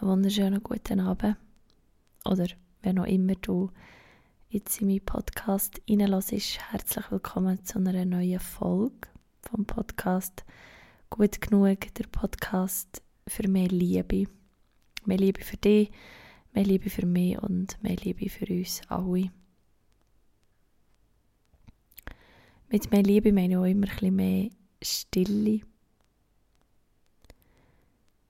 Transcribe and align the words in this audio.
einen 0.00 0.10
wunderschönen 0.10 0.62
guten 0.62 1.00
Abend. 1.00 1.36
Oder 2.24 2.46
wer 2.82 2.92
noch 2.94 3.04
immer 3.04 3.34
du 3.34 3.70
jetzt 4.48 4.80
in 4.80 4.86
meinen 4.86 5.04
Podcast 5.04 5.80
reinlässt, 5.88 6.58
herzlich 6.72 7.10
willkommen 7.10 7.62
zu 7.64 7.78
einer 7.78 8.04
neuen 8.06 8.40
Folge 8.40 9.08
vom 9.42 9.66
Podcast 9.66 10.44
Gut 11.10 11.40
genug, 11.40 11.92
der 11.94 12.04
Podcast 12.10 13.02
für 13.26 13.48
mehr 13.48 13.68
Liebe. 13.68 14.24
Mehr 15.04 15.18
Liebe 15.18 15.42
für 15.42 15.56
dich, 15.58 15.90
mehr 16.54 16.64
Liebe 16.64 16.88
für 16.88 17.04
mich 17.04 17.38
und 17.42 17.82
mehr 17.82 17.96
Liebe 17.96 18.30
für 18.30 18.46
uns 18.46 18.80
alle. 18.88 19.30
Mit 22.70 22.90
mehr 22.90 23.02
Liebe 23.02 23.32
meine 23.32 23.52
ich 23.52 23.58
auch 23.58 23.64
immer 23.64 23.86
ein 23.86 23.92
bisschen 23.92 24.16
mehr 24.16 24.50
Stille 24.80 25.60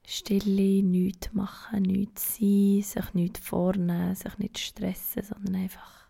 Stille, 0.06 0.82
nichts 0.82 1.32
machen, 1.32 1.82
nichts 1.82 2.36
sein, 2.36 2.82
sich 2.82 3.14
nichts 3.14 3.40
vornehmen, 3.40 4.14
sich 4.14 4.38
nicht 4.38 4.58
stressen, 4.58 5.22
sondern 5.22 5.54
einfach 5.56 6.08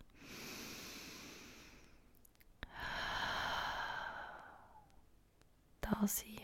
da 5.81 6.07
sein. 6.07 6.41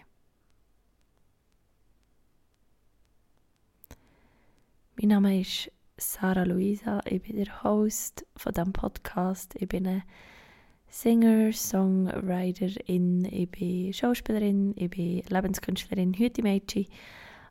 Mein 4.99 5.09
Name 5.09 5.41
ist 5.41 5.71
Sarah 5.99 6.45
Luisa, 6.45 7.01
ich 7.05 7.23
bin 7.23 7.37
der 7.37 7.63
Host 7.63 8.27
von 8.37 8.53
diesem 8.53 8.73
Podcast. 8.73 9.55
Ich 9.59 9.69
bin 9.69 9.87
eine 9.87 10.03
Singer, 10.89 11.53
Songwriterin, 11.53 13.25
ich 13.27 13.51
bin 13.51 13.93
Schauspielerin, 13.93 14.73
ich 14.77 14.91
bin 14.91 15.23
Lebenskünstlerin, 15.29 16.15
Hüte-Mädchen 16.15 16.87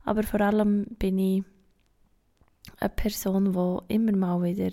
aber 0.05 0.23
vor 0.23 0.41
allem 0.41 0.85
bin 0.99 1.17
ich 1.17 1.43
eine 2.79 2.89
Person, 2.89 3.53
die 3.53 3.93
immer 3.93 4.15
mal 4.15 4.43
wieder 4.43 4.71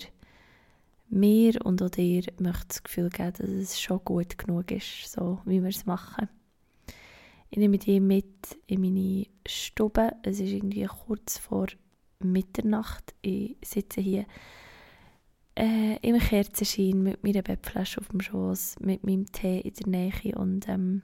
mir 1.08 1.64
und 1.64 1.82
auch 1.82 1.90
dir 1.90 2.24
möchte 2.38 2.68
das 2.68 2.82
Gefühl 2.82 3.10
geben, 3.10 3.32
dass 3.32 3.48
es 3.48 3.80
schon 3.80 4.00
gut 4.04 4.38
genug 4.38 4.70
ist, 4.70 5.12
so 5.12 5.40
wie 5.44 5.62
wir 5.62 5.68
es 5.68 5.84
machen. 5.84 6.28
Ich 7.50 7.58
nehme 7.58 7.76
dich 7.78 8.00
mit 8.00 8.58
in 8.66 8.80
meine 8.80 9.26
Stube. 9.46 10.12
Es 10.22 10.40
ist 10.40 10.50
irgendwie 10.52 10.86
kurz 10.86 11.36
vor 11.36 11.66
Mitternacht. 12.18 13.14
Ich 13.20 13.56
sitze 13.62 14.00
hier 14.00 14.24
äh, 15.54 15.98
im 16.00 16.18
Kerzenschein 16.18 17.02
mit 17.02 17.22
meiner 17.22 17.42
Bettflasche 17.42 18.00
auf 18.00 18.08
dem 18.08 18.22
Schoß, 18.22 18.76
mit 18.80 19.04
meinem 19.04 19.30
Tee 19.32 19.60
in 19.60 19.74
der 19.74 19.86
Nähe 19.86 20.34
und 20.34 20.66
ähm, 20.66 21.02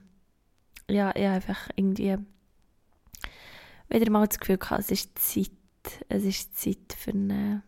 ja, 0.89 1.11
ich 1.15 1.27
einfach 1.27 1.69
irgendwie 1.75 2.17
wieder 3.89 4.11
mal 4.11 4.27
das 4.27 4.39
Gefühl 4.39 4.57
gehabt, 4.57 4.81
es 4.81 4.91
ist 4.91 5.19
Zeit. 5.19 5.51
Es 6.09 6.23
ist 6.23 6.57
Zeit 6.57 6.93
für 6.97 7.11
einen, 7.11 7.63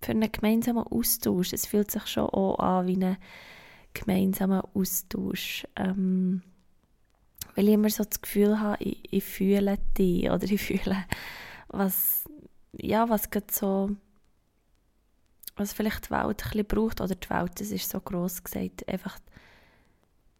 für 0.00 0.12
einen 0.12 0.32
gemeinsamen 0.32 0.84
Austausch. 0.84 1.52
Es 1.52 1.66
fühlt 1.66 1.90
sich 1.90 2.06
schon 2.06 2.28
auch 2.28 2.58
an 2.58 2.86
wie 2.86 2.96
ein 2.96 3.16
gemeinsamer 3.94 4.68
Austausch. 4.74 5.66
Ähm, 5.76 6.42
weil 7.54 7.68
ich 7.68 7.74
immer 7.74 7.90
so 7.90 8.04
das 8.04 8.20
Gefühl 8.20 8.58
habe, 8.60 8.82
ich, 8.82 9.12
ich 9.12 9.24
fühle 9.24 9.78
dich 9.98 10.30
oder 10.30 10.44
ich 10.44 10.62
fühle, 10.62 11.04
was, 11.68 12.24
ja, 12.72 13.08
was 13.08 13.30
gerade 13.30 13.46
so, 13.50 13.90
was 15.56 15.72
vielleicht 15.72 16.06
die 16.06 16.10
Welt 16.10 16.24
ein 16.24 16.36
bisschen 16.36 16.66
braucht, 16.66 17.00
oder 17.00 17.14
die 17.14 17.30
Welt, 17.30 17.60
das 17.60 17.70
ist 17.70 17.90
so 17.90 18.00
gross 18.00 18.42
gesagt, 18.42 18.88
einfach, 18.88 19.18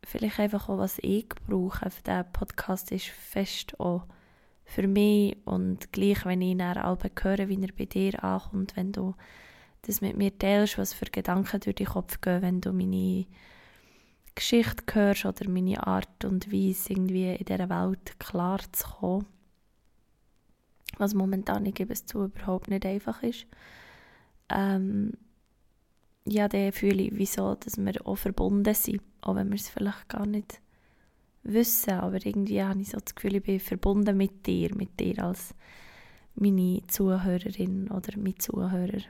vielleicht 0.05 0.41
einfach 0.41 0.69
auch, 0.69 0.79
was 0.79 0.99
ich 1.03 1.29
brauche. 1.47 1.91
Der 2.07 2.25
Podcast 2.25 2.91
ist 2.93 3.07
fest 3.07 3.79
auch 3.79 4.07
für 4.65 4.87
mich 4.87 5.37
und 5.45 5.93
gleich, 5.93 6.25
wenn 6.25 6.41
ich 6.41 6.57
nach 6.57 6.77
Alben 6.77 7.11
höre, 7.21 7.49
wie 7.49 7.61
er 7.61 7.73
bei 7.77 7.85
dir 7.85 8.23
ankommt, 8.25 8.77
wenn 8.77 8.93
du 8.93 9.15
das 9.83 10.01
mit 10.01 10.17
mir 10.17 10.37
teilst, 10.37 10.79
was 10.79 10.95
für 10.95 11.07
Gedanken 11.07 11.61
durch 11.61 11.77
den 11.77 11.87
Kopf 11.87 12.21
gehen, 12.21 12.43
wenn 12.43 12.61
du 12.61 12.73
meine 12.73 13.27
Geschichte 14.35 14.85
hörst 14.95 15.27
oder 15.27 15.49
meine 15.49 15.87
Art 15.87 16.25
und 16.25 16.51
Weise, 16.53 16.93
irgendwie 16.93 17.35
in 17.35 17.45
dieser 17.45 17.69
Welt 17.69 18.19
klar 18.19 18.61
zu 18.73 18.89
kommen. 18.89 19.27
Was 20.99 21.15
momentan, 21.15 21.67
ich 21.67 21.75
gebe 21.75 21.93
es 21.93 22.07
zu, 22.07 22.25
überhaupt 22.25 22.69
nicht 22.69 22.87
einfach 22.87 23.23
ist. 23.23 23.47
Ähm, 24.49 25.13
ja, 26.25 26.49
dann 26.49 26.73
fühle 26.73 27.03
ich, 27.03 27.13
wieso, 27.15 27.57
dass 27.57 27.77
wir 27.77 28.07
auch 28.07 28.17
verbunden 28.17 28.75
sind, 28.75 29.03
auch 29.21 29.35
wenn 29.35 29.49
wir 29.49 29.57
es 29.57 29.69
vielleicht 29.69 30.09
gar 30.09 30.27
nicht 30.27 30.62
wissen, 31.45 31.95
aber 31.95 32.25
irgendwie 32.25 32.63
habe 32.63 32.81
ich 32.81 32.91
so 32.91 32.99
das 32.99 33.15
Gefühl, 33.15 33.37
ich 33.37 33.43
bin 33.43 33.61
verbunden 33.61 34.17
mit 34.17 34.47
dir, 34.47 34.75
mit 34.75 34.99
dir 35.01 35.25
als 35.25 35.55
meine 36.35 36.83
Zuhörerin 36.87 37.91
oder 37.91 38.17
mein 38.17 38.39
Zuhörer. 38.39 39.03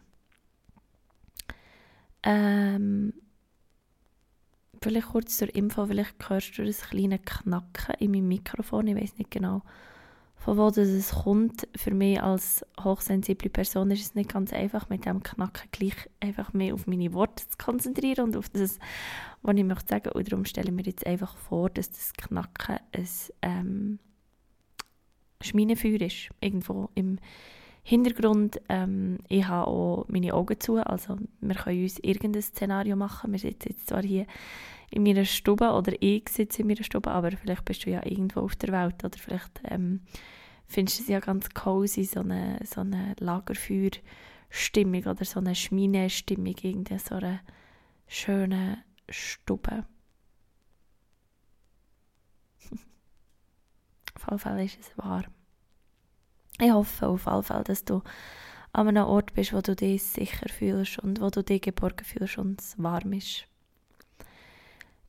Ähm, 2.23 3.13
vielleicht 4.81 5.09
kurz 5.09 5.39
zur 5.39 5.55
Info, 5.55 5.87
vielleicht 5.87 6.29
hörst 6.29 6.59
du 6.59 6.65
das 6.65 6.83
kleine 6.83 7.19
Knacken 7.19 7.95
in 7.99 8.11
meinem 8.13 8.29
Mikrofon, 8.29 8.89
ich 8.89 8.97
weiß 8.97 9.19
nicht 9.19 9.31
genau, 9.31 9.63
von 10.45 10.57
wo 10.59 10.67
es 10.69 11.11
kommt. 11.11 11.69
Für 11.77 11.95
mich 11.95 12.21
als 12.21 12.67
hochsensible 12.83 13.49
Person 13.49 13.93
ist 13.93 14.01
es 14.01 14.15
nicht 14.17 14.33
ganz 14.33 14.53
einfach, 14.53 14.89
mit 14.89 15.07
dem 15.07 15.23
Knacken 15.23 15.69
gleich 15.71 15.95
einfach 16.19 16.53
mehr 16.53 16.75
auf 16.75 16.89
meine 16.89 17.13
Worte 17.13 17.49
zu 17.49 17.57
konzentrieren 17.59 18.25
und 18.25 18.37
auf 18.37 18.49
das, 18.49 18.81
was 19.43 19.57
ich 19.57 19.65
möchte 19.65 19.89
sagen. 19.89 20.11
Und 20.11 20.31
darum 20.31 20.45
stelle 20.45 20.69
ich 20.69 20.75
mir 20.75 20.83
jetzt 20.83 21.07
einfach 21.07 21.37
vor, 21.37 21.71
dass 21.71 21.91
das 21.91 22.13
Knacken 22.15 22.79
ein 22.93 23.09
ähm, 23.43 23.99
Schminenfeuer 25.41 26.01
ist, 26.01 26.31
irgendwo 26.41 26.91
im 26.97 27.19
Hintergrund. 27.85 28.61
Ähm, 28.69 29.19
ich 29.29 29.47
habe 29.47 29.69
auch 29.69 30.07
meine 30.09 30.35
Augen 30.35 30.59
zu, 30.59 30.79
also 30.79 31.19
wir 31.41 31.55
können 31.55 31.85
uns 31.85 32.01
irgendein 32.01 32.43
Szenario 32.43 32.97
machen. 32.97 33.31
Wir 33.31 33.39
sitzen 33.39 33.69
jetzt 33.71 33.89
zwar 33.89 34.03
hier 34.03 34.27
in 34.93 35.03
meiner 35.03 35.25
Stube 35.25 35.71
oder 35.73 35.95
ich 36.01 36.29
sitze 36.29 36.61
in 36.63 36.69
meiner 36.69 36.85
Stube, 36.85 37.11
aber 37.11 37.31
vielleicht 37.33 37.65
bist 37.65 37.87
du 37.87 37.91
ja 37.91 38.05
irgendwo 38.05 38.41
auf 38.41 38.55
der 38.57 38.73
Welt 38.73 39.03
oder 39.03 39.19
vielleicht 39.19 39.61
ähm, 39.65 40.03
findest 40.67 40.99
du 40.99 41.03
es 41.05 41.09
ja 41.09 41.21
ganz 41.21 41.49
cozy, 41.51 42.05
so 42.05 42.21
eine, 42.21 42.61
so 42.65 42.83
eine 42.83 43.15
Lagerfeuerstimmung 43.19 45.05
oder 45.05 45.25
so 45.25 45.41
eine 45.41 45.55
Schminestimmung, 45.55 46.55
irgendwie 46.63 46.99
so 46.99 47.15
eine 47.15 47.41
schöne 48.07 48.85
Stube. 49.09 49.87
auf 54.15 54.27
jeden 54.27 54.39
Fall 54.39 54.65
ist 54.65 54.79
es 54.79 54.99
warm. 54.99 55.33
Ich 56.61 56.71
hoffe 56.71 57.09
auf 57.09 57.25
jeden 57.25 57.43
Fall, 57.43 57.65
dass 57.65 57.87
du 57.87 58.03
an 58.75 58.89
einem 58.89 59.07
Ort 59.07 59.33
bist, 59.33 59.55
wo 59.55 59.63
du 59.63 59.75
dich 59.75 60.03
sicher 60.03 60.49
fühlst 60.51 60.99
und 60.99 61.21
wo 61.23 61.31
du 61.31 61.43
dich 61.43 61.63
geborgen 61.63 62.05
fühlst 62.05 62.37
und 62.37 62.61
es 62.61 62.75
warm 62.77 63.15
ist. 63.15 63.47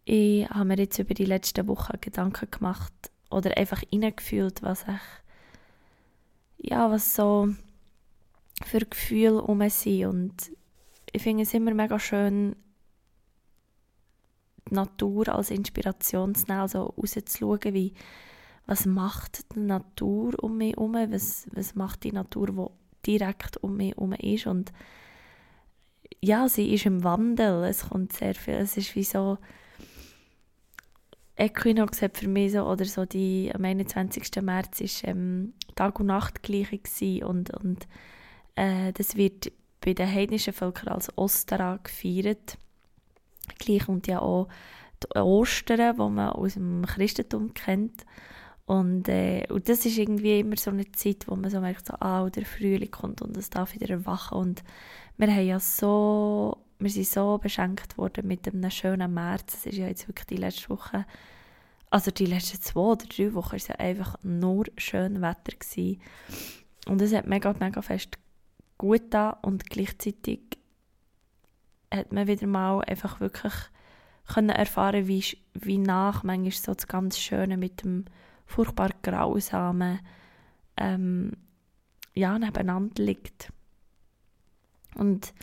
Ich 0.06 0.50
habe 0.50 0.66
mir 0.66 0.78
jetzt 0.78 1.00
über 1.00 1.14
die 1.14 1.25
letzten 1.25 1.68
Wochen 1.68 2.00
Gedanken 2.02 2.52
gemacht 2.52 2.94
oder 3.30 3.58
einfach 3.58 3.81
hineingefühlt, 3.90 4.62
was 4.62 4.84
ich, 4.84 6.69
ja, 6.69 6.91
was 6.91 7.16
so 7.16 7.50
für 8.66 8.80
Gefühle 8.80 9.41
um 9.41 9.68
sind. 9.69 10.06
Und 10.06 10.52
ich 11.12 11.22
finde 11.22 11.44
es 11.44 11.53
immer 11.53 11.74
mega 11.74 12.00
schön, 12.00 12.56
die 14.69 14.75
Natur 14.75 15.30
als 15.30 15.52
Inspiration 15.52 16.35
zu 16.35 16.47
nehmen, 16.47 16.62
also 16.62 16.94
rauszuschauen, 16.97 17.74
wie, 17.74 17.94
was 18.66 18.85
macht 18.85 19.56
die 19.56 19.59
Natur 19.59 20.41
um 20.41 20.58
mich 20.58 20.75
herum, 20.75 20.94
was, 20.94 21.47
was 21.52 21.75
macht 21.75 22.03
die 22.03 22.12
Natur, 22.12 22.72
die 23.06 23.18
direkt 23.18 23.58
um 23.58 23.78
mich 23.78 23.96
herum 23.96 24.14
ist. 24.14 24.47
Und 24.47 24.74
ja, 26.22 26.47
sie 26.47 26.74
ist 26.74 26.85
im 26.85 27.03
Wandel, 27.03 27.64
es 27.66 27.90
kommt 27.90 28.14
sehr 28.14 28.35
viel, 28.35 28.56
es 28.56 28.78
ist 28.78 28.96
wie 28.96 29.03
so 29.03 29.38
Equinox 31.35 32.01
hat 32.01 32.17
für 32.17 32.27
mich 32.27 32.51
so, 32.51 32.63
oder 32.63 32.85
so 32.85 33.05
die, 33.05 33.51
am 33.53 33.66
21. 33.66 34.41
März 34.41 34.81
ist 34.81 35.07
ähm, 35.07 35.53
Tag- 35.75 35.99
und 35.99 36.07
Nachtgleiche 36.07 36.79
und, 37.25 37.52
und 37.55 37.87
äh, 38.55 38.93
das 38.93 39.16
wird 39.16 39.52
bei 39.81 39.93
den 39.93 40.11
heidnischen 40.11 40.53
Völkern 40.53 40.90
als 40.90 41.16
Ostera 41.17 41.79
gefeiert. 41.84 42.58
Gleich 43.59 43.90
und 43.90 44.08
ja 44.08 44.19
auch 44.19 44.47
die 45.03 45.19
Ostern, 45.19 45.96
die 45.96 46.09
man 46.09 46.29
aus 46.29 46.53
dem 46.53 46.85
Christentum 46.85 47.53
kennt. 47.53 48.05
Und, 48.66 49.09
äh, 49.09 49.46
und 49.49 49.67
das 49.67 49.85
ist 49.85 49.97
irgendwie 49.97 50.40
immer 50.40 50.55
so 50.55 50.72
eine 50.72 50.90
Zeit, 50.91 51.28
wo 51.28 51.35
man 51.35 51.52
so 51.52 51.59
merkt, 51.59 51.87
so, 51.87 51.96
ah, 51.99 52.29
der 52.29 52.46
Frühling 52.46 52.91
kommt 52.91 53.22
und 53.22 53.35
es 53.35 53.49
darf 53.49 53.73
wieder 53.73 53.90
erwachen. 53.90 54.37
Und 54.37 54.63
wir 55.17 55.28
haben 55.28 55.46
ja 55.46 55.59
so 55.59 56.62
wir 56.84 56.90
sind 56.90 57.08
so 57.08 57.38
beschenkt 57.38 57.97
worden 57.97 58.28
mit 58.28 58.47
einem 58.47 58.70
schönen 58.70 59.14
März. 59.14 59.56
Es 59.56 59.66
ist 59.68 59.78
ja 59.78 59.88
jetzt 59.88 60.08
wirklich 60.08 60.28
die 60.28 60.38
letzte 60.38 60.70
Woche, 60.70 61.06
also 61.90 62.12
die 62.12 62.26
letzten 62.26 62.62
zwei 62.62 62.82
oder 62.82 63.06
drei 63.06 63.34
Wochen, 63.34 63.56
ist 63.56 63.70
ja 63.70 63.76
einfach 63.76 64.18
nur 64.22 64.66
schön 64.78 65.22
Wetter 65.22 65.56
gewesen. 65.58 66.02
Und 66.88 67.02
es 67.02 67.14
hat 67.14 67.28
mega, 67.28 67.53
mega 67.59 67.82
fest 67.82 68.18
gut 68.78 69.03
da 69.12 69.30
und 69.30 69.70
gleichzeitig 69.70 70.41
hat 71.91 72.12
man 72.12 72.28
wieder 72.28 72.47
mal 72.47 72.82
einfach 72.82 73.20
wirklich 73.20 73.53
können 74.26 74.50
erfahren, 74.50 75.08
wie, 75.08 75.24
wie 75.53 75.78
nach 75.78 76.24
manchmal 76.24 76.52
so 76.52 76.74
das 76.74 76.88
ganz 76.88 77.18
Schöne 77.18 77.58
mit 77.58 77.84
dem 77.84 78.06
furchtbar 78.46 78.90
Grausamen 79.02 80.00
ähm, 80.78 81.34
ja, 82.14 82.38
nebeneinander 82.38 83.03
liegt. 83.03 83.52
Und 84.96 85.34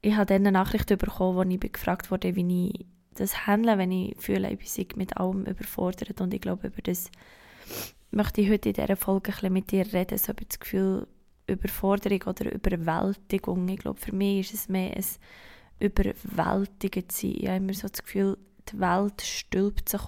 ich 0.00 0.14
habe 0.14 0.26
dann 0.26 0.42
eine 0.42 0.52
Nachricht 0.52 0.86
bekommen, 0.86 1.36
wo 1.36 1.42
ich 1.42 1.72
gefragt 1.72 2.10
wurde, 2.10 2.36
wie 2.36 2.70
ich 2.70 2.86
das 3.14 3.46
handle, 3.46 3.78
wenn 3.78 3.90
ich 3.90 4.16
fühle, 4.18 4.50
ich 4.50 4.58
bin 4.58 4.86
mit 4.96 5.16
allem 5.16 5.44
überfordert. 5.44 6.20
Und 6.20 6.32
ich 6.32 6.40
glaube, 6.40 6.68
über 6.68 6.82
das 6.82 7.10
möchte 8.10 8.40
ich 8.40 8.50
heute 8.50 8.70
in 8.70 8.74
dieser 8.74 8.96
Folge 8.96 9.32
ein 9.42 9.52
mit 9.52 9.70
dir 9.70 9.92
reden, 9.92 10.18
so 10.18 10.32
über 10.32 10.44
das 10.44 10.58
Gefühl 10.58 11.06
Überforderung 11.48 12.22
oder 12.26 12.52
Überwältigung. 12.52 13.66
Ich 13.68 13.78
glaube, 13.78 13.98
für 13.98 14.14
mich 14.14 14.40
ist 14.40 14.54
es 14.54 14.68
mehr 14.68 14.94
ein 14.94 15.04
Überwältigen 15.80 17.04
sein. 17.08 17.34
Ich 17.36 17.46
habe 17.48 17.56
immer 17.56 17.74
so 17.74 17.88
das 17.88 18.02
Gefühl, 18.02 18.38
die 18.70 18.78
Welt 18.78 19.22
stülpt 19.22 19.88
sich 19.88 20.02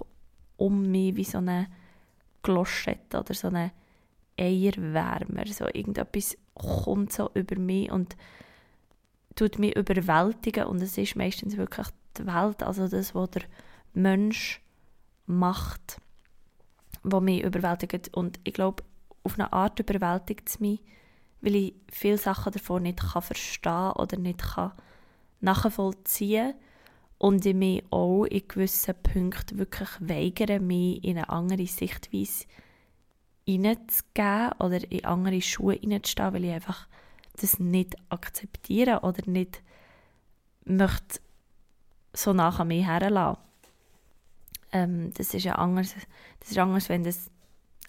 um 0.56 0.90
mich 0.90 1.16
wie 1.16 1.24
so 1.24 1.38
eine 1.38 1.66
Gloschette 2.42 3.18
oder 3.18 3.34
so 3.34 3.48
eine 3.48 3.72
Eierwärmer. 4.38 5.46
So 5.46 5.66
irgendetwas 5.66 6.36
kommt 6.54 7.12
so 7.12 7.30
über 7.34 7.58
mich 7.58 7.90
und 7.90 8.16
tut 9.40 9.58
mich 9.58 9.74
überwältigen 9.74 10.66
und 10.66 10.82
es 10.82 10.98
ist 10.98 11.16
meistens 11.16 11.56
wirklich 11.56 11.86
die 12.18 12.26
Welt, 12.26 12.62
also 12.62 12.86
das, 12.86 13.14
was 13.14 13.30
der 13.30 13.42
Mensch 13.94 14.60
macht, 15.24 15.96
was 17.02 17.22
mich 17.22 17.42
überwältigt. 17.42 18.14
Und 18.14 18.38
ich 18.44 18.52
glaube, 18.52 18.82
auf 19.24 19.38
eine 19.38 19.50
Art 19.50 19.80
überwältigt 19.80 20.46
es 20.46 20.60
mich, 20.60 20.80
weil 21.40 21.54
ich 21.54 21.74
viele 21.90 22.18
Sachen 22.18 22.52
davon 22.52 22.82
nicht 22.82 23.00
kann 23.00 23.22
verstehen 23.22 23.92
oder 23.92 24.18
nicht 24.18 24.42
kann 24.42 24.72
nachvollziehen 25.40 26.52
und 27.16 27.46
ich 27.46 27.54
mich 27.54 27.82
auch 27.88 28.24
in 28.24 28.46
gewissen 28.46 28.94
Punkten 29.02 29.58
wirklich 29.58 29.88
weigere, 30.00 30.60
mich 30.60 31.02
in 31.02 31.16
eine 31.16 31.30
andere 31.30 31.66
Sichtweise 31.66 32.44
hineinzugeben 33.46 34.52
oder 34.58 34.92
in 34.92 35.04
andere 35.06 35.40
Schuhe 35.40 35.76
hineinzustehen, 35.76 36.34
weil 36.34 36.44
ich 36.44 36.52
einfach 36.52 36.86
das 37.42 37.58
nicht 37.58 37.96
akzeptiere 38.08 39.00
oder 39.00 39.28
nicht 39.28 39.62
möchte 40.64 41.20
so 42.12 42.32
nach 42.32 42.60
an 42.60 42.68
mir 42.68 42.86
herlassen. 42.86 43.40
Ähm, 44.72 45.12
das 45.14 45.34
ist 45.34 45.44
ja 45.44 45.54
anders, 45.54 45.94
das 46.40 46.50
ist 46.50 46.58
anders, 46.58 46.88
wenn 46.88 47.04
das 47.04 47.30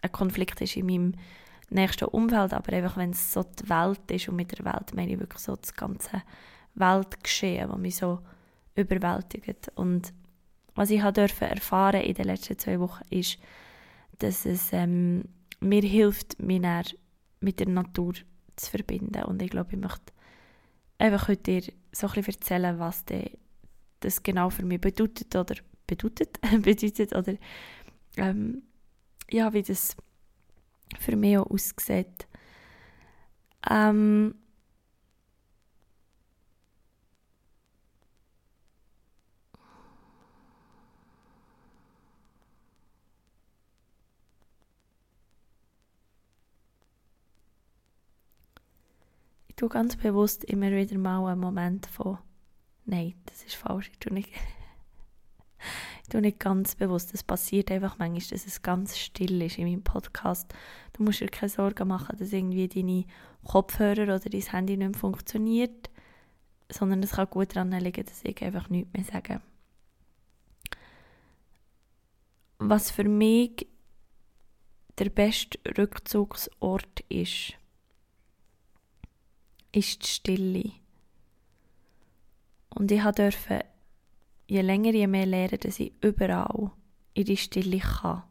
ein 0.01 0.11
Konflikt 0.11 0.61
ist 0.61 0.77
in 0.77 0.85
meinem 0.87 1.13
nächsten 1.69 2.05
Umfeld, 2.05 2.53
aber 2.53 2.73
einfach 2.73 2.97
wenn 2.97 3.11
es 3.11 3.31
so 3.31 3.43
die 3.43 3.69
Welt 3.69 4.09
ist 4.11 4.29
und 4.29 4.35
mit 4.35 4.57
der 4.57 4.65
Welt 4.65 4.93
meine 4.95 5.13
ich 5.13 5.19
wirklich 5.19 5.41
so 5.41 5.55
das 5.55 5.73
ganze 5.73 6.23
Weltgeschehen, 6.75 7.69
das 7.69 7.77
mich 7.77 7.95
so 7.95 8.19
überwältigt. 8.75 9.71
Und 9.75 10.13
was 10.75 10.89
ich 10.89 11.01
habe 11.01 11.13
dürfen 11.13 11.47
erfahren 11.47 12.01
in 12.01 12.13
den 12.13 12.25
letzten 12.25 12.57
zwei 12.57 12.79
Wochen 12.79 13.03
ist, 13.09 13.37
dass 14.19 14.45
es 14.45 14.73
ähm, 14.73 15.25
mir 15.59 15.81
hilft, 15.81 16.39
mich 16.41 16.61
mit 17.39 17.59
der 17.59 17.69
Natur 17.69 18.13
zu 18.55 18.71
verbinden. 18.71 19.23
Und 19.23 19.41
ich 19.41 19.49
glaube, 19.49 19.73
ich 19.73 19.79
möchte 19.79 20.13
einfach 20.97 21.27
heute 21.27 21.61
dir 21.61 21.73
so 21.91 22.07
ein 22.07 22.13
bisschen 22.13 22.35
erzählen, 22.35 22.79
was 22.79 23.03
das 23.99 24.23
genau 24.23 24.49
für 24.49 24.65
mich 24.65 24.81
bedeutet 24.81 25.35
oder 25.35 25.55
bedeutet, 25.87 26.39
bedeutet 26.61 27.15
oder 27.15 27.35
ähm, 28.17 28.63
ja, 29.29 29.53
wie 29.53 29.61
das 29.61 29.95
für 30.99 31.15
mich 31.15 31.37
auch 31.37 31.49
aussieht. 31.49 32.27
Ähm, 33.69 34.35
tue 49.61 49.69
ganz 49.69 49.95
bewusst 49.95 50.43
immer 50.45 50.71
wieder 50.71 50.97
mal 50.97 51.31
einen 51.31 51.39
Moment 51.39 51.85
von 51.85 52.17
Nein, 52.85 53.13
das 53.27 53.43
ist 53.43 53.53
falsch. 53.53 53.91
Ich 53.91 53.99
tue 53.99 54.11
nicht, 54.11 54.31
ich 56.11 56.19
nicht 56.19 56.39
ganz 56.39 56.73
bewusst. 56.73 57.13
Es 57.13 57.21
passiert 57.21 57.69
einfach 57.69 57.99
manchmal, 57.99 58.31
dass 58.31 58.47
es 58.47 58.63
ganz 58.63 58.97
still 58.97 59.39
ist 59.43 59.59
in 59.59 59.67
meinem 59.67 59.83
Podcast. 59.83 60.51
Du 60.93 61.03
musst 61.03 61.21
dir 61.21 61.27
keine 61.27 61.49
Sorgen 61.49 61.87
machen, 61.87 62.17
dass 62.17 62.33
irgendwie 62.33 62.67
deine 62.67 63.05
Kopfhörer 63.43 64.03
oder 64.03 64.19
dein 64.19 64.41
Handy 64.41 64.77
nicht 64.77 64.89
mehr 64.89 64.99
funktioniert, 64.99 65.91
sondern 66.69 67.03
es 67.03 67.11
kann 67.11 67.29
gut 67.29 67.55
daran 67.55 67.71
liegen, 67.71 68.03
dass 68.03 68.23
ich 68.23 68.41
einfach 68.41 68.67
nichts 68.67 68.91
mehr 68.93 69.03
sage. 69.03 69.41
Was 72.57 72.89
für 72.89 73.03
mich 73.03 73.67
der 74.97 75.11
beste 75.11 75.59
Rückzugsort 75.77 77.01
ist, 77.09 77.60
ist 79.71 80.03
die 80.03 80.07
Stille. 80.07 80.71
Und 82.69 82.91
ich 82.91 83.03
durfte 83.03 83.65
je 84.47 84.61
länger, 84.61 84.91
je 84.91 85.07
mehr 85.07 85.25
lernen, 85.25 85.59
dass 85.59 85.79
ich 85.79 85.93
überall 86.01 86.71
in 87.13 87.25
die 87.25 87.37
Stille 87.37 87.79
kann. 87.79 88.23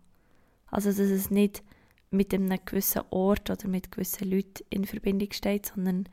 Also, 0.66 0.90
dass 0.90 0.98
es 0.98 1.30
nicht 1.30 1.62
mit 2.10 2.34
einem 2.34 2.58
gewissen 2.64 3.02
Ort 3.10 3.50
oder 3.50 3.68
mit 3.68 3.90
gewissen 3.90 4.30
Leuten 4.30 4.64
in 4.70 4.84
Verbindung 4.84 5.32
steht, 5.32 5.66
sondern 5.66 6.08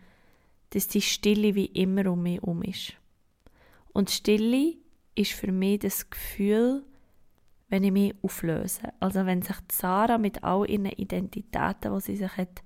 dass 0.72 0.88
die 0.88 1.02
Stille 1.02 1.56
wie 1.56 1.66
immer 1.66 2.12
um 2.12 2.24
mich 2.24 2.42
herum 2.42 2.62
ist. 2.64 2.94
Und 3.94 4.12
Stille 4.12 4.76
ist 5.16 5.32
für 5.32 5.52
mich 5.52 5.80
das 5.80 6.10
Gefühl, 6.10 6.84
wenn 7.70 7.84
ich 7.84 7.92
mich 7.92 8.14
auflöse. 8.22 8.94
Also 9.00 9.26
wenn 9.26 9.42
sich 9.42 9.56
Sarah 9.72 10.18
mit 10.18 10.44
all 10.44 10.70
ihren 10.70 10.86
Identitäten, 10.86 11.94
die 11.94 12.02
sie 12.02 12.16
sich 12.16 12.38
hat 12.38 12.62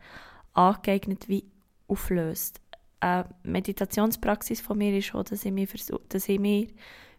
angeeignet, 0.53 1.29
wie 1.29 1.45
auflöst. 1.91 2.61
Eine 2.99 3.29
Meditationspraxis 3.43 4.61
von 4.61 4.77
mir 4.77 4.97
ist 4.97 5.13
auch, 5.13 5.23
dass 5.23 5.45
ich 5.45 5.51
mir, 5.51 5.67
versuch, 5.67 5.99
dass 6.09 6.29
ich 6.29 6.39
mir 6.39 6.67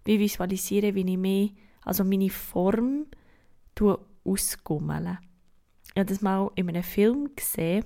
wie 0.04 0.19
visualisiere, 0.19 0.94
wie 0.94 1.08
ich 1.08 1.19
mir, 1.19 1.50
also 1.84 2.04
meine 2.04 2.30
Form 2.30 3.06
ausgummele. 4.24 5.19
Ich 5.94 5.98
habe 5.98 6.06
das 6.06 6.22
mal 6.22 6.50
in 6.54 6.69
einem 6.69 6.82
Film 6.82 7.30
gesehen, 7.34 7.84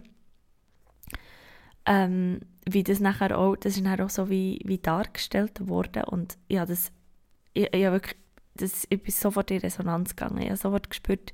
ähm, 1.87 2.41
wie 2.69 2.83
das 2.83 3.01
nachher 3.01 3.39
auch, 3.39 3.57
das 3.57 3.77
ist 3.77 3.83
nachher 3.83 4.05
auch 4.05 4.11
so 4.11 4.29
wie, 4.29 4.61
wie 4.65 4.79
dargestellt 4.79 5.69
wurde 5.69 6.05
und 6.07 6.37
ich 6.49 6.59
das, 6.59 6.93
ich, 7.55 7.73
ich, 7.73 7.85
habe 7.85 7.97
wirklich, 7.97 8.17
das, 8.55 8.87
ich 8.91 9.03
bin 9.03 9.13
sofort 9.13 9.51
in 9.51 9.59
Resonanz 9.59 10.17
gegangen, 10.17 10.43
ich 10.43 10.49
habe 10.49 10.57
sofort 10.57 10.91
gespürt, 10.91 11.33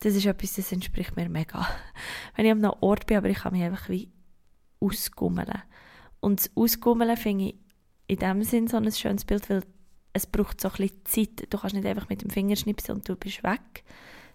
das 0.00 0.14
ist 0.14 0.26
etwas, 0.26 0.56
das 0.56 0.72
entspricht 0.72 1.16
mir 1.16 1.28
mega. 1.28 1.66
Wenn 2.36 2.46
ich 2.46 2.52
an 2.52 2.64
einem 2.64 2.74
Ort 2.80 3.06
bin, 3.06 3.16
aber 3.16 3.28
ich 3.28 3.38
kann 3.38 3.52
mich 3.52 3.62
einfach 3.62 3.88
wie 3.88 4.10
ausgummeln. 4.84 5.62
Und 6.20 6.40
das 6.40 6.50
Ausgummeln 6.54 7.16
finde 7.16 7.46
ich 7.46 7.54
in 8.06 8.18
dem 8.18 8.42
Sinn 8.42 8.68
so 8.68 8.76
ein 8.76 8.90
schönes 8.90 9.24
Bild, 9.24 9.48
weil 9.50 9.62
es 10.12 10.26
braucht 10.26 10.60
so 10.60 10.68
ein 10.68 10.74
bisschen 10.76 11.04
Zeit. 11.04 11.52
Du 11.52 11.58
kannst 11.58 11.74
nicht 11.74 11.86
einfach 11.86 12.08
mit 12.08 12.22
dem 12.22 12.30
Finger 12.30 12.56
schnipsen 12.56 12.94
und 12.94 13.08
du 13.08 13.16
bist 13.16 13.42
weg, 13.42 13.84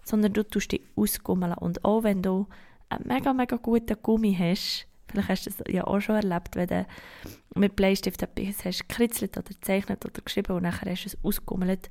sondern 0.04 0.32
du 0.32 0.42
tust 0.44 0.72
dich 0.72 0.82
ausgummeln. 0.96 1.54
Und 1.54 1.84
auch 1.84 2.02
wenn 2.02 2.22
du 2.22 2.46
einen 2.88 3.06
mega, 3.06 3.32
mega 3.32 3.56
guten 3.56 3.96
Gummi 4.02 4.34
hast, 4.34 4.86
vielleicht 5.08 5.28
hast 5.28 5.46
du 5.46 5.50
das 5.50 5.72
ja 5.72 5.86
auch 5.86 6.00
schon 6.00 6.16
erlebt, 6.16 6.56
wenn 6.56 6.68
du 6.68 6.86
mit 7.54 7.76
Bleistift 7.76 8.22
etwas 8.22 8.64
hast 8.64 8.88
gekritzelt 8.88 9.36
oder 9.36 9.48
gezeichnet 9.48 10.04
oder 10.04 10.20
geschrieben 10.22 10.56
und 10.56 10.62
nachher 10.62 10.90
hast 10.90 11.04
du 11.04 11.08
es 11.08 11.24
ausgummelt 11.24 11.90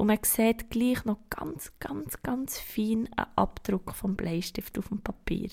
und 0.00 0.06
man 0.06 0.18
sieht 0.22 0.70
gleich 0.70 1.04
noch 1.04 1.18
ganz, 1.28 1.78
ganz, 1.78 2.22
ganz 2.22 2.58
fein 2.58 3.06
einen 3.18 3.26
Abdruck 3.36 3.94
vom 3.94 4.16
Bleistift 4.16 4.78
auf 4.78 4.88
dem 4.88 5.02
Papier. 5.02 5.50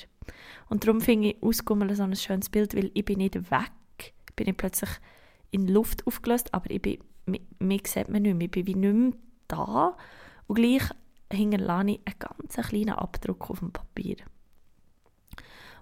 Und 0.70 0.86
darum 0.86 1.01
finde 1.01 1.32
ich 1.32 1.44
Ausgummeln 1.44 1.94
so 1.94 2.04
ein 2.04 2.16
schönes 2.16 2.48
Bild, 2.48 2.74
weil 2.74 2.89
ich 2.94 3.04
bin 3.04 3.18
nicht 3.18 3.36
weg, 3.51 4.13
bin 4.38 4.46
nicht 4.46 4.56
plötzlich 4.56 4.89
in 5.51 5.68
Luft 5.68 6.08
aufgelöst, 6.08 6.54
aber 6.54 6.72
ich 6.72 6.82
bin, 6.82 7.00
mich, 7.25 7.42
mich 7.60 7.88
sieht 7.88 8.08
man 8.08 8.22
nicht 8.22 8.36
mehr, 8.36 8.46
ich 8.46 8.51
bin 8.51 8.68
wie 8.68 8.75
nicht 8.75 8.94
mehr 8.94 9.12
da 9.50 9.98
und 10.48 10.56
gleich 10.56 10.84
hinterlasse 11.30 11.89
ich 11.89 12.01
einen 12.06 12.18
ganz 12.18 12.70
kleinen 12.70 12.92
Abdruck 12.92 13.50
auf 13.50 13.60
dem 13.60 13.74
Papier. 13.74 14.16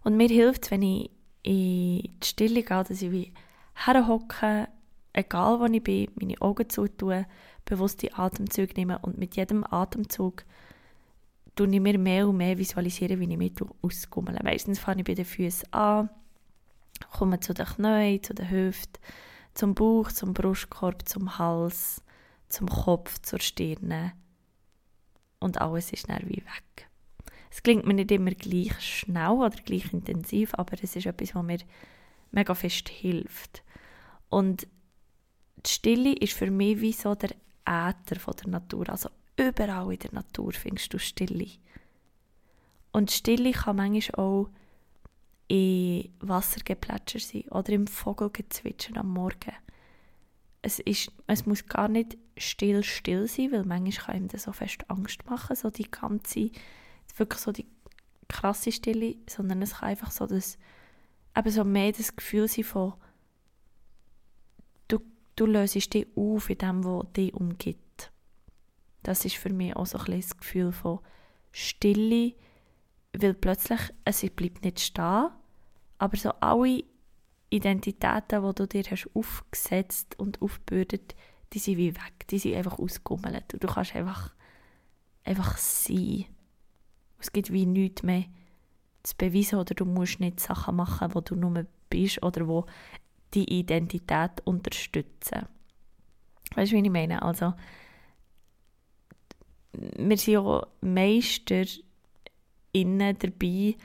Und 0.03 0.17
mir 0.17 0.27
hilft 0.27 0.71
wenn 0.71 0.81
ich 0.81 1.11
in 1.43 1.99
die 2.01 2.13
Stille 2.23 2.63
gehe, 2.63 2.83
dass 2.83 2.99
ich 3.03 3.11
wie 3.11 3.31
herhocke, 3.75 4.69
egal 5.15 5.59
wo 5.59 5.65
ich 5.65 5.83
bin, 5.83 6.11
meine 6.15 6.39
Augen 6.41 6.69
zutue, 6.69 7.25
bewusste 7.63 8.17
Atemzüge 8.17 8.73
nehmen 8.75 8.97
und 8.97 9.17
mit 9.17 9.35
jedem 9.35 9.63
Atemzug 9.63 10.43
tue 11.55 11.73
ich 11.73 11.79
mir 11.79 11.97
mehr 11.97 12.27
und 12.27 12.37
mehr 12.37 12.57
visualisieren, 12.57 13.19
wie 13.19 13.31
ich 13.31 13.37
mich 13.37 13.53
ausgummele. 13.81 14.39
Meistens 14.43 14.79
fange 14.79 15.01
ich 15.01 15.07
bei 15.07 15.13
den 15.13 15.25
Füßen 15.25 15.71
an, 15.73 16.09
komme 17.11 17.39
zu 17.39 17.53
den 17.53 17.65
Knien, 17.65 18.21
zu 18.21 18.33
den 18.33 18.49
Hüften, 18.49 19.01
zum 19.53 19.73
Bauch, 19.73 20.11
zum 20.11 20.33
Brustkorb, 20.33 21.07
zum 21.07 21.37
Hals, 21.37 22.03
zum 22.49 22.67
Kopf, 22.67 23.19
zur 23.21 23.39
Stirne 23.39 24.13
und 25.39 25.61
alles 25.61 25.93
ist 25.93 26.09
dann 26.09 26.27
wie 26.27 26.37
weg. 26.37 26.89
Es 27.51 27.63
klingt 27.63 27.85
mir 27.85 27.93
nicht 27.93 28.11
immer 28.11 28.31
gleich 28.31 28.79
schnell 28.81 29.29
oder 29.29 29.49
gleich 29.63 29.93
intensiv, 29.93 30.53
aber 30.55 30.73
es 30.73 30.95
ist 30.95 31.05
etwas, 31.05 31.33
was 31.35 31.43
mir 31.43 31.59
mega 32.31 32.53
fest 32.53 32.89
hilft. 32.89 33.63
Und 34.29 34.67
die 35.65 35.71
Stille 35.71 36.13
ist 36.13 36.33
für 36.33 36.51
mich 36.51 36.81
wie 36.81 36.93
so 36.93 37.15
der 37.15 37.31
Äther 37.65 38.19
von 38.19 38.35
der 38.35 38.49
Natur. 38.49 38.89
Also 38.89 39.09
überall 39.37 39.91
in 39.93 39.99
der 39.99 40.13
Natur 40.13 40.53
findest 40.53 40.93
du 40.93 40.99
Stille. 40.99 41.49
Und 42.91 43.11
Stille 43.11 43.51
kann 43.51 43.75
manchmal 43.75 44.25
auch 44.25 44.49
in 45.47 46.09
Wassergeplätscher 46.19 47.19
sein 47.19 47.43
oder 47.49 47.73
im 47.73 47.87
Vogelgezwitscher 47.87 48.97
am 48.97 49.09
Morgen. 49.09 49.53
Es, 50.61 50.79
ist, 50.79 51.11
es 51.27 51.45
muss 51.45 51.67
gar 51.67 51.87
nicht 51.87 52.17
still, 52.37 52.83
still 52.83 53.27
sein, 53.27 53.51
weil 53.51 53.65
manchmal 53.65 54.05
kann 54.05 54.23
ihm 54.23 54.27
das 54.27 54.43
so 54.43 54.51
fest 54.51 54.89
Angst 54.89 55.29
machen, 55.29 55.55
so 55.55 55.69
die 55.69 55.89
ganze, 55.89 56.49
wirklich 57.17 57.41
so 57.41 57.51
die 57.51 57.67
krasse 58.27 58.71
Stille, 58.71 59.15
sondern 59.29 59.61
es 59.61 59.75
kann 59.75 59.89
einfach 59.89 60.11
so 60.11 60.25
das, 60.25 60.57
eben 61.37 61.51
so 61.51 61.63
mehr 61.63 61.91
das 61.91 62.15
Gefühl 62.15 62.47
sein 62.47 62.63
von, 62.63 62.93
du, 65.35 65.45
löst 65.45 65.93
dich 65.93 66.07
auf 66.15 66.49
in 66.49 66.57
dem, 66.57 66.83
was 66.83 67.11
dich 67.13 67.33
umgibt. 67.33 68.11
Das 69.03 69.25
ist 69.25 69.37
für 69.37 69.53
mich 69.53 69.75
auch 69.75 69.85
so 69.85 69.99
ein 69.99 70.19
das 70.19 70.37
Gefühl 70.37 70.71
von 70.71 70.99
Stille, 71.51 72.33
weil 73.13 73.33
plötzlich, 73.33 73.79
es 74.03 74.21
bleibt 74.31 74.63
nicht 74.63 74.79
stehen, 74.79 75.29
aber 75.97 76.17
so 76.17 76.31
alle 76.41 76.83
Identitäten, 77.49 78.43
die 78.43 78.55
du 78.55 78.67
dir 78.67 78.83
hast 78.89 79.09
aufgesetzt 79.13 80.19
und 80.19 80.41
aufgebürdet, 80.41 81.15
die 81.53 81.59
sind 81.59 81.77
wie 81.77 81.95
weg, 81.95 82.27
die 82.29 82.39
sind 82.39 82.55
einfach 82.55 82.79
ausgegummelt 82.79 83.53
und 83.53 83.63
du 83.63 83.67
kannst 83.67 83.95
einfach, 83.95 84.33
einfach 85.23 85.57
sein. 85.57 86.25
Es 87.19 87.31
gibt 87.31 87.51
wie 87.53 87.65
nichts 87.65 88.03
mehr 88.03 88.25
zu 89.03 89.15
beweisen 89.15 89.59
oder 89.59 89.75
du 89.75 89.85
musst 89.85 90.19
nicht 90.19 90.39
Sachen 90.39 90.75
machen, 90.75 91.13
wo 91.13 91.21
du 91.21 91.35
nur 91.35 91.65
bist 91.89 92.21
oder 92.23 92.47
wo 92.47 92.65
die 93.35 93.59
Identität 93.59 94.31
unterstützen. 94.43 95.47
Weißt 96.55 96.71
du, 96.71 96.77
wie 96.77 96.85
ich 96.85 96.91
meine? 96.91 97.21
Also, 97.21 97.53
wir 99.73 100.17
sind 100.17 100.33
ja 100.33 100.67
Meister 100.81 101.65
innen 102.71 103.17
dabei, 103.19 103.75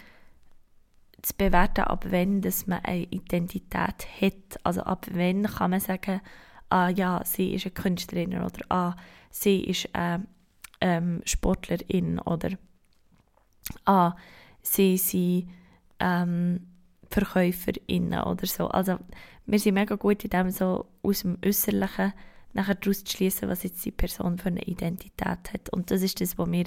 zu 1.22 1.34
bewerten, 1.36 1.82
ab 1.82 2.06
wann 2.08 2.40
dass 2.40 2.66
man 2.66 2.80
eine 2.84 3.04
Identität 3.04 4.06
hat. 4.20 4.58
Also 4.62 4.82
ab 4.82 5.06
wann 5.12 5.44
kann 5.44 5.70
man 5.70 5.80
sagen, 5.80 6.20
ah 6.70 6.88
ja, 6.88 7.22
sie 7.24 7.54
ist 7.54 7.66
eine 7.66 7.72
Künstlerin 7.72 8.40
oder 8.40 8.64
ah, 8.68 8.96
sie 9.30 9.64
ist 9.64 9.94
eine 9.94 10.26
ähm, 10.80 11.20
Sportlerin 11.24 12.18
oder 12.20 12.50
ah, 13.84 14.14
sie 14.62 14.96
sind 14.96 15.50
ähm, 15.98 16.66
VerkäuferInnen 17.10 18.22
oder 18.22 18.46
so. 18.46 18.68
Also 18.68 18.98
wir 19.50 19.58
sind 19.58 19.74
mega 19.74 19.96
gut 19.96 20.24
in 20.24 20.30
dem 20.30 20.50
so 20.50 20.86
aus 21.02 21.20
dem 21.20 21.38
Äußerlichen 21.44 22.12
nachher 22.52 22.74
daraus 22.74 23.04
zu 23.04 23.16
schließen, 23.16 23.48
was 23.48 23.62
jetzt 23.62 23.84
die 23.84 23.92
Person 23.92 24.38
für 24.38 24.48
eine 24.48 24.62
Identität 24.62 25.52
hat. 25.52 25.68
Und 25.70 25.90
das 25.90 26.02
ist 26.02 26.20
das, 26.20 26.36
was 26.36 26.48
mir 26.48 26.64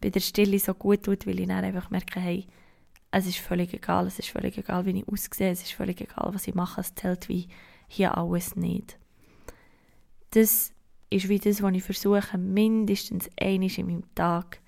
bei 0.00 0.10
der 0.10 0.20
Stille 0.20 0.58
so 0.58 0.74
gut 0.74 1.04
tut, 1.04 1.26
weil 1.26 1.40
ich 1.40 1.48
dann 1.48 1.64
einfach 1.64 1.90
merke, 1.90 2.20
hey, 2.20 2.46
es 3.10 3.26
ist 3.26 3.38
völlig 3.38 3.72
egal, 3.72 4.06
es 4.06 4.18
ist 4.18 4.30
völlig 4.30 4.58
egal, 4.58 4.86
wie 4.86 4.98
ich 4.98 5.08
aussehe, 5.08 5.50
es 5.50 5.62
ist 5.62 5.72
völlig 5.72 6.00
egal, 6.00 6.30
was 6.32 6.48
ich 6.48 6.54
mache, 6.54 6.80
es 6.80 6.94
zählt 6.94 7.28
wie 7.28 7.48
hier 7.88 8.16
alles 8.16 8.56
nicht. 8.56 8.98
Das 10.30 10.72
ist 11.10 11.28
wie 11.28 11.38
das, 11.38 11.62
was 11.62 11.74
ich 11.74 11.82
versuche, 11.82 12.36
mindestens 12.36 13.30
einmal 13.40 13.70
in 13.70 13.86
meinem 13.86 14.14
Tag 14.14 14.60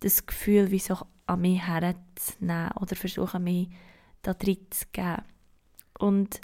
das 0.00 0.26
Gefühl 0.26 0.70
wie 0.70 0.78
so 0.78 0.96
an 1.26 1.40
mich 1.40 1.66
herzunehmen 1.66 2.72
oder 2.80 2.96
versuche, 2.96 3.38
mich 3.38 3.68
da 4.22 4.34
drin 4.34 4.58
zu 4.70 4.86
geben. 4.92 5.22
Und 5.98 6.40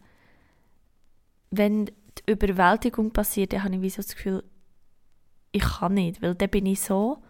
wenn 1.57 1.87
die 1.87 2.33
Überwältigung 2.33 3.11
passiert, 3.11 3.53
dann 3.53 3.65
habe 3.65 3.77
ich 3.77 3.83
wie 3.83 3.91
so 3.91 4.03
das 4.03 4.15
Gefühl, 4.15 4.45
ich 5.53 5.63
kann 5.63 5.95
nicht, 5.95 6.23
weil 6.23 6.35
dann 6.35 6.51
bin 6.51 6.67
ich 6.67 6.81
so, 6.81 7.23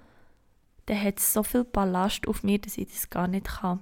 dann 0.86 1.02
hat 1.02 1.20
so 1.20 1.42
viel 1.42 1.64
Ballast 1.64 2.26
auf 2.28 2.42
mir, 2.42 2.58
dass 2.58 2.78
ich 2.78 2.88
das 2.88 3.10
gar 3.10 3.28
nicht 3.28 3.46
kann 3.46 3.80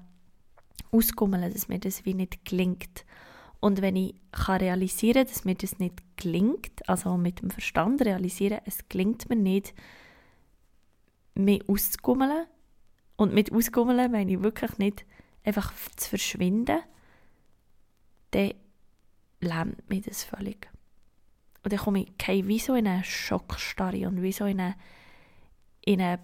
ausgummeln, 0.93 1.53
dass 1.53 1.69
mir 1.69 1.81
das 1.81 2.05
wie 2.05 2.15
nicht 2.15 2.45
gelingt. 2.45 3.05
Und 3.61 3.81
wenn 3.81 3.97
ich 3.97 4.15
kann 4.33 4.59
realisieren 4.61 5.27
dass 5.27 5.45
mir 5.45 5.55
das 5.55 5.79
nicht 5.79 6.03
gelingt, 6.17 6.89
also 6.89 7.17
mit 7.17 7.41
dem 7.41 7.51
Verstand 7.51 8.03
realisieren, 8.03 8.61
es 8.65 8.89
gelingt 8.89 9.29
mir 9.29 9.37
nicht, 9.37 9.75
mich 11.35 11.67
auszugummeln, 11.69 12.47
und 13.17 13.35
mit 13.35 13.53
ausgummeln 13.53 14.11
meine 14.11 14.33
ich 14.33 14.43
wirklich 14.43 14.79
nicht 14.79 15.05
einfach 15.45 15.73
zu 15.97 16.11
verschwinden, 16.11 16.81
dann 18.33 18.55
lähmt 19.43 19.89
mich 19.91 20.05
das 20.05 20.25
völlig. 20.25 20.71
Und 21.63 21.73
dann 21.73 21.81
komme 21.81 22.05
ich 22.05 22.47
wie 22.47 22.59
so 22.59 22.75
in 22.75 22.87
eine 22.87 23.05
Schockstarre 23.05 24.09
und 24.09 24.23
wie 24.23 24.33
so 24.33 24.47
in 24.47 24.61
eine, 24.61 24.75
in 25.85 26.01
eine 26.01 26.19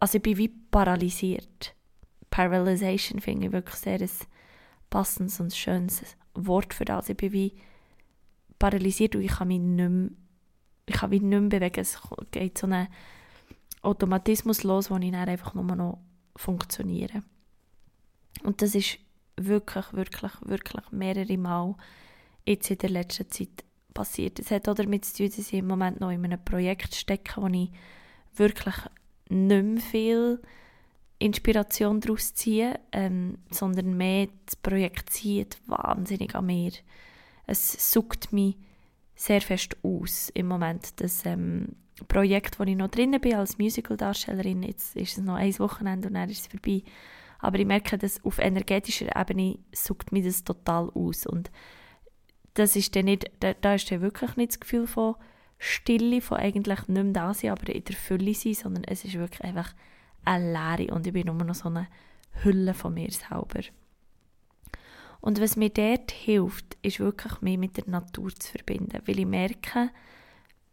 also 0.00 0.16
ich 0.16 0.22
bin 0.22 0.36
wie 0.36 0.48
paralysiert. 0.48 1.74
Paralyzation 2.30 3.20
finde 3.20 3.46
ich 3.46 3.52
wirklich 3.52 3.76
sehr 3.76 4.00
ein 4.00 4.10
passendes 4.90 5.38
und 5.38 5.54
schönes 5.54 6.02
Wort 6.34 6.74
für 6.74 6.84
das. 6.84 7.08
Ich 7.08 7.16
bin 7.16 7.32
wie 7.32 7.54
paralysiert 8.58 9.14
und 9.14 9.22
ich 9.22 9.30
kann 9.30 9.48
mich 9.48 9.60
nicht 9.60 9.88
mehr, 9.88 10.10
ich 10.86 10.94
kann 10.94 11.10
mich 11.10 11.22
nicht 11.22 11.30
mehr 11.30 11.60
bewegen. 11.60 11.80
Es 11.80 12.00
geht 12.30 12.58
so 12.58 12.66
ein 12.66 12.88
Automatismus 13.82 14.64
los, 14.64 14.90
wo 14.90 14.96
ich 14.96 15.12
dann 15.12 15.28
einfach 15.28 15.54
nur 15.54 15.64
noch 15.64 16.00
funktioniere. 16.36 17.22
Und 18.42 18.62
das 18.62 18.74
ist 18.74 18.98
wirklich, 19.36 19.92
wirklich, 19.92 20.32
wirklich 20.40 20.90
mehrere 20.90 21.38
Mal 21.38 21.76
jetzt 22.46 22.70
in 22.70 22.78
der 22.78 22.90
letzten 22.90 23.30
Zeit 23.30 23.64
passiert. 23.94 24.38
Es 24.38 24.50
hat 24.50 24.68
auch 24.68 24.74
damit 24.74 25.04
zu 25.04 25.16
tun, 25.16 25.26
dass 25.26 25.38
ich 25.38 25.54
im 25.54 25.66
Moment 25.66 26.00
noch 26.00 26.10
in 26.10 26.24
einem 26.24 26.42
Projekt 26.44 26.94
stecke, 26.94 27.40
wo 27.40 27.46
ich 27.48 27.70
wirklich 28.34 28.74
nicht 29.28 29.64
mehr 29.64 29.80
viel 29.80 30.42
Inspiration 31.18 32.00
daraus 32.00 32.34
ziehe, 32.34 32.80
ähm, 32.90 33.38
sondern 33.50 33.96
mehr 33.96 34.28
das 34.46 34.56
Projekt 34.56 35.10
zieht 35.10 35.58
wahnsinnig 35.66 36.34
an 36.34 36.46
mir. 36.46 36.72
Es 37.46 37.92
sucht 37.92 38.32
mich 38.32 38.56
sehr 39.14 39.40
fest 39.40 39.76
aus 39.82 40.30
im 40.34 40.48
Moment. 40.48 41.00
Das 41.00 41.24
ähm, 41.24 41.76
Projekt, 42.08 42.58
wo 42.58 42.64
ich 42.64 42.76
noch 42.76 42.88
drin 42.88 43.16
bin 43.20 43.34
als 43.34 43.58
Musical-Darstellerin, 43.58 44.64
jetzt 44.64 44.96
ist 44.96 45.18
es 45.18 45.24
noch 45.24 45.34
ein 45.36 45.56
Wochenende 45.58 46.08
und 46.08 46.14
dann 46.14 46.28
ist 46.28 46.40
es 46.40 46.46
vorbei. 46.48 46.82
Aber 47.38 47.58
ich 47.58 47.66
merke, 47.66 47.98
dass 47.98 48.24
auf 48.24 48.38
energetischer 48.38 49.14
Ebene 49.16 49.58
sucht 49.72 50.12
mich 50.12 50.24
das 50.24 50.44
total 50.44 50.90
aus. 50.90 51.26
Und 51.26 51.50
das 52.54 52.76
ist 52.76 52.94
dann 52.96 53.06
nicht, 53.06 53.30
da, 53.40 53.54
da 53.54 53.74
ist 53.74 53.90
dann 53.90 54.00
wirklich 54.00 54.36
nicht 54.36 54.52
das 54.52 54.60
Gefühl 54.60 54.86
von 54.86 55.16
Stille, 55.58 56.20
von 56.20 56.38
eigentlich 56.38 56.88
nicht 56.88 57.02
mehr 57.02 57.12
da 57.12 57.34
sein, 57.34 57.52
aber 57.52 57.72
in 57.72 57.84
der 57.84 57.96
Fülle 57.96 58.34
sein, 58.34 58.54
sondern 58.54 58.84
es 58.84 59.04
ist 59.04 59.14
wirklich 59.14 59.42
einfach 59.44 59.74
eine 60.24 60.52
Leere 60.52 60.92
und 60.94 61.06
ich 61.06 61.12
bin 61.12 61.26
nur 61.26 61.36
noch 61.36 61.54
so 61.54 61.68
eine 61.68 61.88
Hülle 62.42 62.74
von 62.74 62.94
mir 62.94 63.10
selber. 63.10 63.60
Und 65.20 65.40
was 65.40 65.56
mir 65.56 65.70
dort 65.70 66.10
hilft, 66.10 66.76
ist 66.82 66.98
wirklich 66.98 67.40
mich 67.42 67.58
mit 67.58 67.76
der 67.76 67.88
Natur 67.88 68.34
zu 68.34 68.50
verbinden, 68.50 69.00
weil 69.06 69.20
ich 69.20 69.26
merke, 69.26 69.90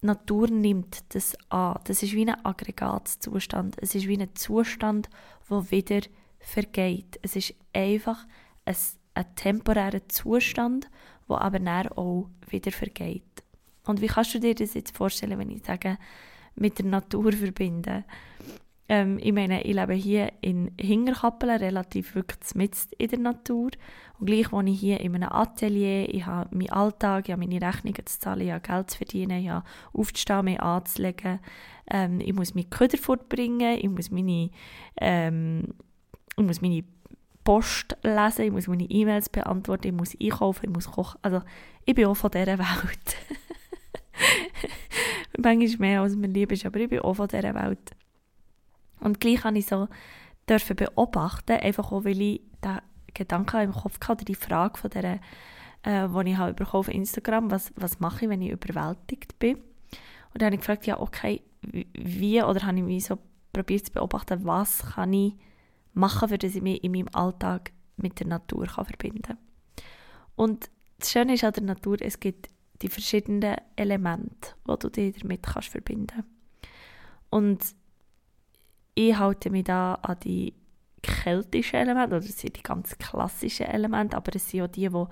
die 0.01 0.07
Natur 0.07 0.49
nimmt 0.49 1.03
das 1.13 1.37
an. 1.49 1.79
Das 1.83 2.01
ist 2.01 2.13
wie 2.13 2.27
ein 2.27 2.45
Aggregatzustand. 2.45 3.75
Es 3.79 3.93
ist 3.95 4.07
wie 4.07 4.17
ein 4.17 4.33
Zustand, 4.35 5.09
der 5.49 5.71
wieder 5.71 6.01
vergeht. 6.39 7.19
Es 7.21 7.35
ist 7.35 7.53
einfach 7.73 8.25
ein, 8.65 8.75
ein 9.13 9.35
temporärer 9.35 10.07
Zustand, 10.07 10.89
der 11.29 11.41
aber 11.41 11.59
dann 11.59 11.87
auch 11.89 12.29
wieder 12.49 12.71
vergeht. 12.71 13.23
Und 13.85 14.01
wie 14.01 14.07
kannst 14.07 14.33
du 14.33 14.39
dir 14.39 14.55
das 14.55 14.73
jetzt 14.73 14.95
vorstellen, 14.95 15.39
wenn 15.39 15.49
ich 15.49 15.63
sage, 15.65 15.97
mit 16.55 16.79
der 16.79 16.85
Natur 16.85 17.31
verbinden? 17.31 18.03
Ähm, 18.89 19.19
ich 19.21 19.31
meine, 19.31 19.63
ich 19.63 19.75
lebe 19.75 19.93
hier 19.93 20.33
in 20.41 20.71
Hingerkappelen, 20.79 21.57
relativ 21.57 22.15
wirklich 22.15 22.55
mitten 22.55 22.89
in 22.97 23.09
der 23.09 23.19
Natur. 23.19 23.69
Und 24.19 24.25
gleich 24.25 24.51
wohne 24.51 24.71
ich 24.71 24.79
hier 24.79 24.99
in 24.99 25.15
einem 25.15 25.29
Atelier, 25.31 26.11
ich 26.11 26.25
habe 26.25 26.55
meinen 26.55 26.71
Alltag, 26.71 27.29
ich 27.29 27.31
habe 27.31 27.45
meine 27.45 27.61
Rechnungen 27.61 28.05
zu 28.05 28.19
zahlen, 28.19 28.41
ich 28.41 28.51
habe 28.51 28.61
Geld 28.61 28.89
zu 28.89 28.97
verdienen, 28.97 29.43
ich 29.43 29.49
habe 29.49 29.65
aufzustehen, 29.93 30.45
mich 30.45 30.59
anzulegen. 30.59 31.39
Ähm, 31.89 32.19
ich 32.19 32.33
muss 32.33 32.55
meine 32.55 32.67
Köder 32.67 32.97
fortbringen, 32.97 33.77
ich 33.77 33.89
muss 33.89 34.09
meine, 34.09 34.49
ähm, 34.99 35.75
ich 36.35 36.43
muss 36.43 36.61
meine 36.61 36.83
Post 37.49 37.97
lesen, 38.03 38.45
ich 38.45 38.51
muss 38.51 38.67
meine 38.67 38.83
E-Mails 38.83 39.27
beantworten, 39.27 39.87
ich 39.87 39.93
muss 39.93 40.15
einkaufen, 40.21 40.65
ich 40.65 40.71
muss 40.71 40.91
kochen. 40.91 41.17
Also 41.23 41.41
ich 41.83 41.95
bin 41.95 42.05
auch 42.05 42.13
von 42.13 42.29
dieser 42.29 42.59
Welt. 42.59 43.17
Manchmal 45.39 45.77
mehr, 45.79 46.01
als 46.01 46.15
mir 46.15 46.27
lieb 46.27 46.51
ist, 46.51 46.67
aber 46.67 46.79
ich 46.79 46.89
bin 46.89 46.99
auch 46.99 47.15
von 47.15 47.27
dieser 47.27 47.55
Welt. 47.55 47.79
Und 48.99 49.19
gleich 49.19 49.43
habe 49.43 49.57
ich 49.57 49.65
so 49.65 49.87
dürfen 50.47 50.75
beobachten, 50.75 51.53
einfach 51.53 51.91
auch, 51.91 52.05
weil 52.05 52.21
ich 52.21 52.41
den 52.63 52.81
Gedanken 53.15 53.61
im 53.61 53.73
Kopf 53.73 53.97
hatte, 54.07 54.25
die 54.25 54.35
Frage 54.35 54.77
von 54.77 54.91
der, 54.91 55.19
äh, 55.81 56.07
die 56.07 56.29
ich 56.29 56.37
habe 56.37 56.73
auf 56.73 56.87
Instagram, 56.87 57.49
was, 57.49 57.73
was 57.75 57.99
mache 57.99 58.25
ich, 58.25 58.29
wenn 58.29 58.43
ich 58.43 58.51
überwältigt 58.51 59.39
bin. 59.39 59.55
Und 59.55 59.63
dann 60.35 60.45
habe 60.45 60.55
ich 60.55 60.61
gefragt, 60.61 60.85
ja, 60.85 60.99
okay, 60.99 61.41
wie, 61.63 62.43
oder 62.43 62.63
habe 62.63 62.77
ich 62.77 62.83
mich 62.83 63.05
so 63.05 63.17
probiert 63.53 63.87
zu 63.87 63.93
beobachten, 63.93 64.45
was 64.45 64.93
kann 64.93 65.13
ich 65.13 65.33
machen, 65.93 66.29
für 66.29 66.37
dass 66.37 66.55
ich 66.55 66.61
mich 66.61 66.83
in 66.83 66.91
meinem 66.91 67.09
Alltag 67.13 67.71
mit 67.97 68.19
der 68.19 68.27
Natur 68.27 68.65
kann 68.65 68.85
verbinden 68.85 69.21
kann. 69.21 69.37
Und 70.35 70.69
das 70.99 71.11
Schöne 71.11 71.33
ist 71.33 71.43
an 71.43 71.53
der 71.53 71.63
Natur, 71.63 71.97
es 72.01 72.19
gibt 72.19 72.49
die 72.81 72.87
verschiedenen 72.87 73.57
Elemente, 73.75 74.53
die 74.67 74.79
du 74.79 74.89
dir 74.89 75.11
damit 75.11 75.43
kannst 75.43 75.69
verbinden. 75.69 76.23
Und 77.29 77.63
ich 78.95 79.17
halte 79.17 79.49
mich 79.49 79.65
da 79.65 79.95
an 79.95 80.19
die 80.23 80.53
keltischen 81.01 81.79
Elemente, 81.79 82.15
oder 82.15 82.25
es 82.25 82.37
sind 82.37 82.57
die 82.57 82.63
ganz 82.63 82.97
klassischen 82.97 83.67
Elemente, 83.67 84.17
aber 84.17 84.35
es 84.35 84.49
sind 84.49 84.61
auch 84.61 84.67
die, 84.67 84.89
die 84.89 85.05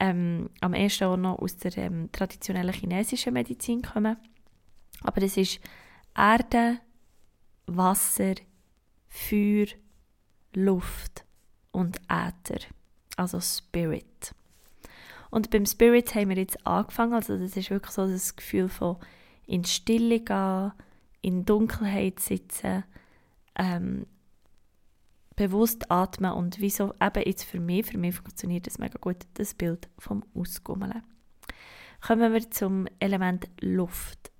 ähm, 0.00 0.50
am 0.60 0.74
ersten 0.74 1.04
auch 1.04 1.16
noch 1.16 1.38
aus 1.38 1.56
der 1.56 1.76
ähm, 1.78 2.10
traditionellen 2.10 2.72
chinesischen 2.72 3.34
Medizin 3.34 3.82
kommen. 3.82 4.16
Aber 5.02 5.22
es 5.22 5.36
ist 5.36 5.60
Erde, 6.16 6.80
Wasser, 7.66 8.34
Feuer, 9.08 9.66
Luft 10.54 11.24
und 11.70 12.00
Äther, 12.08 12.60
also 13.16 13.40
Spirit. 13.40 14.34
Und 15.30 15.50
beim 15.50 15.64
Spirit 15.64 16.14
haben 16.14 16.30
wir 16.30 16.36
jetzt 16.36 16.66
angefangen, 16.66 17.14
also 17.14 17.36
das 17.36 17.56
ist 17.56 17.70
wirklich 17.70 17.92
so 17.92 18.06
das 18.06 18.34
Gefühl 18.34 18.68
von 18.68 18.96
in 19.46 19.64
Stille 19.64 20.20
gehen, 20.20 20.72
in 21.22 21.44
Dunkelheit 21.44 22.20
sitzen, 22.20 22.84
ähm, 23.56 24.06
bewusst 25.36 25.90
atmen 25.90 26.32
und 26.32 26.60
wieso 26.60 26.94
eben 27.00 27.22
jetzt 27.24 27.44
für 27.44 27.60
mich, 27.60 27.86
für 27.86 27.98
mich 27.98 28.14
funktioniert 28.14 28.66
das 28.66 28.78
mega 28.78 28.98
gut, 29.00 29.16
das 29.34 29.54
Bild 29.54 29.88
vom 29.98 30.24
Ausgummeln. 30.34 31.02
Kommen 32.00 32.32
wir 32.32 32.50
zum 32.50 32.86
Element 32.98 33.48
Luft. 33.60 34.30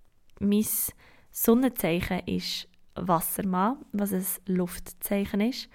Mein 0.41 0.67
Sonnenzeichen 1.31 2.21
ist 2.27 2.69
Wassermann, 2.95 3.79
was 3.93 4.13
ein 4.13 4.27
Luftzeichen 4.47 5.41
ist. 5.41 5.69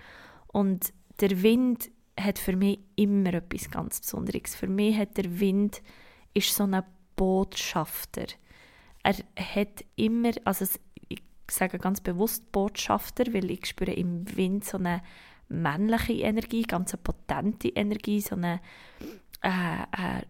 Und 0.56 0.94
der 1.20 1.44
Wind 1.44 1.92
hat 2.18 2.40
für 2.40 2.56
mich 2.56 2.80
immer 2.96 3.34
etwas 3.34 3.70
ganz 3.70 4.00
Besonderes. 4.00 4.56
Für 4.56 4.70
mich 4.70 4.98
hat 4.98 5.18
der 5.18 5.42
Wind 5.42 5.82
ist 6.34 6.56
so 6.56 6.64
ein 6.64 6.82
Botschafter. 7.18 8.28
Er 9.04 9.16
hat 9.38 9.84
immer, 9.98 10.32
also 10.46 10.66
ich 11.10 11.22
sage 11.52 11.78
ganz 11.78 12.00
bewusst 12.00 12.54
Botschafter, 12.54 13.34
weil 13.34 13.52
ich 13.52 13.66
spüre 13.66 13.92
im 13.92 14.34
Wind 14.38 14.64
so 14.64 14.78
eine 14.78 15.04
männliche 15.50 16.14
Energie, 16.14 16.62
ganz 16.62 16.94
eine 16.94 17.04
potente 17.04 17.68
Energie, 17.68 18.22
so 18.22 18.36
eine, 18.36 18.62
äh, 19.42 19.50
äh, 19.50 20.22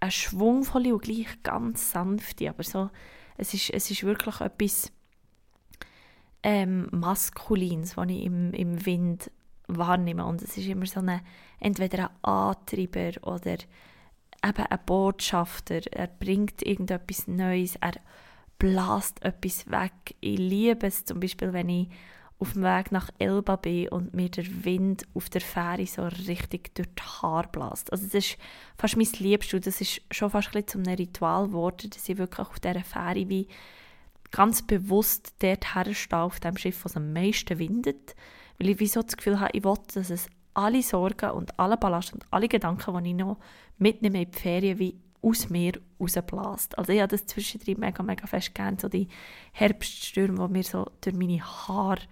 eine 0.00 0.10
schwungvolle 0.10 0.92
und 0.92 1.04
gleich 1.04 1.40
ganz 1.44 1.92
sanfte, 1.92 2.50
aber 2.50 2.64
so, 2.64 2.90
es 3.36 3.54
ist, 3.54 3.70
es 3.70 3.92
ist 3.92 4.02
wirklich 4.02 4.40
etwas 4.40 4.90
ähm, 6.44 6.88
Maskulins, 6.92 7.96
was 7.96 8.08
ich 8.10 8.22
im, 8.22 8.52
im 8.52 8.86
Wind 8.86 9.30
wahrnehme. 9.66 10.24
Und 10.24 10.42
es 10.42 10.56
ist 10.56 10.68
immer 10.68 10.86
so 10.86 11.00
eine, 11.00 11.22
entweder 11.58 12.10
ein 12.10 12.30
Antreiber 12.30 13.12
oder 13.22 13.54
eben 13.54 14.66
ein 14.66 14.78
Botschafter. 14.86 15.80
Er 15.90 16.06
bringt 16.06 16.62
irgendetwas 16.62 17.26
Neues, 17.26 17.76
er 17.76 17.94
blast 18.58 19.24
etwas 19.24 19.68
weg. 19.70 20.14
Ich 20.20 20.38
liebe 20.38 20.86
es 20.86 21.06
zum 21.06 21.18
Beispiel, 21.18 21.52
wenn 21.54 21.70
ich 21.70 21.88
auf 22.38 22.52
dem 22.52 22.62
Weg 22.62 22.92
nach 22.92 23.08
Elba 23.18 23.56
bin 23.56 23.88
und 23.88 24.12
mir 24.12 24.28
der 24.28 24.44
Wind 24.64 25.06
auf 25.14 25.30
der 25.30 25.40
Fähre 25.40 25.86
so 25.86 26.02
richtig 26.02 26.74
durch 26.74 26.88
die 26.88 27.02
Haare 27.02 27.48
bläst. 27.48 27.90
Also 27.90 28.04
das 28.04 28.14
ist 28.14 28.36
fast 28.76 28.96
mein 28.96 29.08
Liebste 29.18 29.60
das 29.60 29.80
ist 29.80 30.02
schon 30.10 30.30
fast 30.30 30.54
ein 30.54 30.66
zu 30.66 30.78
einem 30.78 30.94
Ritual 30.94 31.46
geworden, 31.46 31.90
dass 31.90 32.08
ich 32.08 32.18
wirklich 32.18 32.46
auf 32.46 32.60
dieser 32.60 32.82
Fähre 32.82 33.28
wie 33.28 33.48
ganz 34.34 34.62
bewusst 34.62 35.32
dort 35.38 35.76
herstehe, 35.76 36.18
auf 36.18 36.40
dem 36.40 36.56
Schiff, 36.56 36.84
was 36.84 36.96
am 36.96 37.12
meisten 37.12 37.58
windet, 37.60 38.16
weil 38.58 38.70
ich 38.70 38.80
wie 38.80 38.88
so 38.88 39.00
das 39.00 39.16
Gefühl 39.16 39.38
habe, 39.38 39.50
ich 39.52 39.62
will, 39.62 39.76
dass 39.94 40.10
es 40.10 40.26
alle 40.54 40.82
Sorgen 40.82 41.30
und 41.30 41.56
alle 41.58 41.76
Ballast 41.76 42.12
und 42.12 42.26
alle 42.32 42.48
Gedanken, 42.48 43.04
die 43.04 43.10
ich 43.10 43.16
noch 43.16 43.38
mitnehme 43.78 44.22
in 44.22 44.30
die 44.30 44.36
Ferien, 44.36 44.78
wie 44.80 44.98
aus 45.22 45.50
mir 45.50 45.74
rausbläst. 46.00 46.76
Also 46.76 46.92
ich 46.92 47.00
habe 47.00 47.10
das 47.10 47.26
zwischendrin 47.26 47.78
mega, 47.78 48.02
mega 48.02 48.26
fest 48.26 48.54
gern, 48.56 48.76
so 48.76 48.88
die 48.88 49.06
Herbststürme, 49.52 50.48
die 50.48 50.52
mir 50.52 50.64
so 50.64 50.90
durch 51.00 51.14
meine 51.14 51.40
Haare 51.40 52.02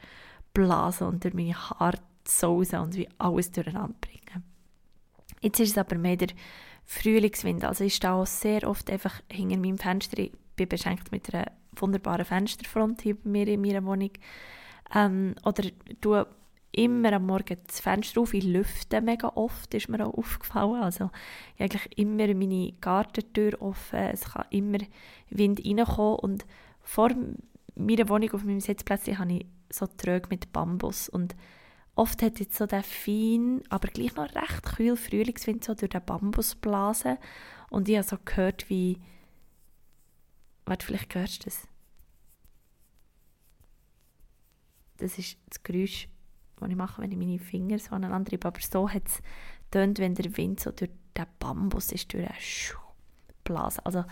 blasen 0.54 1.08
und 1.08 1.24
durch 1.24 1.34
meine 1.34 1.54
Haare 1.54 1.98
sausen 2.24 2.78
und 2.78 2.94
wie 2.94 3.08
alles 3.18 3.50
durcheinander 3.50 3.96
bringen. 4.00 4.44
Jetzt 5.40 5.58
ist 5.58 5.72
es 5.72 5.78
aber 5.78 5.98
mehr 5.98 6.16
der 6.16 6.28
Frühlingswind. 6.84 7.64
Also 7.64 7.82
ich 7.82 7.96
stehe 7.96 8.12
auch 8.12 8.26
sehr 8.26 8.68
oft 8.68 8.88
einfach 8.90 9.20
hinter 9.28 9.56
meinem 9.56 9.78
Fenster. 9.78 10.18
Ich 10.20 10.32
bin 10.54 10.68
beschenkt 10.68 11.10
mit 11.10 11.34
einer 11.34 11.50
wunderbaren 11.76 12.24
Fensterfront 12.24 13.04
bei 13.04 13.16
mir 13.24 13.48
in 13.48 13.60
meiner 13.60 13.84
Wohnung. 13.84 14.10
Ähm, 14.94 15.34
oder 15.44 15.64
tue 16.00 16.26
immer 16.72 17.12
am 17.12 17.26
Morgen 17.26 17.58
das 17.66 17.80
Fenster 17.80 18.20
auf. 18.20 18.34
Ich 18.34 18.44
lüfte 18.44 19.00
mega 19.00 19.28
oft, 19.34 19.72
ist 19.74 19.88
mir 19.88 20.06
auch 20.06 20.14
aufgefallen. 20.14 20.82
Also 20.82 21.10
ich 21.56 21.62
habe 21.62 21.74
eigentlich 21.74 21.98
immer 21.98 22.34
meine 22.34 22.72
Gartentür 22.80 23.60
offen. 23.60 23.98
Es 23.98 24.24
kann 24.24 24.46
immer 24.50 24.78
Wind 25.30 25.64
reinkommen. 25.64 26.18
Und 26.18 26.46
vor 26.82 27.10
meiner 27.74 28.08
Wohnung 28.08 28.30
auf 28.32 28.44
meinem 28.44 28.60
Sitzplätzchen 28.60 29.18
habe 29.18 29.32
ich 29.32 29.46
so 29.70 29.86
Tröge 29.86 30.28
mit 30.30 30.52
Bambus. 30.52 31.08
Und 31.08 31.36
oft 31.94 32.22
hat 32.22 32.40
jetzt 32.40 32.56
so 32.56 32.66
der 32.66 32.82
fein, 32.82 33.62
aber 33.68 33.88
gleich 33.88 34.14
noch 34.16 34.34
recht 34.34 34.62
kühl 34.62 34.96
Frühlingswind 34.96 35.64
so 35.64 35.74
durch 35.74 35.90
den 35.90 36.04
Bambus 36.04 36.54
blasen. 36.54 37.18
Und 37.70 37.88
ich 37.88 37.96
habe 37.96 38.06
so 38.06 38.16
gehört, 38.24 38.68
wie... 38.70 38.98
Warte, 40.66 40.86
vielleicht 40.86 41.14
hörst 41.14 41.42
du 41.42 41.44
das. 41.44 41.68
Das 44.98 45.18
ist 45.18 45.36
das 45.48 45.62
Geräusch 45.62 46.08
was 46.62 46.70
ich 46.70 46.76
mache, 46.76 47.02
wenn 47.02 47.12
ich 47.12 47.18
meine 47.18 47.38
Finger 47.38 47.78
so 47.78 47.94
aneinander 47.94 48.32
reibe. 48.32 48.48
Aber 48.48 48.60
so 48.60 48.88
hat 48.88 49.06
es 49.06 49.20
tönt, 49.70 49.98
wenn 49.98 50.14
der 50.14 50.36
Wind 50.36 50.60
so 50.60 50.70
durch 50.70 50.90
den 51.16 51.26
Bambus 51.38 51.92
ist, 51.92 52.12
durch 52.12 52.24
einen 52.24 52.34
Blase. 53.44 53.84
Also 53.84 54.04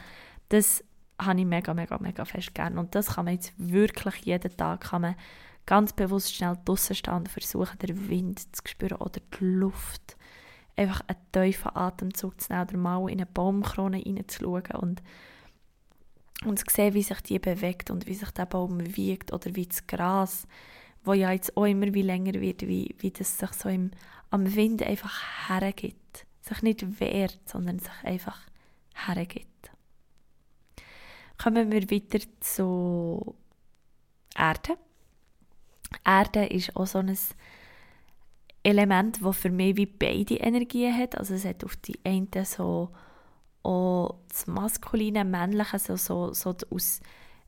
das 0.48 0.84
habe 1.18 1.40
ich 1.40 1.46
mega, 1.46 1.72
mega, 1.72 1.98
mega 1.98 2.24
fest 2.24 2.54
gern. 2.54 2.76
Und 2.76 2.94
das 2.94 3.14
kann 3.14 3.24
man 3.24 3.34
jetzt 3.34 3.52
wirklich 3.56 4.16
jeden 4.24 4.56
Tag 4.56 4.82
kann 4.82 5.02
man 5.02 5.16
ganz 5.66 5.92
bewusst 5.92 6.34
schnell 6.34 6.58
draußen 6.64 6.96
stehen 6.96 7.14
und 7.14 7.28
versuchen, 7.28 7.78
den 7.78 8.08
Wind 8.08 8.40
zu 8.54 8.62
spüren 8.66 8.98
oder 8.98 9.20
die 9.20 9.44
Luft. 9.44 10.16
Einfach 10.76 11.02
einen 11.06 11.18
tiefen 11.32 11.76
Atemzug 11.76 12.40
zu 12.40 12.52
nehmen 12.52 12.68
oder 12.68 12.76
mal 12.76 13.10
in 13.10 13.18
eine 13.18 13.26
Baumkrone 13.26 14.02
reinzuschauen 14.04 14.76
und, 14.80 15.02
und 16.44 16.58
zu 16.58 16.64
sehen, 16.70 16.94
wie 16.94 17.02
sich 17.02 17.20
die 17.20 17.38
bewegt 17.38 17.90
und 17.90 18.06
wie 18.06 18.14
sich 18.14 18.30
der 18.30 18.46
Baum 18.46 18.96
wiegt 18.96 19.32
oder 19.32 19.54
wie 19.54 19.66
das 19.66 19.86
Gras 19.86 20.46
wo 21.04 21.12
ja 21.12 21.32
jetzt 21.32 21.56
auch 21.56 21.64
immer 21.64 21.92
wie 21.94 22.02
länger 22.02 22.34
wird, 22.34 22.62
wie, 22.62 22.94
wie 22.98 23.10
das 23.10 23.38
sich 23.38 23.52
so 23.52 23.68
im, 23.68 23.90
am 24.30 24.54
Wind 24.54 24.82
einfach 24.82 25.48
hergibt. 25.48 26.26
Sich 26.42 26.62
nicht 26.62 27.00
wehrt, 27.00 27.38
sondern 27.46 27.78
sich 27.78 27.92
einfach 28.02 28.38
hergibt. 28.94 29.70
Kommen 31.38 31.70
wir 31.70 31.88
wieder 31.88 32.20
zu 32.40 33.34
Erde. 34.36 34.76
Erde 36.04 36.46
ist 36.46 36.76
auch 36.76 36.86
so 36.86 36.98
ein 36.98 37.16
Element, 38.62 39.20
das 39.22 39.36
für 39.36 39.50
mich 39.50 39.76
wie 39.76 39.86
beide 39.86 40.36
Energien 40.36 40.96
hat. 40.96 41.16
Also 41.16 41.34
es 41.34 41.44
hat 41.44 41.64
auf 41.64 41.76
die 41.76 41.98
einen 42.04 42.28
so 42.44 42.90
auch 43.62 44.16
das 44.28 44.46
maskuline, 44.46 45.24
männliche, 45.24 45.78
so, 45.78 45.96
so, 45.96 46.32
so 46.32 46.54
aus 46.70 47.00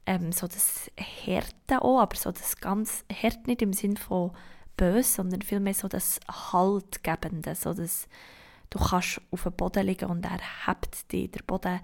ähm, 0.06 0.32
so 0.32 0.46
das 0.46 0.90
Härte 0.96 1.82
auch, 1.82 2.00
aber 2.00 2.16
so 2.16 2.32
das 2.32 2.56
ganz 2.56 3.04
Hart 3.22 3.46
nicht 3.46 3.62
im 3.62 3.72
Sinn 3.72 3.96
von 3.96 4.32
böse, 4.76 5.08
sondern 5.08 5.42
vielmehr 5.42 5.74
so 5.74 5.88
das 5.88 6.18
Haltgebende, 6.28 7.54
so 7.54 7.72
das 7.72 8.08
du 8.70 8.78
kannst 8.78 9.20
auf 9.30 9.42
dem 9.42 9.52
Boden 9.52 9.86
liegen 9.86 10.10
und 10.10 10.24
er 10.24 10.40
hebt 10.66 11.12
dich, 11.12 11.30
der 11.30 11.42
Boden 11.42 11.80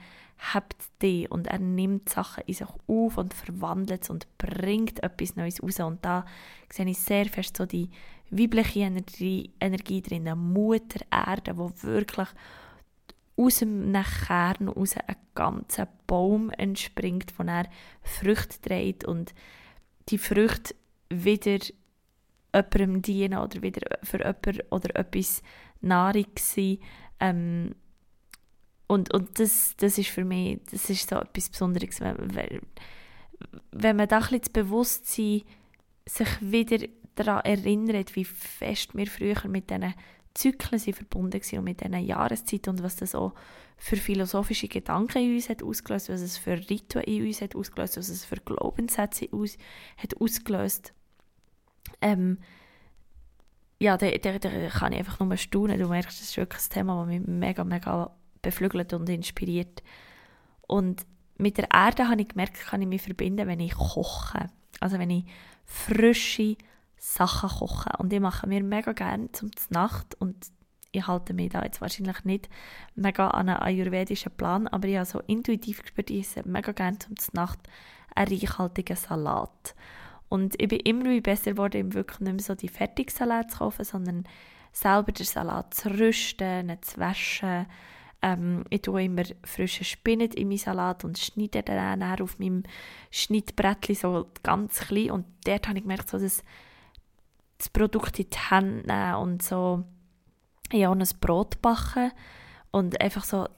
hebt 0.55 0.77
dich 1.03 1.31
und 1.31 1.47
er 1.47 1.59
nimmt 1.59 2.09
Sachen 2.09 2.45
in 2.47 2.55
sich 2.55 2.69
auf 2.87 3.19
und 3.19 3.35
verwandelt 3.35 4.05
es 4.05 4.11
und 4.11 4.27
bringt 4.39 5.03
etwas 5.03 5.37
Neues 5.37 5.63
raus 5.63 5.81
und 5.81 6.05
da 6.05 6.25
sehe 6.71 6.89
ich 6.89 6.99
sehr 6.99 7.27
fest 7.27 7.57
so 7.57 7.67
die 7.67 7.91
weibliche 8.31 8.81
Energie, 8.81 9.53
Energie 9.61 10.01
drin, 10.01 10.31
Mutter 10.37 11.01
Erde, 11.11 11.57
wo 11.57 11.73
wirklich 11.83 12.29
aus 13.39 13.61
dem 13.61 13.93
Kern 13.93 14.69
raus 14.69 14.97
ein 14.97 15.17
ganzer 15.35 15.89
Baum 16.07 16.51
entspringt, 16.51 17.31
von 17.31 17.49
er 17.49 17.69
Früchte 18.03 18.61
trägt 18.61 19.05
und 19.05 19.33
die 20.09 20.19
Früchte 20.19 20.75
wieder 21.09 21.59
jemandem 22.53 23.03
dienen 23.03 23.39
oder 23.39 23.63
wieder 23.63 23.99
für 24.03 24.19
jemanden 24.19 24.61
oder 24.71 24.97
etwas 24.97 25.43
Nahrung 25.81 26.27
sein. 26.39 26.79
Ähm, 27.21 27.75
und, 28.89 29.13
und 29.15 29.39
das, 29.39 29.75
das 29.77 29.99
ist 29.99 30.11
für 30.11 30.25
mich 30.25 30.61
das 30.71 30.91
ist 30.91 31.11
so 31.11 31.17
etwas 31.17 31.51
Besonderes, 31.51 32.01
wenn, 32.01 32.61
wenn 33.71 33.97
man 33.97 34.09
da 34.09 34.17
ein 34.17 34.23
bisschen 34.23 34.41
das 34.41 34.51
Bewusstsein 34.51 35.43
sich 36.07 36.29
wieder 36.41 36.87
daran 37.15 37.45
erinnert, 37.45 38.17
wie 38.17 38.25
fest 38.25 38.97
wir 38.97 39.07
früher 39.07 39.47
mit 39.47 39.71
diesen 39.71 39.95
Zyklen 40.39 40.79
sind 40.79 40.95
verbunden 40.95 41.41
und 41.53 41.65
mit 41.65 41.81
diesen 41.81 41.99
Jahreszeiten 41.99 42.71
und 42.71 42.83
was 42.85 42.95
das 42.95 43.17
auch 43.17 43.35
für 43.77 43.97
philosophische 43.97 44.69
Gedanken 44.69 45.19
in 45.19 45.35
uns 45.35 45.49
hat 45.49 45.65
ausgelöst, 45.65 46.09
was 46.11 46.21
es 46.21 46.39
für 46.39 46.57
Rituale 46.71 47.07
in 47.07 47.27
uns 47.27 47.41
hat 47.41 47.57
ausgelöst, 47.57 47.97
was 47.97 48.09
es 48.09 48.25
für 48.25 48.37
Glaubenssätze 48.37 49.25
in 49.25 49.33
uns 49.33 49.59
hat 49.97 50.21
ausgelöst. 50.21 50.93
Ähm, 52.01 52.39
ja, 53.81 53.97
da, 53.97 54.09
da, 54.11 54.39
da 54.39 54.69
kann 54.69 54.93
ich 54.93 55.01
einfach 55.01 55.19
nur 55.19 55.37
staunen. 55.37 55.81
Du 55.81 55.89
merkst, 55.89 56.21
das 56.21 56.29
ist 56.29 56.37
wirklich 56.37 56.63
ein 56.67 56.71
Thema, 56.71 57.01
das 57.01 57.09
mich 57.09 57.27
mega, 57.27 57.65
mega 57.65 58.15
beflügelt 58.41 58.93
und 58.93 59.09
inspiriert. 59.09 59.83
Und 60.69 61.05
mit 61.37 61.59
der 61.59 61.69
Erde 61.73 62.09
habe 62.09 62.23
ich 62.23 62.29
gemerkt, 62.29 62.61
kann 62.61 62.83
ich 62.83 62.89
mich 62.89 63.03
verbinden, 63.03 63.49
wenn 63.49 63.59
ich 63.59 63.75
koche. 63.75 64.47
Also 64.79 65.01
wenn 65.01 65.11
ich 65.11 65.25
frische, 65.65 66.57
Sachen 66.99 67.49
kochen. 67.49 67.93
Und 67.99 68.13
ich 68.13 68.21
mache 68.21 68.47
mir 68.47 68.63
mega 68.63 68.93
gerne 68.93 69.31
zum 69.33 69.51
Nacht 69.71 70.15
und 70.21 70.37
ich 70.93 71.07
halte 71.07 71.35
mich 71.35 71.51
da 71.51 71.63
jetzt 71.63 71.81
wahrscheinlich 71.81 72.25
nicht 72.25 72.49
mega 72.95 73.29
an 73.29 73.49
einen 73.49 73.61
ayurvedischen 73.61 74.33
Plan, 74.33 74.67
aber 74.69 74.89
ich 74.89 74.97
habe 74.97 75.07
so 75.07 75.21
intuitiv 75.21 75.83
gespürt, 75.83 76.11
ich 76.11 76.21
esse 76.21 76.49
mega 76.49 76.73
gerne 76.73 76.99
zum 76.99 77.17
Nacht 77.33 77.59
einen 78.15 78.33
reichhaltigen 78.33 78.97
Salat. 78.97 79.75
Und 80.29 80.61
ich 80.61 80.69
bin 80.69 80.81
immer 80.81 81.21
besser 81.21 81.53
geworden, 81.53 81.95
wirklich 81.95 82.21
nicht 82.21 82.33
mehr 82.33 82.43
so 82.43 82.55
die 82.55 82.69
Fertigsalat 82.69 83.51
zu 83.51 83.59
kaufen, 83.59 83.85
sondern 83.85 84.25
selber 84.73 85.13
den 85.13 85.25
Salat 85.27 85.75
zu 85.75 85.91
rüsten, 85.91 86.77
zu 86.83 86.99
waschen. 86.99 87.67
Ähm, 88.21 88.65
ich 88.69 88.83
tue 88.83 89.05
immer 89.05 89.23
frischen 89.45 89.85
Spinat 89.85 90.35
in 90.35 90.49
meinen 90.49 90.59
Salat 90.59 91.05
und 91.05 91.19
schneide 91.19 91.63
den 91.63 91.77
dann 91.77 92.21
auf 92.21 92.39
meinem 92.39 92.65
Schnittbrettchen 93.11 93.95
so 93.95 94.27
ganz 94.43 94.81
klein. 94.81 95.13
Und 95.13 95.27
dort 95.45 95.69
habe 95.69 95.79
ich 95.79 95.85
gemerkt, 95.85 96.11
so, 96.11 96.19
dass 96.19 96.43
das 97.59 97.69
Produkt 97.69 98.19
in 98.19 98.31
die 98.31 98.39
Hände 98.51 98.87
nehmen 98.87 99.15
und 99.17 99.43
so 99.43 99.85
habe 100.73 100.99
ein 100.99 101.09
Brot 101.21 101.61
backen 101.63 102.13
und 102.71 103.01
einfach 103.01 103.25
so 103.25 103.49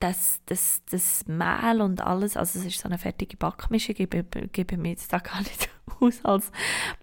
das, 0.00 0.40
das, 0.46 0.82
das 0.90 1.26
Mehl 1.28 1.80
und 1.80 2.00
alles, 2.00 2.36
also 2.36 2.58
es 2.58 2.64
ist 2.64 2.80
so 2.80 2.88
eine 2.88 2.98
fertige 2.98 3.36
Backmischung, 3.36 3.94
ich 3.96 4.10
gebe 4.52 4.76
mir 4.76 4.90
jetzt 4.90 5.12
da 5.12 5.18
gar 5.18 5.38
nicht 5.38 5.70
aus 6.00 6.24
als 6.24 6.50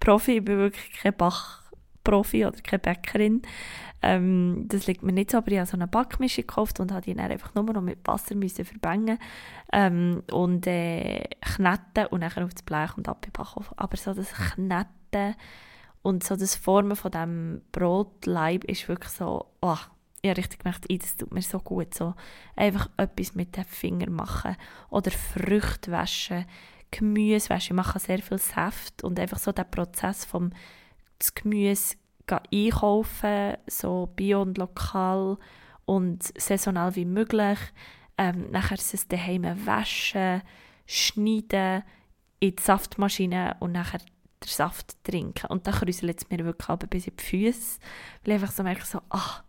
Profi, 0.02 0.38
ich 0.38 0.46
bin 0.46 0.58
wirklich 0.58 0.92
kein 0.92 1.16
Bachprofi 1.16 2.46
oder 2.46 2.60
keine 2.60 2.80
Bäckerin, 2.80 3.42
ähm, 4.02 4.66
das 4.68 4.88
liegt 4.88 5.02
mir 5.04 5.14
nicht 5.14 5.32
so, 5.32 5.38
aber 5.38 5.52
ich 5.52 5.60
habe 5.60 5.70
so 5.70 5.78
eine 5.78 5.88
Backmischung 5.88 6.46
gekauft 6.46 6.82
und 6.82 6.92
habe 6.92 7.02
die 7.02 7.14
dann 7.14 7.32
einfach 7.32 7.56
nur 7.56 7.64
noch 7.66 7.82
mit 7.82 8.00
Wasser 8.06 8.36
müssen 8.36 8.66
verbangen 8.66 9.18
ähm, 9.72 10.24
und 10.32 10.68
äh, 10.68 11.24
kneten 11.40 12.08
und 12.08 12.22
dann 12.22 12.44
auf 12.44 12.54
das 12.54 12.64
Blech 12.64 12.98
und 12.98 13.08
abbacken. 13.08 13.66
Aber 13.78 13.98
so 13.98 14.14
das 14.14 14.32
Kneten 14.34 15.36
und 16.02 16.24
so 16.24 16.36
das 16.36 16.56
Formen 16.56 16.96
von 16.96 17.12
diesem 17.12 17.62
Brotleib 17.72 18.64
ist 18.66 18.88
wirklich 18.88 19.12
so, 19.12 19.46
oh, 19.62 19.78
ich 20.22 20.30
habe 20.30 20.38
richtig 20.38 20.60
gemerkt, 20.60 20.86
das 20.90 21.16
tut 21.16 21.34
mir 21.34 21.42
so 21.42 21.60
gut. 21.60 21.94
So 21.94 22.14
einfach 22.56 22.90
etwas 22.98 23.36
mit 23.36 23.56
den 23.56 23.64
Fingern 23.64 24.14
machen 24.14 24.56
oder 24.90 25.12
Früchte 25.12 25.92
waschen, 25.92 26.46
Gemüse 26.92 27.50
waschen. 27.50 27.74
Ich 27.74 27.76
mache 27.76 28.00
sehr 28.00 28.20
viel 28.20 28.38
Saft 28.38 29.04
und 29.04 29.20
einfach 29.20 29.40
so 29.40 29.52
der 29.52 29.64
Prozess 29.64 30.26
vom 30.26 30.52
das 31.20 31.36
Gemüse 31.36 31.96
einkaufen, 32.28 33.58
so 33.68 34.10
bio 34.16 34.42
und 34.42 34.58
lokal 34.58 35.38
und 35.86 36.24
saisonal 36.40 36.96
wie 36.96 37.06
möglich. 37.06 37.60
Ähm, 38.18 38.52
nachher 38.52 38.78
es 38.78 39.08
daheim 39.08 39.44
waschen, 39.66 40.42
schneiden, 40.86 41.84
in 42.42 42.56
die 42.56 42.62
Saftmaschine 42.62 43.58
und 43.60 43.72
nachher 43.72 44.00
den 44.44 44.48
Saft 44.48 45.04
trinken. 45.04 45.48
Und 45.48 45.68
dann 45.68 45.74
kräuselt 45.74 46.22
es 46.22 46.30
mir 46.30 46.44
wirklich 46.46 46.70
aber 46.70 46.88
bis 46.88 47.08
in 47.08 47.16
die 47.18 47.24
Füße, 47.24 47.80
weil 48.24 48.36
ich 48.36 48.42
einfach 48.42 48.54
so 48.54 48.64
merke, 48.64 48.86
so, 48.86 49.02
ah, 49.10 49.44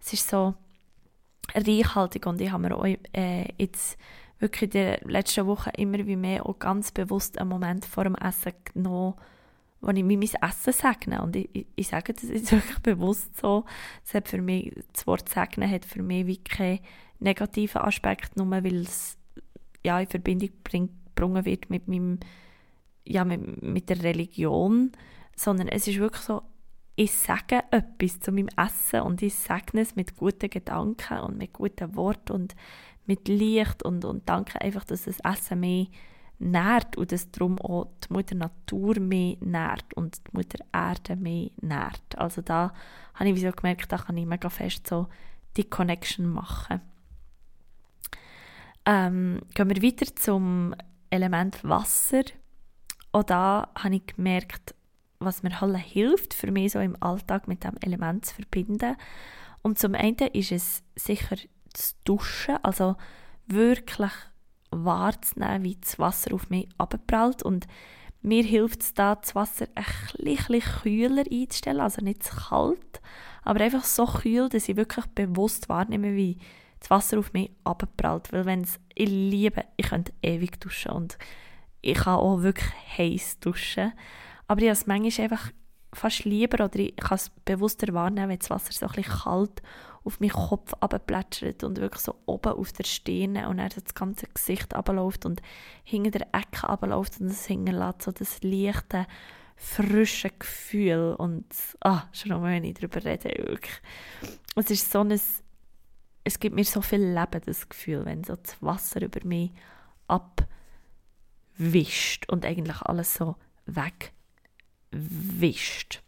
es 0.00 0.12
ist 0.12 0.28
so 0.28 0.54
reichhaltig 1.54 2.26
und 2.26 2.40
ich 2.40 2.50
habe 2.50 2.68
mir 2.68 2.76
auch 2.76 2.84
äh, 2.84 3.52
jetzt 3.56 3.98
wirklich 4.38 4.62
in 4.62 4.70
der 4.70 5.00
letzten 5.04 5.46
Woche 5.46 5.70
immer 5.76 6.06
wie 6.06 6.16
mehr 6.16 6.46
auch 6.46 6.58
ganz 6.58 6.92
bewusst 6.92 7.38
einen 7.38 7.48
Moment 7.48 7.84
vor 7.84 8.04
dem 8.04 8.14
Essen 8.14 8.52
genommen, 8.72 9.14
wo 9.80 9.90
ich 9.90 10.04
mir 10.04 10.18
mein 10.18 10.48
Essen 10.48 10.72
segne. 10.72 11.22
Und 11.22 11.36
ich, 11.36 11.48
ich, 11.52 11.66
ich 11.74 11.88
sage 11.88 12.12
das 12.12 12.24
jetzt 12.24 12.52
wirklich 12.52 12.78
bewusst 12.80 13.36
so. 13.38 13.64
Es 14.04 14.14
hat 14.14 14.28
für 14.28 14.40
mich, 14.40 14.72
das 14.92 15.06
Wort 15.06 15.28
segnen 15.28 15.70
hat 15.70 15.84
für 15.84 16.02
mich 16.02 16.26
wie 16.26 16.38
keinen 16.38 16.80
negativen 17.18 17.82
Aspekt, 17.82 18.36
nur 18.36 18.50
weil 18.50 18.82
es 18.82 19.16
ja, 19.84 20.00
in 20.00 20.06
Verbindung 20.06 20.50
gebracht 20.64 21.44
wird 21.44 21.70
mit 21.70 21.88
meinem 21.88 22.20
ja, 23.08 23.24
mit, 23.24 23.62
mit 23.62 23.88
der 23.88 24.02
Religion, 24.02 24.92
sondern 25.36 25.68
es 25.68 25.88
ist 25.88 25.98
wirklich 25.98 26.22
so, 26.22 26.42
ich 26.96 27.12
sage 27.12 27.62
etwas 27.70 28.20
zu 28.20 28.32
meinem 28.32 28.48
Essen 28.56 29.02
und 29.02 29.22
ich 29.22 29.34
sage 29.34 29.78
es 29.78 29.94
mit 29.94 30.16
guten 30.16 30.50
Gedanken 30.50 31.20
und 31.20 31.38
mit 31.38 31.52
guten 31.52 31.94
Worten 31.94 32.32
und 32.32 32.56
mit 33.06 33.28
Licht 33.28 33.82
und, 33.82 34.04
und 34.04 34.28
danke 34.28 34.60
einfach, 34.60 34.84
dass 34.84 35.04
das 35.04 35.20
Essen 35.20 35.60
mich 35.60 35.90
nährt 36.40 36.96
und 36.96 37.10
dass 37.12 37.30
darum 37.30 37.58
auch 37.60 37.88
die 38.04 38.12
Mutter 38.12 38.34
Natur 38.34 38.98
mehr 39.00 39.36
nährt 39.40 39.94
und 39.94 40.18
die 40.18 40.36
Mutter 40.36 40.58
Erde 40.72 41.16
mehr 41.16 41.50
nährt. 41.60 42.16
Also 42.16 42.42
da 42.42 42.72
habe 43.14 43.30
ich 43.30 43.40
so 43.40 43.50
gemerkt, 43.50 43.90
da 43.90 43.98
kann 43.98 44.16
ich 44.16 44.26
mega 44.26 44.50
fest 44.50 44.86
so 44.86 45.08
die 45.56 45.64
Connection 45.64 46.26
machen. 46.26 46.80
Ähm, 48.86 49.40
gehen 49.54 49.68
wir 49.68 49.82
weiter 49.82 50.06
zum 50.16 50.74
Element 51.10 51.62
Wasser. 51.64 52.22
Auch 53.12 53.22
da 53.22 53.70
habe 53.74 53.96
ich 53.96 54.06
gemerkt, 54.06 54.74
was 55.18 55.42
mir 55.42 55.60
halt 55.60 55.76
hilft, 55.78 56.34
für 56.34 56.50
mich 56.50 56.72
so 56.72 56.78
im 56.78 56.96
Alltag 57.02 57.48
mit 57.48 57.64
dem 57.64 57.76
Element 57.80 58.26
zu 58.26 58.34
verbinden. 58.34 58.96
Und 59.62 59.78
zum 59.78 59.94
einen 59.94 60.28
ist 60.32 60.52
es 60.52 60.82
sicher 60.94 61.36
das 61.72 61.96
Duschen, 62.04 62.58
also 62.62 62.96
wirklich 63.46 64.12
wahrzunehmen, 64.70 65.64
wie 65.64 65.76
das 65.76 65.98
Wasser 65.98 66.34
auf 66.34 66.50
mich 66.50 66.68
abprallt. 66.78 67.42
Und 67.42 67.66
mir 68.22 68.42
hilft 68.42 68.82
es 68.82 68.94
da, 68.94 69.16
das 69.16 69.34
Wasser 69.34 69.66
ein 69.74 69.84
bisschen 70.18 70.60
kühler 70.60 71.24
einzustellen, 71.30 71.80
also 71.80 72.02
nicht 72.02 72.22
zu 72.22 72.36
kalt, 72.36 73.00
aber 73.42 73.60
einfach 73.60 73.84
so 73.84 74.06
kühl, 74.06 74.48
dass 74.48 74.68
ich 74.68 74.76
wirklich 74.76 75.06
bewusst 75.06 75.68
wahrnehme, 75.68 76.14
wie 76.14 76.38
das 76.80 76.90
Wasser 76.90 77.18
auf 77.18 77.32
mich 77.32 77.50
abprallt, 77.64 78.32
weil 78.32 78.44
wenn 78.44 78.62
es, 78.62 78.78
ich 78.94 79.08
liebe, 79.08 79.64
ich 79.76 79.86
könnte 79.88 80.12
ewig 80.22 80.60
duschen. 80.60 80.92
Und 80.92 81.18
ich 81.80 81.94
kann 81.94 82.14
auch 82.14 82.42
wirklich 82.42 82.72
heiß 82.96 83.40
duschen. 83.40 83.92
Aber 84.46 84.62
ich 84.62 84.68
habe 84.68 85.08
es 85.08 85.20
einfach 85.20 85.52
fast 85.92 86.24
lieber 86.24 86.64
oder 86.64 86.78
ich 86.78 86.96
kann 86.96 87.16
es 87.16 87.30
bewusster 87.44 87.92
wahrnehmen, 87.94 88.30
wenn 88.30 88.38
das 88.38 88.50
Wasser 88.50 88.72
so 88.72 88.86
ein 88.86 89.02
kalt 89.02 89.62
auf 90.04 90.20
meinen 90.20 90.30
Kopf 90.30 90.72
abplätschert 90.80 91.64
und 91.64 91.78
wirklich 91.78 92.02
so 92.02 92.14
oben 92.26 92.52
auf 92.52 92.72
der 92.72 92.84
Stirne 92.84 93.48
und 93.48 93.58
dann 93.58 93.68
das 93.68 93.94
ganze 93.94 94.26
Gesicht 94.26 94.74
abläuft 94.74 95.26
und 95.26 95.42
hinter 95.84 96.10
der 96.10 96.28
Ecke 96.32 96.68
abläuft 96.68 97.20
und 97.20 97.26
es 97.26 97.46
hinterlässt 97.46 98.02
so 98.02 98.12
das 98.12 98.42
leichte, 98.42 99.06
frische 99.56 100.30
Gefühl 100.30 101.14
und 101.18 101.46
ah, 101.80 102.04
schon 102.12 102.30
mal, 102.30 102.54
wenn 102.54 102.64
ich 102.64 102.74
darüber 102.74 103.04
rede, 103.04 103.30
wirklich. 103.36 103.82
Es 104.54 104.70
ist 104.70 104.90
so 104.90 105.00
ein, 105.00 105.10
es 105.12 106.40
gibt 106.40 106.54
mir 106.54 106.64
so 106.64 106.80
viel 106.80 107.02
Leben, 107.02 107.42
das 107.44 107.68
Gefühl, 107.68 108.04
wenn 108.04 108.24
so 108.24 108.36
das 108.36 108.62
Wasser 108.62 109.02
über 109.02 109.26
mich 109.26 109.52
ab 110.06 110.46
wischt 111.58 112.28
und 112.28 112.46
eigentlich 112.46 112.80
alles 112.82 113.14
so 113.14 113.36
wegwischt. 114.92 116.02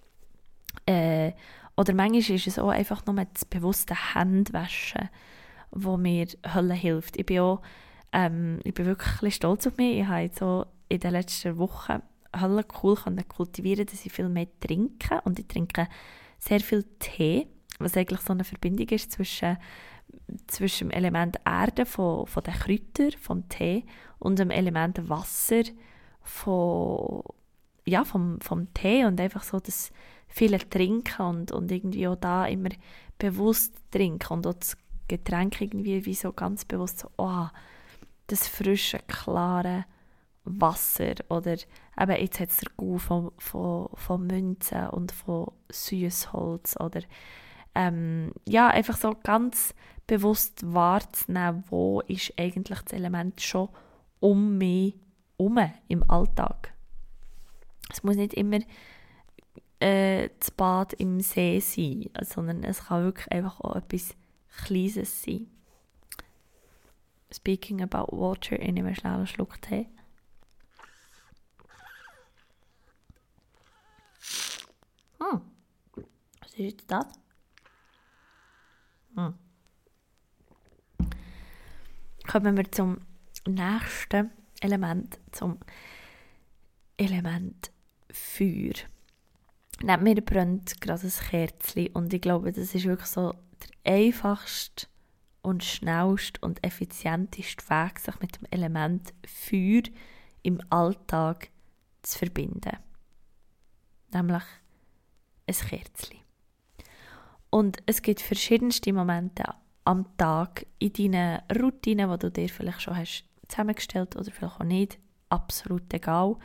Äh, 0.86 1.32
oder 1.76 1.92
manchmal 1.94 2.36
ist 2.36 2.46
es 2.46 2.58
auch 2.58 2.70
einfach 2.70 3.04
nur 3.06 3.24
das 3.32 3.44
bewusste 3.44 4.14
Handwaschen, 4.14 5.10
wo 5.70 5.96
mir 5.96 6.26
Hölle 6.54 6.74
hilft. 6.74 7.16
Ich 7.18 7.26
bin 7.26 7.40
auch 7.40 7.62
ähm, 8.12 8.60
ich 8.64 8.74
bin 8.74 8.86
wirklich 8.86 9.34
stolz 9.34 9.66
auf 9.66 9.76
mich. 9.76 9.98
Ich 9.98 10.06
habe 10.06 10.22
jetzt 10.22 10.38
so 10.38 10.66
in 10.88 11.00
den 11.00 11.12
letzten 11.12 11.58
Wochen 11.58 12.02
Hölle 12.38 12.64
cool 12.82 12.96
kultivieren, 13.28 13.86
dass 13.86 14.04
ich 14.04 14.12
viel 14.12 14.28
mehr 14.28 14.48
trinke 14.60 15.20
und 15.24 15.38
ich 15.38 15.48
trinke 15.48 15.88
sehr 16.38 16.60
viel 16.60 16.84
Tee, 16.98 17.46
was 17.78 17.96
eigentlich 17.96 18.20
so 18.20 18.32
eine 18.32 18.44
Verbindung 18.44 18.88
ist 18.88 19.12
zwischen 19.12 19.56
zwischen 20.46 20.88
dem 20.88 20.96
Element 20.96 21.38
Erde 21.44 21.86
von, 21.86 22.26
von 22.26 22.42
den 22.42 22.54
Kräutern, 22.54 23.12
vom 23.20 23.48
Tee 23.48 23.84
und 24.18 24.38
dem 24.38 24.50
Element 24.50 25.08
Wasser 25.08 25.62
von, 26.22 27.22
ja, 27.84 28.04
vom, 28.04 28.40
vom 28.40 28.72
Tee 28.74 29.04
und 29.04 29.20
einfach 29.20 29.42
so 29.42 29.60
das 29.60 29.92
viele 30.28 30.58
Trinken 30.58 31.22
und, 31.22 31.52
und 31.52 31.70
irgendwie 31.72 32.06
auch 32.06 32.16
da 32.16 32.46
immer 32.46 32.70
bewusst 33.18 33.74
trinken 33.90 34.32
und 34.32 34.46
auch 34.46 34.54
das 34.54 34.76
Getränk 35.08 35.60
irgendwie 35.60 36.04
wie 36.06 36.14
so 36.14 36.32
ganz 36.32 36.64
bewusst 36.64 37.00
so, 37.00 37.10
oh, 37.16 37.46
das 38.28 38.46
frische, 38.46 39.00
klare 39.08 39.84
Wasser 40.44 41.14
oder 41.28 41.56
eben 42.00 42.16
jetzt 42.16 42.40
hat 42.40 42.48
es 42.50 42.58
der 42.58 42.70
Gau 42.76 42.98
von, 42.98 43.32
von, 43.38 43.88
von 43.94 44.26
Münzen 44.26 44.88
und 44.88 45.12
von 45.12 45.50
Süßholz 45.70 46.76
oder 46.78 47.02
ähm, 47.74 48.32
ja, 48.48 48.68
einfach 48.68 48.96
so 48.96 49.14
ganz 49.22 49.74
bewusst 50.10 50.74
wahrzunehmen, 50.74 51.62
wo 51.68 52.00
ist 52.00 52.32
eigentlich 52.36 52.80
das 52.80 52.92
Element 52.92 53.40
schon 53.40 53.68
um 54.18 54.58
mich 54.58 54.96
herum 55.38 55.60
im 55.86 56.10
Alltag. 56.10 56.74
Es 57.88 58.02
muss 58.02 58.16
nicht 58.16 58.34
immer 58.34 58.58
äh, 59.78 60.28
das 60.40 60.50
Bad 60.50 60.94
im 60.94 61.20
See 61.20 61.60
sein, 61.60 62.10
sondern 62.24 62.64
es 62.64 62.86
kann 62.86 63.04
wirklich 63.04 63.30
einfach 63.30 63.60
auch 63.60 63.76
etwas 63.76 64.16
Kleines 64.64 65.22
sein. 65.22 65.46
Speaking 67.32 67.80
about 67.80 68.08
water, 68.10 68.58
ich 68.58 68.72
nehme 68.72 68.92
schnell 68.96 69.14
einen 69.14 69.28
Schluck 69.28 69.62
Tee. 69.62 69.86
Hm. 75.20 75.40
Was 76.40 76.50
ist 76.50 76.58
jetzt 76.58 76.90
das? 76.90 77.06
Hm 79.14 79.34
kommen 82.26 82.56
wir 82.56 82.70
zum 82.70 82.98
nächsten 83.46 84.30
Element, 84.60 85.18
zum 85.32 85.58
Element 86.96 87.70
Feuer. 88.10 88.74
neben 89.82 90.02
mir 90.02 90.20
brennt 90.22 90.80
gerade 90.80 91.02
ein 91.06 91.12
Kerzchen 91.30 91.88
und 91.88 92.12
ich 92.12 92.20
glaube, 92.20 92.52
das 92.52 92.74
ist 92.74 92.84
wirklich 92.84 93.08
so 93.08 93.34
der 93.84 93.94
einfachste 93.94 94.86
und 95.42 95.64
schnellste 95.64 96.40
und 96.42 96.62
effizienteste 96.64 97.68
Weg, 97.70 97.98
sich 97.98 98.20
mit 98.20 98.36
dem 98.36 98.46
Element 98.50 99.14
Feuer 99.26 99.82
im 100.42 100.60
Alltag 100.70 101.50
zu 102.02 102.18
verbinden. 102.18 102.76
Nämlich 104.12 104.42
ein 105.46 105.54
Kerzchen. 105.54 106.18
Und 107.50 107.78
es 107.86 108.02
gibt 108.02 108.20
verschiedenste 108.20 108.92
Momente 108.92 109.44
am 109.84 110.16
Tag 110.16 110.66
in 110.78 110.92
deinen 110.92 111.40
Routinen, 111.60 112.10
die 112.10 112.18
du 112.18 112.30
dir 112.30 112.48
vielleicht 112.48 112.82
schon 112.82 112.96
hast 112.96 113.24
zusammengestellt 113.48 114.16
oder 114.16 114.30
vielleicht 114.30 114.60
auch 114.60 114.64
nicht, 114.64 114.98
absolut 115.28 115.92
egal. 115.92 116.36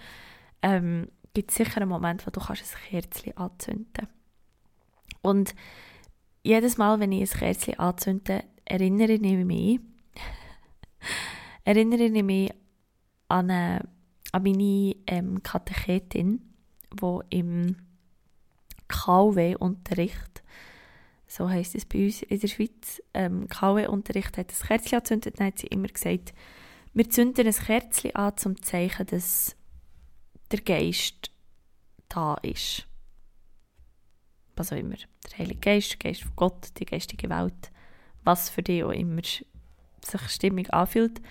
Ähm, 0.62 1.10
gibt 1.34 1.52
es 1.52 1.58
sicher 1.58 1.82
einen 1.82 1.90
Moment, 1.90 2.26
wo 2.26 2.32
du 2.32 2.40
kannst 2.40 2.64
ein 2.64 2.90
Kerzchen 2.90 3.38
anzünden 3.38 4.08
Und 5.22 5.54
jedes 6.44 6.78
Mal, 6.78 7.00
wenn 7.00 7.12
ich 7.12 7.34
ein 7.34 7.40
Kerzchen 7.40 7.80
anzünde, 7.80 8.44
erinnere 8.64 9.14
ich 9.14 9.22
mich, 9.22 9.80
erinnere 11.64 12.04
ich 12.06 12.24
mich 12.24 12.52
an, 13.28 13.50
eine, 13.50 13.88
an 14.32 14.44
meine 14.44 14.96
ähm, 15.08 15.44
Katechetin, 15.44 16.54
die 16.94 17.20
im 17.30 17.76
KW-Unterricht, 18.88 20.44
so 21.36 21.50
heisst 21.50 21.76
es 21.76 21.86
bei 21.86 22.06
uns 22.06 22.22
in 22.22 22.40
der 22.40 22.48
Schweiz, 22.48 23.02
ähm, 23.14 23.50
KW-Unterricht 23.50 24.38
hat 24.38 24.52
ein 24.52 24.68
Kerzchen 24.68 24.98
angezündet, 24.98 25.38
dann 25.38 25.48
hat 25.48 25.60
sie 25.60 25.68
immer 25.68 25.88
gesagt, 25.88 26.34
wir 26.94 27.10
zünden 27.10 27.46
ein 27.46 27.54
Kerzchen 27.54 28.16
an, 28.16 28.38
zum 28.38 28.62
Zeichen, 28.62 29.06
dass 29.08 29.58
der 30.52 30.62
Geist 30.62 31.32
da 32.08 32.36
ist. 32.36 32.88
Was 34.56 34.72
auch 34.72 34.78
immer. 34.78 34.96
Der 34.96 35.40
Heilige 35.40 35.60
Geist, 35.60 35.92
der 35.92 35.98
Geist 36.10 36.24
von 36.24 36.32
Gott, 36.38 36.70
die 36.78 36.86
geistige 36.86 37.30
Welt. 37.30 37.72
Was 38.24 38.50
für 38.50 38.64
dich 38.64 38.86
auch 38.86 38.92
immer 38.92 39.22
sich 39.22 40.30
stimmig 40.30 40.74
anfühlt. 40.74 41.22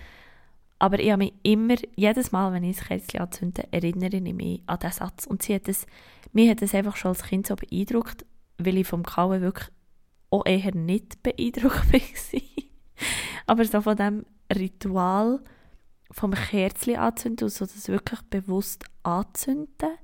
Aber 0.77 0.99
ich 0.99 1.09
habe 1.09 1.23
mich 1.23 1.33
immer, 1.41 1.77
jedes 1.95 2.31
Mal, 2.31 2.53
wenn 2.53 2.63
ich 2.63 2.79
ein 2.79 2.87
Kerzchen 2.87 3.21
anzünde, 3.21 3.67
erinnere 3.71 4.17
ich 4.17 4.33
mich 4.35 4.61
an 4.67 4.77
diesen 4.77 4.91
Satz. 4.91 5.25
Und 5.25 5.41
sie 5.41 5.55
hat 5.55 5.67
das, 5.67 5.87
mich 6.31 6.47
hat 6.47 6.61
das 6.61 6.75
einfach 6.75 6.95
schon 6.95 7.09
als 7.09 7.23
Kind 7.23 7.47
so 7.47 7.55
beeindruckt, 7.55 8.23
weil 8.59 8.77
ich 8.77 8.87
vom 8.87 9.01
Kauen 9.01 9.41
wirklich 9.41 9.69
auch 10.29 10.45
eher 10.45 10.73
nicht 10.75 11.21
beeindruckt 11.23 11.93
war. 11.93 12.41
Aber 13.47 13.65
so 13.65 13.81
von 13.81 13.97
dem 13.97 14.25
Ritual 14.53 15.41
vom 16.11 16.31
Kerzchen 16.31 16.97
anzünden, 16.97 17.49
so 17.49 17.65
das 17.65 17.87
wirklich 17.87 18.21
bewusst 18.23 18.85
anzünden 19.03 19.97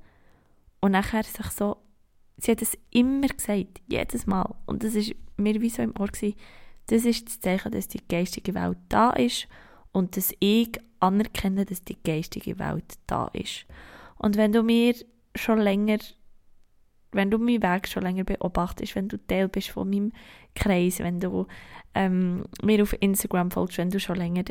und 0.80 0.92
nachher 0.92 1.22
sich 1.22 1.46
so, 1.46 1.76
sie 2.36 2.50
hat 2.50 2.62
es 2.62 2.76
immer 2.90 3.28
gesagt, 3.28 3.80
jedes 3.86 4.26
Mal 4.26 4.54
und 4.66 4.82
das 4.84 4.94
ist 4.94 5.14
mir 5.36 5.60
wie 5.60 5.70
so 5.70 5.82
im 5.82 5.94
Ohr 5.98 6.08
gewesen, 6.08 6.36
das 6.88 7.04
ist 7.04 7.28
das 7.28 7.40
Zeichen, 7.40 7.72
dass 7.72 7.88
die 7.88 8.06
geistige 8.08 8.54
Welt 8.54 8.78
da 8.88 9.10
ist 9.10 9.48
und 9.92 10.16
dass 10.16 10.34
ich 10.40 10.72
anerkenne, 11.00 11.64
dass 11.64 11.84
die 11.84 11.98
geistige 12.02 12.58
Welt 12.58 12.98
da 13.06 13.28
ist. 13.32 13.66
Und 14.16 14.36
wenn 14.36 14.52
du 14.52 14.62
mir 14.62 14.94
schon 15.34 15.58
länger, 15.58 15.98
wenn 17.12 17.30
du 17.30 17.38
meinen 17.38 17.62
Weg 17.62 17.88
schon 17.88 18.02
länger 18.02 18.24
beobachtest, 18.24 18.94
wenn 18.94 19.08
du 19.08 19.18
Teil 19.26 19.48
bist 19.48 19.70
von 19.70 19.88
meinem 19.88 20.12
Kreis, 20.54 20.98
wenn 20.98 21.20
du 21.20 21.46
ähm, 21.94 22.44
mir 22.62 22.82
auf 22.82 22.96
Instagram 23.00 23.50
folgst, 23.50 23.78
wenn 23.78 23.90
du 23.90 24.00
schon 24.00 24.16
länger 24.16 24.44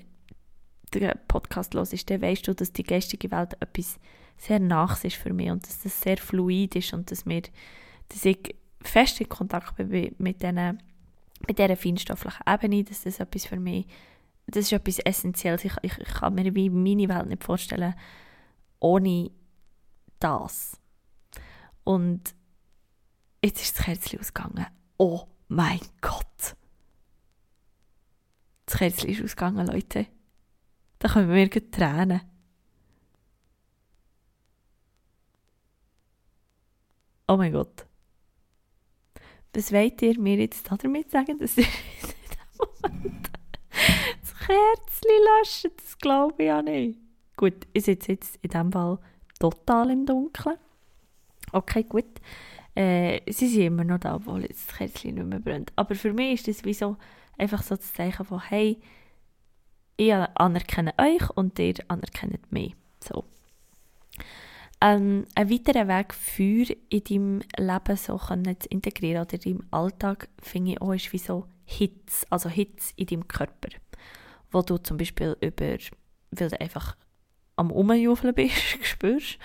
den 0.93 1.11
Podcast 1.27 1.73
hörst, 1.73 2.09
dann 2.09 2.21
weißt 2.21 2.47
du, 2.47 2.53
dass 2.53 2.73
die 2.73 2.83
geistige 2.83 3.31
Welt 3.31 3.55
etwas 3.59 3.99
sehr 4.37 4.59
nachts 4.59 5.03
ist 5.03 5.15
für 5.15 5.33
mich 5.33 5.49
und 5.51 5.65
dass 5.65 5.81
das 5.81 6.01
sehr 6.01 6.17
fluid 6.17 6.75
ist 6.75 6.93
und 6.93 7.11
dass, 7.11 7.25
wir, 7.25 7.41
dass 8.09 8.25
ich 8.25 8.55
fest 8.81 9.21
in 9.21 9.29
Kontakt 9.29 9.75
bin 9.75 10.15
mit, 10.17 10.41
diesen, 10.41 10.81
mit 11.47 11.59
dieser 11.59 11.75
feinstofflichen 11.75 12.43
Ebene, 12.47 12.83
dass 12.83 13.03
das 13.03 13.19
etwas 13.19 13.45
für 13.45 13.59
mich, 13.59 13.87
das 14.47 14.65
ist 14.65 14.73
etwas 14.73 14.99
Essentielles. 14.99 15.63
Ich, 15.65 15.73
ich, 15.83 15.97
ich 15.97 16.13
kann 16.13 16.35
mir 16.35 16.53
wie 16.55 16.69
meine 16.69 17.07
Welt 17.09 17.27
nicht 17.27 17.43
vorstellen 17.43 17.93
ohne 18.79 19.31
das. 20.19 20.77
Und 21.83 22.33
jetzt 23.43 23.61
ist 23.61 23.77
das 23.77 23.85
Kerzchen 23.85 24.19
ausgegangen. 24.19 24.67
Oh 24.97 25.27
mein 25.47 25.79
Gott! 26.01 26.55
Das 28.65 28.77
Kerzchen 28.77 29.09
ist 29.09 29.23
ausgegangen, 29.23 29.67
Leute. 29.67 30.07
Da 30.99 31.09
kommen 31.09 31.27
mir 31.27 31.49
Tränen. 31.49 32.21
Oh 37.27 37.37
mein 37.37 37.53
Gott. 37.53 37.85
Was 39.53 39.71
wollt 39.71 40.01
ihr 40.01 40.19
mir 40.19 40.37
jetzt 40.37 40.69
damit 40.69 41.11
sagen, 41.11 41.37
dass 41.39 41.57
ihr 41.57 41.65
das 42.81 44.35
Kerzchen 44.37 45.11
löscht? 45.39 45.69
Das 45.77 45.97
glaube 45.97 46.43
ich 46.43 46.47
ja 46.47 46.61
nicht. 46.61 46.99
Gut, 47.35 47.67
ich 47.73 47.85
sitze 47.85 48.13
jetzt 48.13 48.35
in 48.41 48.49
diesem 48.49 48.71
Fall 48.71 48.99
total 49.39 49.91
im 49.91 50.05
Dunkeln. 50.05 50.57
Okay, 51.51 51.83
gut. 51.83 52.05
Äh, 52.75 53.19
sie 53.31 53.47
sind 53.47 53.63
immer 53.63 53.83
noch 53.83 53.99
da, 53.99 54.15
obwohl 54.15 54.43
das 54.43 54.67
Kerzchen 54.67 55.15
nicht 55.15 55.27
mehr 55.27 55.39
brennt. 55.39 55.73
Aber 55.75 55.95
für 55.95 56.13
mich 56.13 56.33
ist 56.33 56.47
das 56.47 56.65
wie 56.65 56.73
so 56.73 56.97
einfach 57.37 57.63
so 57.63 57.75
das 57.75 57.93
Zeichen 57.93 58.25
von, 58.25 58.41
hey, 58.41 58.79
ich 59.97 60.13
anerkenne 60.13 60.93
euch 60.97 61.29
und 61.31 61.59
ihr 61.59 61.75
anerkennt 61.87 62.51
mich. 62.51 62.75
So. 63.03 63.25
Ähm, 64.83 65.27
ein 65.35 65.49
weiterer 65.51 65.87
Weg 65.87 66.13
für 66.13 66.73
in 66.89 67.03
deinem 67.03 67.41
Leben 67.57 67.97
so 67.97 68.17
können 68.17 68.59
zu 68.59 68.67
integrieren 68.69 69.21
oder 69.21 69.35
in 69.35 69.41
deinem 69.41 69.67
Alltag, 69.69 70.27
finde 70.41 70.71
ich 70.71 70.81
auch, 70.81 70.93
ist 70.93 71.13
wie 71.13 71.19
so 71.19 71.45
Hitze, 71.65 72.25
also 72.31 72.49
Hitze 72.49 72.93
in 72.95 73.05
deinem 73.05 73.27
Körper. 73.27 73.69
Wo 74.49 74.61
du 74.63 74.77
zum 74.79 74.97
Beispiel 74.97 75.37
über, 75.39 75.77
weil 76.31 76.49
du 76.49 76.59
einfach 76.59 76.97
am 77.55 77.71
Umjuffeln 77.71 78.33
bist, 78.33 78.57
spürst. 78.81 79.37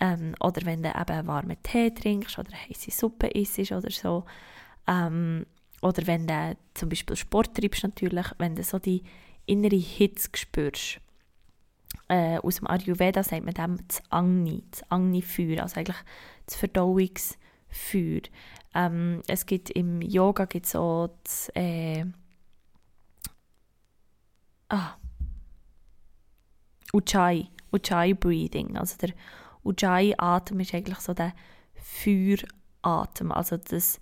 Ähm, 0.00 0.34
oder 0.40 0.64
wenn 0.64 0.82
du 0.82 0.88
eben 0.88 1.26
warmen 1.26 1.56
Tee 1.62 1.90
trinkst 1.90 2.38
oder 2.38 2.50
heiße 2.52 2.90
Suppe 2.90 3.28
isst 3.28 3.72
oder 3.72 3.90
so. 3.90 4.24
Ähm, 4.86 5.46
oder 5.82 6.06
wenn 6.06 6.26
du 6.26 6.56
zum 6.74 6.88
Beispiel 6.88 7.16
Sport 7.16 7.54
treibst 7.54 7.84
natürlich, 7.84 8.26
wenn 8.38 8.56
du 8.56 8.62
so 8.62 8.78
die 8.78 9.02
innere 9.46 9.76
Hitze 9.76 10.30
spürst. 10.34 11.00
Äh, 12.08 12.38
aus 12.38 12.56
dem 12.56 12.66
Ayurveda 12.66 13.22
sagt 13.22 13.44
man 13.44 13.54
dem 13.54 13.78
das 13.86 14.02
Agni, 14.10 14.62
das 14.70 14.90
Agni-Feuer, 14.90 15.62
also 15.62 15.78
eigentlich 15.80 15.96
das 16.46 16.56
Verdauungsfeuer. 16.56 18.22
Ähm, 18.74 19.22
es 19.28 19.46
gibt 19.46 19.70
im 19.70 20.02
Yoga 20.02 20.46
gibt 20.46 20.66
so 20.66 21.10
das, 21.22 21.50
äh, 21.54 22.04
ah, 24.68 24.96
Ujjayi, 26.92 27.48
Ujjayi 27.72 28.14
Breathing, 28.14 28.76
also 28.76 28.96
der 28.98 29.14
Ujjayi 29.64 30.14
Atem 30.18 30.60
ist 30.60 30.74
eigentlich 30.74 31.00
so 31.00 31.14
der 31.14 31.32
Feueratem, 31.74 33.32
also 33.32 33.56
das 33.56 34.00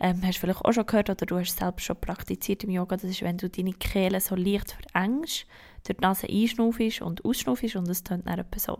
ähm, 0.00 0.22
hast 0.24 0.36
du 0.36 0.40
vielleicht 0.40 0.64
auch 0.64 0.72
schon 0.72 0.86
gehört 0.86 1.10
oder 1.10 1.26
du 1.26 1.38
hast 1.38 1.50
es 1.50 1.56
selbst 1.56 1.84
schon 1.84 2.00
praktiziert 2.00 2.64
im 2.64 2.70
Yoga, 2.70 2.96
das 2.96 3.10
ist, 3.10 3.22
wenn 3.22 3.36
du 3.36 3.50
deine 3.50 3.72
Kehle 3.74 4.20
so 4.20 4.34
leicht 4.34 4.72
verengst, 4.72 5.46
durch 5.84 5.96
die 5.96 6.02
Nase 6.02 6.26
einschnaufst 6.28 7.02
und 7.02 7.24
ausschnaufst 7.24 7.76
und 7.76 7.88
es 7.88 8.02
tönt 8.02 8.26
dann 8.26 8.38
etwa 8.38 8.58
so. 8.58 8.78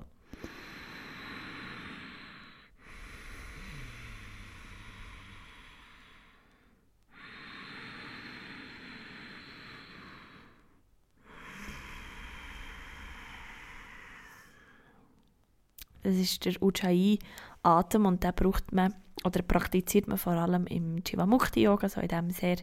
Das 16.11 16.19
ist 16.19 16.45
der 16.45 16.61
Ujjayi-Atem 16.61 18.05
und 18.05 18.25
den 18.25 18.35
braucht 18.35 18.73
man 18.73 18.95
oder 19.25 19.43
praktiziert 19.43 20.09
man 20.09 20.19
vor 20.19 20.33
allem 20.33 20.67
im 20.67 21.03
Jivamukti-Yoga, 21.07 21.85
also 21.85 22.01
in 22.01 22.09
dem 22.09 22.31
sehr, 22.31 22.57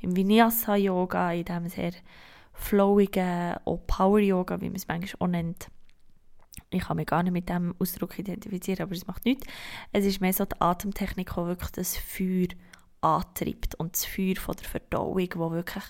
im 0.00 0.16
Vinyasa-Yoga, 0.16 1.32
in 1.32 1.44
dem 1.44 1.68
sehr 1.68 1.92
flowigen, 2.52 3.56
Power-Yoga, 3.86 4.60
wie 4.60 4.68
man 4.68 4.76
es 4.76 4.88
manchmal 4.88 5.28
auch 5.28 5.30
nennt. 5.30 5.68
Ich 6.70 6.84
kann 6.84 6.96
mich 6.96 7.06
gar 7.06 7.22
nicht 7.22 7.32
mit 7.32 7.48
dem 7.48 7.74
Ausdruck 7.78 8.18
identifizieren, 8.18 8.82
aber 8.82 8.92
es 8.92 9.06
macht 9.06 9.24
nichts. 9.24 9.46
Es 9.92 10.04
ist 10.04 10.20
mehr 10.20 10.32
so 10.32 10.44
die 10.44 10.60
Atemtechnik, 10.60 11.30
die 11.30 11.36
wirklich 11.36 11.70
das 11.72 11.96
Feuer 11.96 12.48
antreibt 13.00 13.74
und 13.74 13.94
das 13.94 14.06
Feuer 14.06 14.36
von 14.36 14.54
der 14.56 14.68
Verdauung, 14.68 15.28
wo 15.34 15.50
wirklich 15.50 15.84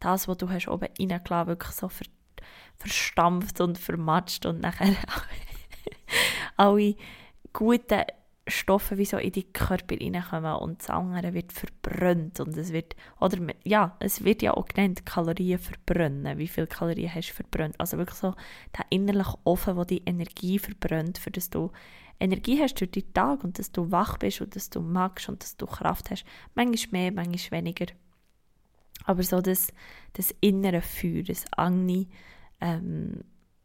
das, 0.00 0.28
was 0.28 0.36
du 0.36 0.50
hast 0.50 0.68
oben 0.68 0.88
reingelassen 0.98 1.48
wirklich 1.48 1.72
so 1.72 1.88
ver 1.88 2.06
verstampft 2.76 3.60
und 3.60 3.76
vermatscht 3.76 4.46
und 4.46 4.60
nachher 4.60 4.86
alle 6.56 6.94
guten 7.52 8.02
Stoffe 8.48 8.96
wie 8.96 9.04
so 9.04 9.18
in 9.18 9.32
die 9.32 9.52
Körper 9.52 9.96
reinkommen 10.00 10.54
und 10.56 10.80
das 10.80 10.90
andere 10.90 11.34
wird 11.34 11.52
verbrannt 11.52 12.40
und 12.40 12.56
es 12.56 12.72
wird, 12.72 12.96
oder 13.20 13.38
ja, 13.64 13.96
es 14.00 14.24
wird 14.24 14.42
ja 14.42 14.54
auch 14.54 14.66
genannt, 14.66 15.04
Kalorien 15.04 15.58
verbrennen, 15.58 16.38
wie 16.38 16.48
viele 16.48 16.66
Kalorien 16.66 17.14
hast 17.14 17.30
du 17.30 17.34
verbrannt, 17.34 17.78
also 17.78 17.98
wirklich 17.98 18.18
so 18.18 18.34
der 18.76 18.86
innerliche 18.90 19.36
Ofen, 19.44 19.76
wo 19.76 19.84
die 19.84 20.02
Energie 20.06 20.58
verbrennt, 20.58 21.18
für 21.18 21.30
das 21.30 21.50
du 21.50 21.70
Energie 22.20 22.60
hast 22.60 22.80
durch 22.80 22.90
den 22.90 23.12
Tag 23.12 23.44
und 23.44 23.58
dass 23.58 23.70
du 23.70 23.92
wach 23.92 24.18
bist 24.18 24.40
und 24.40 24.56
dass 24.56 24.70
du 24.70 24.80
magst 24.80 25.28
und 25.28 25.42
dass 25.42 25.56
du 25.56 25.66
Kraft 25.66 26.10
hast, 26.10 26.24
manchmal 26.54 27.02
mehr, 27.02 27.12
manchmal 27.12 27.60
weniger, 27.60 27.86
aber 29.04 29.22
so 29.22 29.40
das, 29.40 29.72
das 30.14 30.34
innere 30.40 30.82
Feuer, 30.82 31.22
das 31.22 31.44
Agni, 31.56 32.08
ähm, 32.60 33.20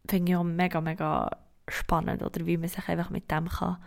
finde 0.07 0.31
ich 0.31 0.37
auch 0.37 0.43
mega, 0.43 0.81
mega 0.81 1.42
spannend, 1.67 2.23
oder 2.23 2.45
wie 2.45 2.57
man 2.57 2.69
sich 2.69 2.87
einfach 2.87 3.09
mit 3.09 3.29
dem 3.31 3.47
kann 3.47 3.77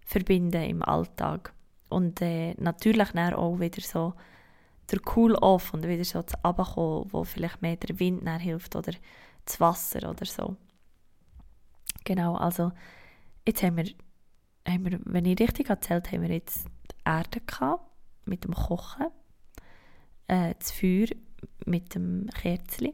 verbinden 0.00 0.62
im 0.62 0.82
Alltag. 0.82 1.52
Und 1.88 2.22
äh, 2.22 2.54
natürlich 2.54 3.10
dann 3.10 3.34
auch 3.34 3.60
wieder 3.60 3.82
so 3.82 4.14
der 4.90 5.00
Cool-Off 5.14 5.74
und 5.74 5.86
wieder 5.86 6.04
so 6.04 6.22
das 6.22 6.34
Abkommen, 6.44 7.06
wo 7.10 7.24
vielleicht 7.24 7.62
mehr 7.62 7.76
der 7.76 7.98
Wind 7.98 8.28
hilft 8.40 8.76
oder 8.76 8.92
das 9.44 9.60
Wasser 9.60 10.08
oder 10.08 10.24
so. 10.24 10.56
Genau, 12.04 12.36
also 12.36 12.72
jetzt 13.46 13.62
haben 13.62 13.76
wir, 13.76 13.86
haben 14.66 14.84
wir 14.84 15.00
wenn 15.04 15.24
ich 15.24 15.40
richtig 15.40 15.70
erzählt 15.70 16.12
haben 16.12 16.22
wir 16.22 16.30
jetzt 16.30 16.66
die 16.66 16.96
Erde 17.04 17.40
gehabt, 17.40 17.84
mit 18.24 18.44
dem 18.44 18.54
Kochen, 18.54 19.06
äh, 20.28 20.54
das 20.58 20.70
Feuer 20.70 21.08
mit 21.64 21.94
dem 21.94 22.28
Kerzchen, 22.30 22.92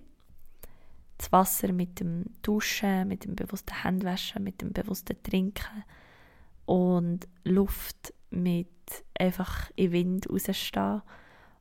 das 1.22 1.32
Wasser 1.32 1.72
mit 1.72 2.00
dem 2.00 2.24
Duschen, 2.42 3.06
mit 3.06 3.24
dem 3.24 3.36
bewussten 3.36 3.84
Handwaschen, 3.84 4.42
mit 4.42 4.60
dem 4.60 4.72
bewussten 4.72 5.22
Trinken, 5.22 5.84
und 6.64 7.28
Luft 7.44 8.12
mit 8.30 8.68
einfach 9.18 9.70
in 9.76 9.92
Wind 9.92 10.28
rausstehen 10.28 11.02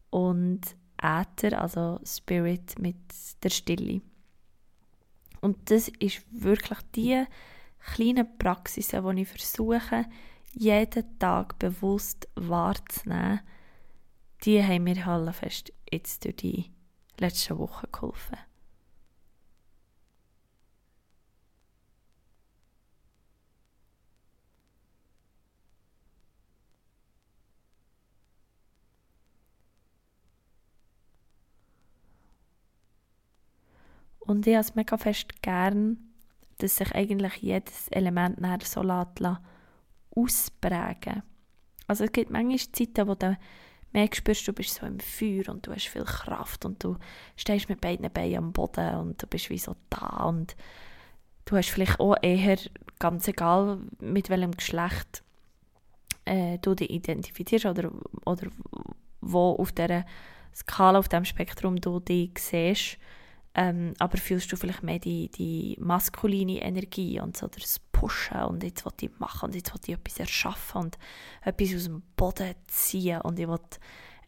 und 0.10 0.62
Äther, 1.02 1.62
also 1.62 2.00
Spirit 2.06 2.78
mit 2.80 2.97
der 3.43 3.50
Stille. 3.50 4.02
Und 5.41 5.69
das 5.69 5.89
ist 6.00 6.24
wirklich 6.32 6.80
die 6.95 7.24
kleine 7.93 8.26
Praxis, 8.26 8.89
die 8.89 9.21
ich 9.21 9.28
versuche, 9.28 10.06
jeden 10.54 11.19
Tag 11.19 11.58
bewusst 11.60 12.28
wahrzunehmen, 12.36 13.41
die 14.43 14.63
haben 14.63 14.84
mir 14.84 15.34
fest 15.34 15.71
jetzt 15.91 16.26
durch 16.26 16.36
die 16.38 16.71
letzten 17.19 17.58
Wochen 17.58 17.88
geholfen. 17.91 18.38
Und 34.31 34.47
ich 34.47 34.53
habe 34.53 34.61
es 34.61 34.75
mega 34.75 34.97
fest 34.97 35.41
gern, 35.41 35.97
dass 36.59 36.77
sich 36.77 36.95
eigentlich 36.95 37.35
jedes 37.37 37.89
Element 37.89 38.39
nachher 38.39 38.65
so 38.65 38.81
lässt, 38.81 39.39
ausprägen. 40.15 41.23
Also 41.87 42.05
es 42.05 42.11
gibt 42.13 42.31
manchmal 42.31 42.57
Zeiten, 42.57 43.07
wo 43.07 43.15
du 43.15 43.37
mehr 43.91 44.09
spürst, 44.13 44.47
du 44.47 44.53
bist 44.53 44.75
so 44.75 44.85
im 44.85 44.99
Feuer 45.01 45.49
und 45.49 45.67
du 45.67 45.73
hast 45.73 45.87
viel 45.87 46.05
Kraft 46.05 46.63
und 46.63 46.81
du 46.81 46.97
stehst 47.35 47.67
mit 47.67 47.81
beiden 47.81 48.09
Beinen 48.11 48.37
am 48.37 48.53
Boden 48.53 48.95
und 48.95 49.21
du 49.21 49.27
bist 49.27 49.49
wie 49.49 49.57
so 49.57 49.75
da 49.89 50.25
und 50.27 50.55
du 51.43 51.57
hast 51.57 51.69
vielleicht 51.69 51.99
auch 51.99 52.15
eher, 52.21 52.57
ganz 52.99 53.27
egal 53.27 53.79
mit 53.99 54.29
welchem 54.29 54.51
Geschlecht 54.51 55.23
äh, 56.23 56.57
du 56.59 56.73
dich 56.73 56.89
identifizierst 56.89 57.65
oder, 57.65 57.91
oder 58.25 58.47
wo 59.19 59.55
auf 59.55 59.73
dieser 59.73 60.05
Skala, 60.55 60.99
auf 60.99 61.09
dem 61.09 61.25
Spektrum 61.25 61.81
du 61.81 61.99
dich 61.99 62.31
siehst, 62.37 62.97
ähm, 63.53 63.93
aber 63.99 64.17
fühlst 64.17 64.51
du 64.51 64.55
vielleicht 64.55 64.83
mehr 64.83 64.99
die, 64.99 65.29
die 65.29 65.77
maskuline 65.79 66.61
Energie 66.61 67.19
und 67.19 67.35
so 67.35 67.47
das 67.47 67.79
Pushen 67.91 68.41
und 68.43 68.63
jetzt 68.63 68.85
will 68.85 68.93
ich 69.01 69.19
machen 69.19 69.47
und 69.47 69.55
jetzt 69.55 69.73
will 69.73 69.81
ich 69.85 69.93
etwas 69.93 70.19
erschaffen 70.19 70.81
und 70.81 70.97
etwas 71.43 71.75
aus 71.75 71.83
dem 71.83 72.01
Boden 72.15 72.55
ziehen 72.67 73.21
und 73.21 73.39
ich 73.39 73.47
will 73.47 73.59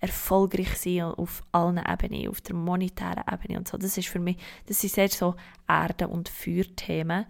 erfolgreich 0.04 0.76
sein 0.76 1.04
auf 1.04 1.44
allen 1.54 1.78
Ebenen, 1.78 2.28
auf 2.28 2.42
der 2.42 2.56
monetären 2.56 3.24
Ebene 3.32 3.60
und 3.60 3.70
so. 3.70 3.78
Das 3.78 3.98
ist 3.98 4.10
für 4.10 4.20
mich, 4.20 4.38
das 4.66 4.82
sind 4.82 4.94
sehr 4.94 5.08
so 5.08 5.36
Erde- 5.66 6.10
und 6.10 6.28
Feuerthemen. 6.28 7.26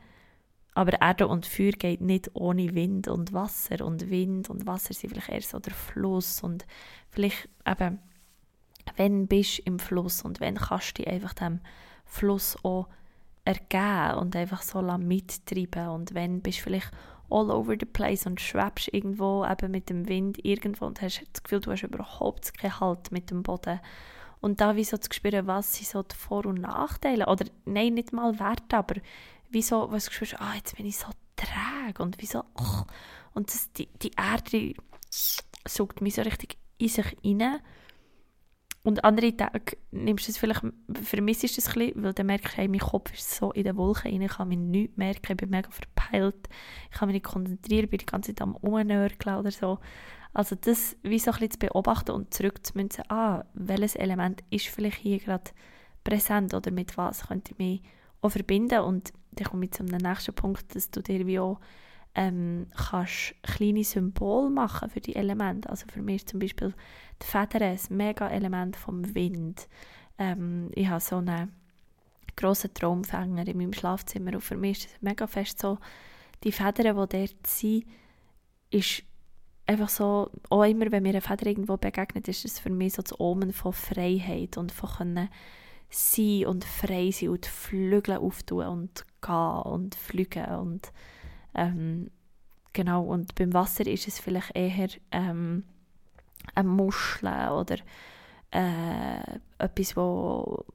Aber 0.74 1.00
Erde 1.00 1.28
und 1.28 1.46
Feuer 1.46 1.74
geht 1.74 2.02
nicht 2.02 2.32
ohne 2.34 2.74
Wind 2.74 3.08
und 3.08 3.32
Wasser. 3.32 3.86
Und 3.86 4.10
Wind 4.10 4.50
und 4.50 4.66
Wasser 4.66 4.96
sind 4.96 5.12
vielleicht 5.12 5.30
eher 5.30 5.42
so 5.42 5.60
der 5.60 5.74
Fluss 5.74 6.42
und 6.42 6.66
vielleicht 7.12 7.48
eben 7.68 8.00
wenn 8.96 9.28
bist 9.28 9.60
du 9.60 9.64
im 9.64 9.80
Fluss 9.80 10.22
und 10.22 10.40
wenn 10.40 10.56
kannst 10.56 10.98
du 10.98 11.04
dich 11.04 11.12
einfach 11.12 11.34
dem 11.34 11.60
Fluss 12.06 12.58
auch 12.64 12.88
ergeben 13.46 14.20
und 14.20 14.36
einfach 14.36 14.62
so 14.62 14.82
mittreiben. 14.82 15.90
Und 15.90 16.14
wenn 16.14 16.42
bist 16.42 16.60
du 16.60 16.64
vielleicht 16.64 16.92
all 17.30 17.50
over 17.50 17.76
the 17.80 17.86
place 17.86 18.26
und 18.26 18.40
schwebst 18.40 18.94
irgendwo 18.94 19.46
eben 19.46 19.72
mit 19.72 19.90
dem 19.90 20.08
Wind 20.08 20.44
irgendwo 20.44 20.86
und 20.86 21.02
hast 21.02 21.24
das 21.34 21.44
Gefühl, 21.44 21.62
du 21.62 21.72
hast 21.72 21.84
überhaupt 21.84 22.58
keinen 22.58 22.80
Halt 22.80 23.12
mit 23.12 23.32
dem 23.32 23.44
Boden. 23.44 23.80
Und 24.40 24.60
da 24.62 24.76
wie 24.76 24.84
so 24.84 24.98
zu 24.98 25.12
spüren, 25.12 25.48
was 25.48 25.74
sind 25.74 25.88
so 25.88 26.04
die 26.04 26.16
Vor- 26.16 26.46
und 26.46 26.62
Nachteile? 26.62 27.28
Oder 27.28 27.46
nein, 27.66 27.94
nicht 27.94 28.14
mal 28.14 28.40
Wert, 28.40 28.74
aber 28.74 28.96
wieso, 29.50 29.92
was 29.92 30.06
du 30.06 30.12
spürst, 30.12 30.40
ah, 30.40 30.54
jetzt 30.56 30.76
bin 30.76 30.86
ich 30.86 30.98
so 30.98 31.08
träge 31.36 32.04
und 32.04 32.18
wieso, 32.20 32.44
oh, 32.56 32.84
und 33.34 33.48
das, 33.50 33.72
die, 33.72 33.88
die 34.02 34.12
Erde 34.18 34.74
sucht 35.66 36.02
mich 36.02 36.16
so 36.16 36.22
richtig 36.24 36.58
in 36.78 36.90
sich 36.90 37.06
rein 37.24 37.60
und 38.84 39.04
andere 39.06 39.36
Tage 39.36 39.78
nimmst 39.92 40.28
du 40.28 40.32
es 40.32 40.38
vielleicht, 40.38 40.62
vermisst 41.04 41.46
es 41.46 41.58
ein 41.58 41.74
bisschen, 41.74 42.04
weil 42.04 42.14
dann 42.14 42.26
merkst 42.26 42.54
du, 42.54 42.58
hey, 42.58 42.68
mein 42.68 42.82
Kopf 42.82 43.14
ist 43.14 43.32
so 43.32 43.52
in 43.54 43.64
den 43.64 43.78
Wolken 43.78 44.12
rein, 44.12 44.22
ich 44.22 44.32
kann 44.32 44.50
mich 44.50 44.58
nichts 44.58 44.98
merken, 44.98 45.32
ich 45.32 45.38
bin 45.38 45.50
mega 45.50 45.70
verpeilt, 45.72 46.50
ich 46.92 46.98
kann 46.98 47.08
mich 47.08 47.14
nicht 47.14 47.26
konzentrieren, 47.26 47.90
bin 47.90 48.00
die 48.00 48.06
ganze 48.06 48.36
Zeit 48.36 48.42
am 48.42 48.58
Umnörgeln 48.58 49.38
oder 49.38 49.52
so. 49.52 49.80
Also 50.34 50.56
das 50.60 50.98
wie 51.04 51.20
so 51.20 51.32
ein 51.32 51.40
bisschen 51.40 51.52
zu 51.52 51.60
beobachten 51.60 52.12
und 52.12 52.34
zurückzumünzen, 52.34 53.06
ah, 53.10 53.46
welches 53.54 53.96
Element 53.96 54.44
ist 54.50 54.68
vielleicht 54.68 54.98
hier 54.98 55.20
gerade 55.20 55.52
präsent 56.04 56.54
oder 56.54 56.72
mit 56.72 56.98
was 56.98 57.28
könnte 57.28 57.54
ich 57.54 57.60
mich 57.60 57.82
auch 58.22 58.30
verbinden 58.30 58.80
und 58.80 59.14
dann 59.32 59.48
komme 59.48 59.66
ich 59.66 59.72
zum 59.72 59.86
nächsten 59.86 60.34
Punkt, 60.34 60.76
dass 60.76 60.92
du 60.92 61.02
dir 61.02 61.26
wie 61.26 61.40
auch 61.40 61.60
ähm, 62.16 62.68
kannst 62.76 63.36
kleine 63.44 63.84
Symbole 63.84 64.50
machen 64.50 64.90
für 64.90 65.02
die 65.02 65.16
Elemente. 65.16 65.70
Also 65.70 65.86
für 65.92 66.02
mich 66.02 66.18
ist 66.18 66.30
zum 66.30 66.40
Beispiel 66.40 66.74
die 67.22 67.26
Federn 67.26 67.64
ein 67.64 67.80
mega 67.90 68.28
Element 68.28 68.76
vom 68.76 69.16
Wind. 69.16 69.68
Ähm, 70.18 70.70
ich 70.76 70.88
habe 70.88 71.02
so 71.02 71.18
einen 71.18 71.52
grossen 72.36 72.74
Traumfänger 72.74 73.48
in 73.48 73.58
meinem 73.58 73.74
Schlafzimmer 73.74 74.34
und 74.34 74.42
für 74.42 74.58
mich 74.58 74.80
ist 74.80 74.96
es 74.96 75.02
mega 75.02 75.28
fest 75.28 75.60
so, 75.60 75.78
die 76.44 76.52
Federn, 76.52 76.98
die 76.98 77.18
dort 77.18 77.48
sind, 77.48 77.86
ist 78.70 79.04
einfach 79.66 79.90
so, 79.90 80.30
auch 80.50 80.64
immer, 80.64 80.92
wenn 80.92 81.04
mir 81.04 81.10
eine 81.10 81.22
Feder 81.22 81.48
irgendwo 81.48 81.78
begegnet, 81.78 82.28
ist 82.28 82.46
es 82.46 82.60
für 82.60 82.70
mich 82.70 82.94
so 82.94 83.02
das 83.02 83.20
Omen 83.20 83.54
von 83.54 83.74
Freiheit 83.74 84.58
und 84.58 84.72
von 84.72 84.90
können 84.90 85.30
sein 85.90 86.46
und 86.48 86.66
frei 86.66 87.12
sein 87.12 87.30
und 87.30 87.46
die 87.46 87.50
Flügel 87.50 88.18
auftun 88.18 88.66
und 88.66 89.06
gehen 89.22 89.62
und 89.64 89.96
fliegen 89.96 90.46
und 90.56 90.92
ähm, 91.56 92.10
genau, 92.74 93.04
und 93.04 93.36
beim 93.36 93.54
Wasser 93.54 93.88
ist 93.88 94.08
es 94.08 94.20
vielleicht 94.20 94.56
eher 94.56 94.90
ähm, 95.12 95.64
eine 96.56 96.68
Muschel 96.68 97.50
oder 97.50 97.78
äh, 98.52 99.40
etwas, 99.58 99.96
wo, 99.96 100.66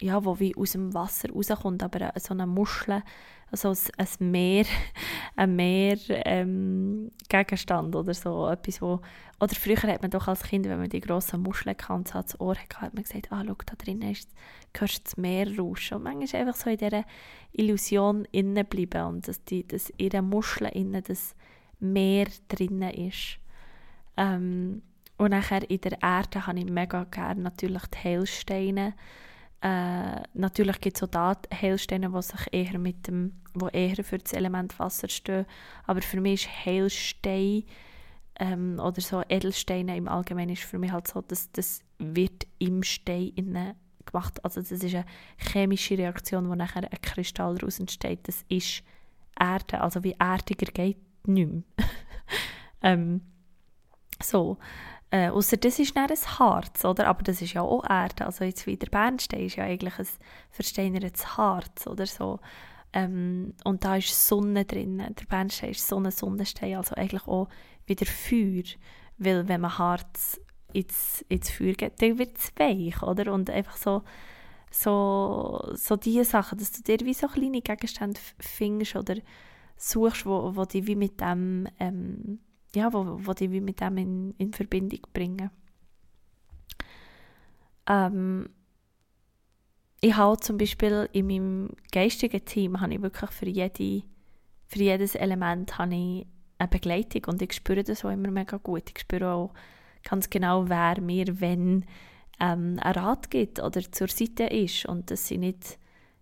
ja, 0.00 0.24
wo 0.24 0.38
wie 0.38 0.56
aus 0.56 0.72
dem 0.72 0.94
Wasser 0.94 1.30
rauskommt, 1.30 1.82
aber 1.82 2.12
so 2.18 2.34
eine 2.34 2.46
Muschel, 2.46 3.02
also 3.50 3.74
ein 3.96 4.30
Meer, 4.30 4.64
ein 5.36 5.56
Meer 5.56 5.98
ähm, 6.08 7.10
oder 7.32 8.14
so 8.14 8.48
etwas, 8.48 8.80
wo, 8.80 9.00
oder 9.40 9.54
früher 9.54 9.82
hat 9.82 10.02
man 10.02 10.10
doch 10.10 10.28
als 10.28 10.42
Kind, 10.42 10.66
wenn 10.66 10.78
man 10.78 10.88
die 10.88 11.00
grossen 11.00 11.42
Muscheln 11.42 11.76
kannte, 11.76 12.14
ans 12.14 12.38
Ohr 12.40 12.56
hatte, 12.56 12.80
hat 12.80 12.94
man 12.94 13.02
gesagt, 13.02 13.32
ah, 13.32 13.42
schau, 13.46 13.56
da 13.66 13.74
drin 13.76 14.02
ist, 14.02 14.30
du 14.72 14.86
das 14.86 15.16
Meer 15.16 15.46
rauschen. 15.58 15.96
Und 15.96 16.04
manchmal 16.04 16.42
einfach 16.42 16.56
so 16.56 16.70
in 16.70 16.76
dieser 16.76 17.04
Illusion 17.52 18.26
innen 18.32 18.66
bleiben 18.66 19.06
und 19.06 19.28
dass, 19.28 19.44
die, 19.44 19.66
dass 19.66 19.90
in 19.96 20.10
der 20.10 20.22
Muschel 20.22 20.68
innen 20.68 21.02
das 21.06 21.34
Meer 21.80 22.26
drinnen 22.48 22.92
ist. 22.92 23.38
Ähm, 24.16 24.82
und 25.16 25.30
nachher 25.30 25.68
in 25.68 25.80
der 25.80 26.00
Erde 26.02 26.46
habe 26.46 26.58
ich 26.58 26.70
mega 26.70 27.04
gerne 27.04 27.42
natürlich 27.42 27.82
die 27.86 27.98
Heilsteine. 27.98 28.94
Äh, 29.62 30.22
natürlich 30.32 30.80
gibt 30.80 30.96
es 30.96 31.02
auch 31.02 31.08
da 31.08 31.36
Heilsteine, 31.52 32.10
die 32.10 32.22
sich 32.22 32.46
eher 32.52 32.78
mit 32.78 33.06
dem, 33.06 33.32
wo 33.54 33.68
eher 33.68 34.02
für 34.02 34.18
das 34.18 34.32
Element 34.32 34.78
Wasser 34.78 35.08
stehen. 35.08 35.46
Aber 35.86 36.00
für 36.00 36.20
mich 36.20 36.46
ist 36.46 36.66
Heilstein 36.66 37.64
ähm, 38.38 38.80
oder 38.80 39.00
so 39.00 39.22
Edelsteine 39.28 39.96
im 39.96 40.08
Allgemeinen 40.08 40.52
ist 40.52 40.62
für 40.62 40.78
mich 40.78 40.92
halt 40.92 41.08
so, 41.08 41.20
dass 41.20 41.52
das 41.52 41.82
wird 41.98 42.46
im 42.58 42.82
Stein 42.82 43.74
gemacht. 44.06 44.42
Also 44.42 44.60
das 44.60 44.72
ist 44.72 44.94
eine 44.94 45.04
chemische 45.36 45.98
Reaktion, 45.98 46.48
wo 46.48 46.54
nachher 46.54 46.90
ein 46.90 47.02
Kristall 47.02 47.56
daraus 47.56 47.80
entsteht. 47.80 48.26
Das 48.28 48.44
ist 48.48 48.82
Erde, 49.38 49.80
also 49.80 50.02
wie 50.02 50.16
erdiger 50.18 50.72
geht 50.72 50.98
nicht 51.26 51.50
mehr. 51.50 51.62
Ähm, 52.82 53.20
so. 54.22 54.56
Äh, 55.10 55.30
Außer 55.30 55.56
das 55.56 55.78
ist 55.78 55.96
nicht 55.96 56.10
ein 56.10 56.38
Harz, 56.38 56.84
oder? 56.84 57.08
Aber 57.08 57.22
das 57.22 57.42
ist 57.42 57.52
ja 57.52 57.62
auch 57.62 57.88
Erde. 57.88 58.26
Also 58.26 58.44
jetzt 58.44 58.66
wie 58.66 58.76
der 58.76 58.88
Bernstein 58.88 59.46
ist 59.46 59.56
ja 59.56 59.64
eigentlich 59.64 59.98
ein 59.98 60.06
versteinertes 60.50 61.36
Harz 61.36 61.86
oder 61.86 62.06
so. 62.06 62.38
Ähm, 62.92 63.54
und 63.64 63.84
da 63.84 63.96
ist 63.96 64.26
Sonne 64.26 64.64
drin. 64.64 64.98
Der 64.98 65.26
Bernstein 65.26 65.70
ist 65.70 65.86
so 65.86 65.98
ein 65.98 66.10
Sonnenstein, 66.10 66.76
also 66.76 66.94
eigentlich 66.94 67.26
auch 67.26 67.48
wieder 67.86 68.06
Feuer. 68.06 68.64
Weil 69.18 69.48
wenn 69.48 69.60
man 69.60 69.78
Harz 69.78 70.40
ins, 70.72 71.24
ins 71.28 71.50
Feuer 71.50 71.74
geht, 71.74 72.00
dann 72.00 72.18
wird 72.18 72.38
es 72.38 72.52
weich, 72.56 73.02
oder? 73.02 73.32
Und 73.32 73.50
einfach 73.50 73.76
so, 73.76 74.02
so, 74.70 75.72
so 75.74 75.96
diese 75.96 76.24
Sachen, 76.24 76.58
dass 76.58 76.72
du 76.72 76.82
dir 76.82 77.04
wie 77.04 77.14
so 77.14 77.26
kleine 77.26 77.62
Gegenstände 77.62 78.20
findest 78.38 78.96
oder 78.96 79.16
suchst, 79.76 80.26
wo, 80.26 80.54
wo 80.54 80.64
die 80.64 80.86
wie 80.86 80.96
mit 80.96 81.20
dem, 81.20 81.66
ähm, 81.78 82.38
ja, 82.74 82.92
wo, 82.92 83.18
wo 83.26 83.32
die 83.32 83.50
wie 83.50 83.60
mit 83.60 83.80
dem 83.80 83.96
in, 83.98 84.34
in 84.38 84.52
Verbindung 84.52 85.00
bringen. 85.12 85.50
Ähm, 87.88 88.48
ich 90.00 90.16
habe 90.16 90.38
zum 90.40 90.56
Beispiel 90.56 91.08
in 91.12 91.26
meinem 91.26 91.70
geistigen 91.92 92.44
Team 92.44 92.80
habe 92.80 92.94
ich 92.94 93.02
wirklich 93.02 93.30
für, 93.30 93.48
jede, 93.48 94.02
für 94.66 94.78
jedes 94.78 95.14
Element 95.14 95.78
habe 95.78 95.94
ich 95.94 96.26
eine 96.58 96.68
Begleitung 96.68 97.24
und 97.26 97.42
ich 97.42 97.52
spüre 97.52 97.82
das 97.82 98.04
auch 98.04 98.10
immer 98.10 98.30
mega 98.30 98.56
gut. 98.58 98.84
Ich 98.90 99.00
spüre 99.00 99.32
auch 99.32 99.54
ganz 100.02 100.30
genau, 100.30 100.68
wer 100.68 101.00
mir 101.00 101.40
wenn 101.40 101.84
ähm, 102.38 102.78
einen 102.80 102.94
Rat 102.94 103.30
gibt 103.30 103.62
oder 103.62 103.80
zur 103.92 104.08
Seite 104.08 104.44
ist 104.44 104.86
und 104.86 105.10
das 105.10 105.28
sind 105.28 105.40
nicht 105.40 105.78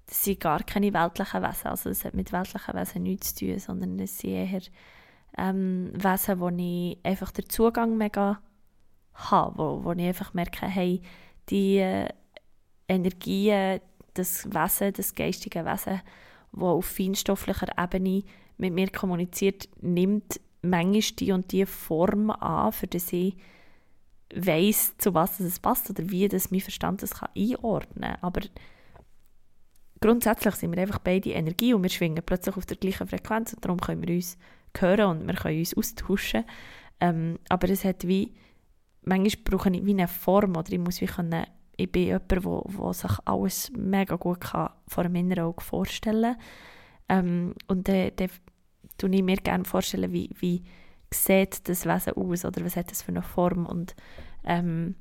das 0.06 0.24
sind 0.24 0.40
gar 0.40 0.62
keine 0.62 0.94
weltlichen 0.94 1.42
Wesen, 1.42 1.66
also 1.66 1.90
es 1.90 2.02
hat 2.02 2.14
mit 2.14 2.32
weltlichen 2.32 2.74
Wesen 2.74 3.02
nichts 3.02 3.34
zu 3.34 3.44
tun, 3.44 3.58
sondern 3.58 3.98
es 3.98 4.18
sind 4.18 4.30
eher 4.30 4.62
ähm, 5.36 5.92
Wesen, 5.94 6.40
wo 6.40 6.48
ich 6.48 6.98
einfach 7.02 7.30
den 7.30 7.48
Zugang 7.48 7.96
mega 7.96 8.40
habe, 9.14 9.58
wo, 9.58 9.84
wo 9.84 9.92
ich 9.92 10.06
einfach 10.06 10.34
merke, 10.34 10.66
hey, 10.66 11.00
die 11.48 11.78
äh, 11.78 12.08
Energien, 12.88 13.80
das 14.14 14.46
Wesen, 14.46 14.92
das 14.92 15.14
geistige 15.14 15.64
Wesen, 15.64 16.00
wo 16.52 16.68
auf 16.70 16.86
feinstofflicher 16.86 17.68
Ebene 17.78 18.24
mit 18.56 18.72
mir 18.72 18.90
kommuniziert, 18.90 19.68
nimmt 19.80 20.40
manchmal 20.62 21.16
die 21.18 21.32
und 21.32 21.52
die 21.52 21.66
Form 21.66 22.30
an, 22.30 22.72
für 22.72 22.86
die 22.86 22.98
ich 23.10 23.36
weiß, 24.34 24.98
zu 24.98 25.14
was 25.14 25.40
es 25.40 25.58
passt 25.58 25.88
oder 25.90 26.10
wie 26.10 26.28
das 26.28 26.50
mein 26.50 26.60
Verstand 26.60 27.02
das 27.02 27.14
kann 27.14 27.30
einordnen 27.36 28.12
kann. 28.12 28.22
Aber 28.22 28.40
grundsätzlich 30.00 30.54
sind 30.56 30.74
wir 30.74 30.82
einfach 30.82 30.98
beide 30.98 31.30
Energie 31.30 31.74
und 31.74 31.82
wir 31.82 31.90
schwingen 31.90 32.22
plötzlich 32.24 32.56
auf 32.56 32.66
der 32.66 32.76
gleichen 32.76 33.08
Frequenz 33.08 33.52
und 33.52 33.64
darum 33.64 33.80
können 33.80 34.06
wir 34.06 34.14
uns 34.14 34.36
hören 34.78 35.20
und 35.20 35.26
wir 35.26 35.34
können 35.34 35.58
uns 35.58 35.76
austauschen. 35.76 36.44
Ähm, 37.00 37.38
aber 37.48 37.68
es 37.70 37.84
hat 37.84 38.06
wie, 38.06 38.34
manchmal 39.02 39.44
brauche 39.44 39.70
ich 39.70 39.84
wie 39.84 39.92
eine 39.92 40.08
Form 40.08 40.56
oder 40.56 40.72
ich 40.72 40.78
muss 40.78 41.00
wie 41.00 41.06
können, 41.06 41.46
ich 41.76 41.90
bin 41.90 42.04
jemand, 42.06 42.44
wo, 42.44 42.64
wo 42.66 42.92
sich 42.92 43.12
alles 43.24 43.70
mega 43.76 44.16
gut 44.16 44.40
kann 44.40 44.70
vor 44.88 45.04
einem 45.04 45.14
inneren 45.14 45.44
Auge 45.44 45.62
vorstellen. 45.62 46.36
Ähm, 47.08 47.54
und 47.68 47.88
dann, 47.88 48.10
dann 48.16 48.30
tue 48.98 49.10
ich 49.10 49.22
mir 49.22 49.36
gerne 49.36 49.64
vorstellen, 49.64 50.12
wie, 50.12 50.30
wie 50.40 50.64
sieht 51.12 51.68
das 51.68 51.86
Wesen 51.86 52.14
aus 52.14 52.44
oder 52.44 52.64
was 52.64 52.76
hat 52.76 52.90
das 52.90 53.02
für 53.02 53.12
eine 53.12 53.22
Form 53.22 53.64
und 53.64 53.94
ähm, 54.44 54.94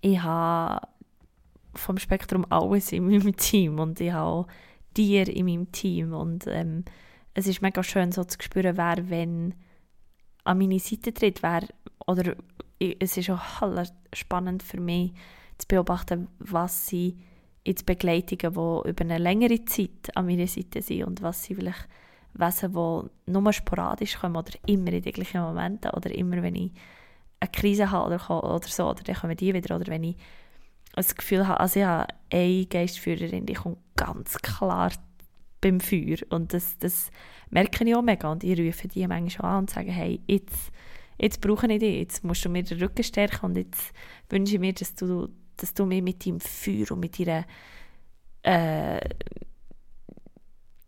ich 0.00 0.20
habe 0.20 0.86
vom 1.74 1.98
Spektrum 1.98 2.46
alles 2.50 2.92
in 2.92 3.06
meinem 3.06 3.36
Team 3.36 3.78
und 3.78 4.00
ich 4.00 4.12
habe 4.12 4.26
auch 4.26 4.46
Tiere 4.94 5.30
in 5.30 5.46
meinem 5.46 5.70
Team 5.72 6.12
und 6.12 6.46
ähm, 6.48 6.84
es 7.36 7.46
ist 7.46 7.60
mega 7.60 7.82
schön 7.82 8.12
so 8.12 8.24
zu 8.24 8.38
spüren, 8.40 8.78
wer 8.78 9.10
wenn 9.10 9.54
an 10.44 10.58
meine 10.58 10.78
Seite 10.78 11.12
tritt, 11.12 11.42
wer 11.42 11.62
oder 12.06 12.34
es 12.78 13.16
ist 13.16 13.30
auch 13.30 13.84
spannend 14.12 14.62
für 14.62 14.80
mich 14.80 15.12
zu 15.58 15.68
beobachten, 15.68 16.28
was 16.38 16.86
sie 16.86 17.18
jetzt 17.64 17.84
Begleitungen, 17.84 18.54
die 18.54 18.88
über 18.88 19.00
eine 19.02 19.18
längere 19.18 19.64
Zeit 19.66 20.14
an 20.14 20.26
meiner 20.26 20.46
Seite 20.46 20.80
sind 20.80 21.04
und 21.04 21.22
was 21.22 21.42
sie 21.42 21.54
vielleicht 21.54 21.88
Wesen, 22.32 22.72
die 22.72 23.30
nur 23.30 23.52
sporadisch 23.52 24.18
kommen 24.18 24.36
oder 24.36 24.52
immer 24.66 24.92
in 24.92 25.02
den 25.02 25.12
gleichen 25.12 25.42
Momenten 25.42 25.90
oder 25.90 26.14
immer, 26.14 26.42
wenn 26.42 26.54
ich 26.54 26.72
eine 27.40 27.50
Krise 27.50 27.90
habe 27.90 28.14
oder, 28.14 28.54
oder 28.54 28.68
so, 28.68 28.88
oder 28.88 29.02
dann 29.02 29.16
kommen 29.16 29.36
die 29.36 29.52
wieder. 29.52 29.76
Oder 29.76 29.86
wenn 29.88 30.04
ich 30.04 30.16
das 30.94 31.14
Gefühl 31.14 31.46
habe, 31.46 31.60
also 31.60 31.80
ich 31.80 31.86
habe 31.86 32.12
eine 32.30 32.66
Geistführerin, 32.66 33.46
die 33.46 33.54
kommt 33.54 33.78
ganz 33.96 34.38
klar 34.38 34.90
beim 35.60 35.80
Feuer. 35.80 36.18
Und 36.30 36.52
das, 36.52 36.78
das 36.78 37.10
merke 37.50 37.84
ich 37.84 37.94
auch 37.94 38.02
mega. 38.02 38.30
Und 38.30 38.44
ich 38.44 38.58
rufe 38.58 38.88
die 38.88 39.06
manchmal 39.06 39.52
an 39.52 39.58
und 39.60 39.70
sage, 39.70 39.90
hey, 39.90 40.20
jetzt, 40.26 40.72
jetzt 41.18 41.40
brauche 41.40 41.70
ich 41.72 41.78
dich, 41.78 41.96
jetzt 41.96 42.24
musst 42.24 42.44
du 42.44 42.48
mir 42.48 42.62
den 42.62 42.78
Rücken 42.78 43.02
stärken 43.02 43.46
und 43.46 43.56
jetzt 43.56 43.92
wünsche 44.28 44.54
ich 44.54 44.60
mir, 44.60 44.72
dass 44.72 44.94
du, 44.94 45.28
dass 45.56 45.74
du 45.74 45.86
mir 45.86 46.02
mit 46.02 46.26
deinem 46.26 46.40
Feuer 46.40 46.90
und 46.90 47.00
mit 47.00 47.18
deiner 47.18 47.44
äh, 48.42 49.00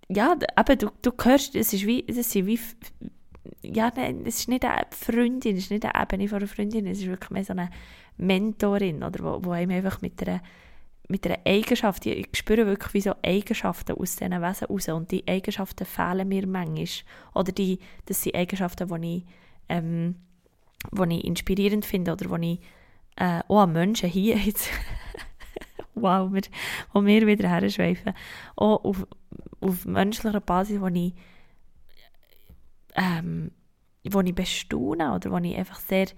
ja, 0.09 0.37
eben, 0.59 0.79
du, 0.79 0.91
du 1.03 1.13
hörst, 1.23 1.55
es 1.55 1.73
ist 1.73 1.87
wie, 1.87 2.05
es 2.07 2.17
ist 2.17 2.35
wie, 2.35 2.59
ja, 3.63 3.93
nein, 3.95 4.23
es 4.25 4.41
ist 4.41 4.49
nicht 4.49 4.65
eine 4.65 4.87
Freundin, 4.91 5.57
es 5.57 5.65
ist 5.65 5.71
nicht 5.71 5.85
eine 5.85 6.03
Ebene 6.03 6.29
von 6.29 6.39
einer 6.39 6.47
Freundin, 6.47 6.87
es 6.87 6.99
ist 7.01 7.07
wirklich 7.07 7.31
mehr 7.31 7.45
so 7.45 7.53
eine 7.53 7.71
Mentorin, 8.17 9.03
oder, 9.03 9.23
wo, 9.23 9.45
wo 9.45 9.51
einem 9.51 9.71
einfach 9.71 10.01
mit 10.01 10.27
einer, 10.27 10.41
mit 11.09 11.27
einer 11.27 11.39
Eigenschaft, 11.47 12.05
ich 12.05 12.29
spüre 12.35 12.67
wirklich 12.67 12.95
wie 12.95 13.01
so 13.01 13.15
Eigenschaften 13.23 13.97
aus 13.97 14.17
diesen 14.17 14.43
Wesen 14.43 14.67
raus 14.67 14.89
und 14.89 15.11
die 15.11 15.27
Eigenschaften 15.27 15.87
fehlen 15.87 16.29
mir 16.29 16.47
manchmal, 16.47 16.87
oder 17.35 17.53
die, 17.53 17.79
das 18.05 18.23
sind 18.23 18.37
Eigenschaften, 18.37 19.01
die 19.01 19.17
ich, 19.17 19.25
ähm, 19.71 20.17
die 20.93 21.17
ich 21.17 21.25
inspirierend 21.25 21.87
finde, 21.87 22.13
oder 22.13 22.39
die 22.39 22.53
ich 22.53 22.61
äh, 23.17 23.41
auch 23.49 23.61
an 23.61 23.73
Menschen 23.73 24.11
hier 24.11 24.37
jetzt 24.37 24.71
wow, 25.95 26.31
wir, 26.31 26.43
wo 26.93 27.05
wir 27.05 27.27
wieder 27.27 27.49
her 27.49 27.69
schweifen, 27.71 28.13
auch 28.57 28.85
auf, 28.85 29.07
auf 29.61 29.87
menschlicher 29.87 30.41
Basis, 30.41 30.81
wo 30.81 30.89
ich, 30.89 31.15
ähm, 32.95 33.51
wo 34.05 34.21
ich 34.21 34.35
bestaune 34.35 35.15
oder 35.15 35.31
wo 35.31 35.39
ich 35.39 35.57
einfach 35.57 35.81
sehr 35.81 36.09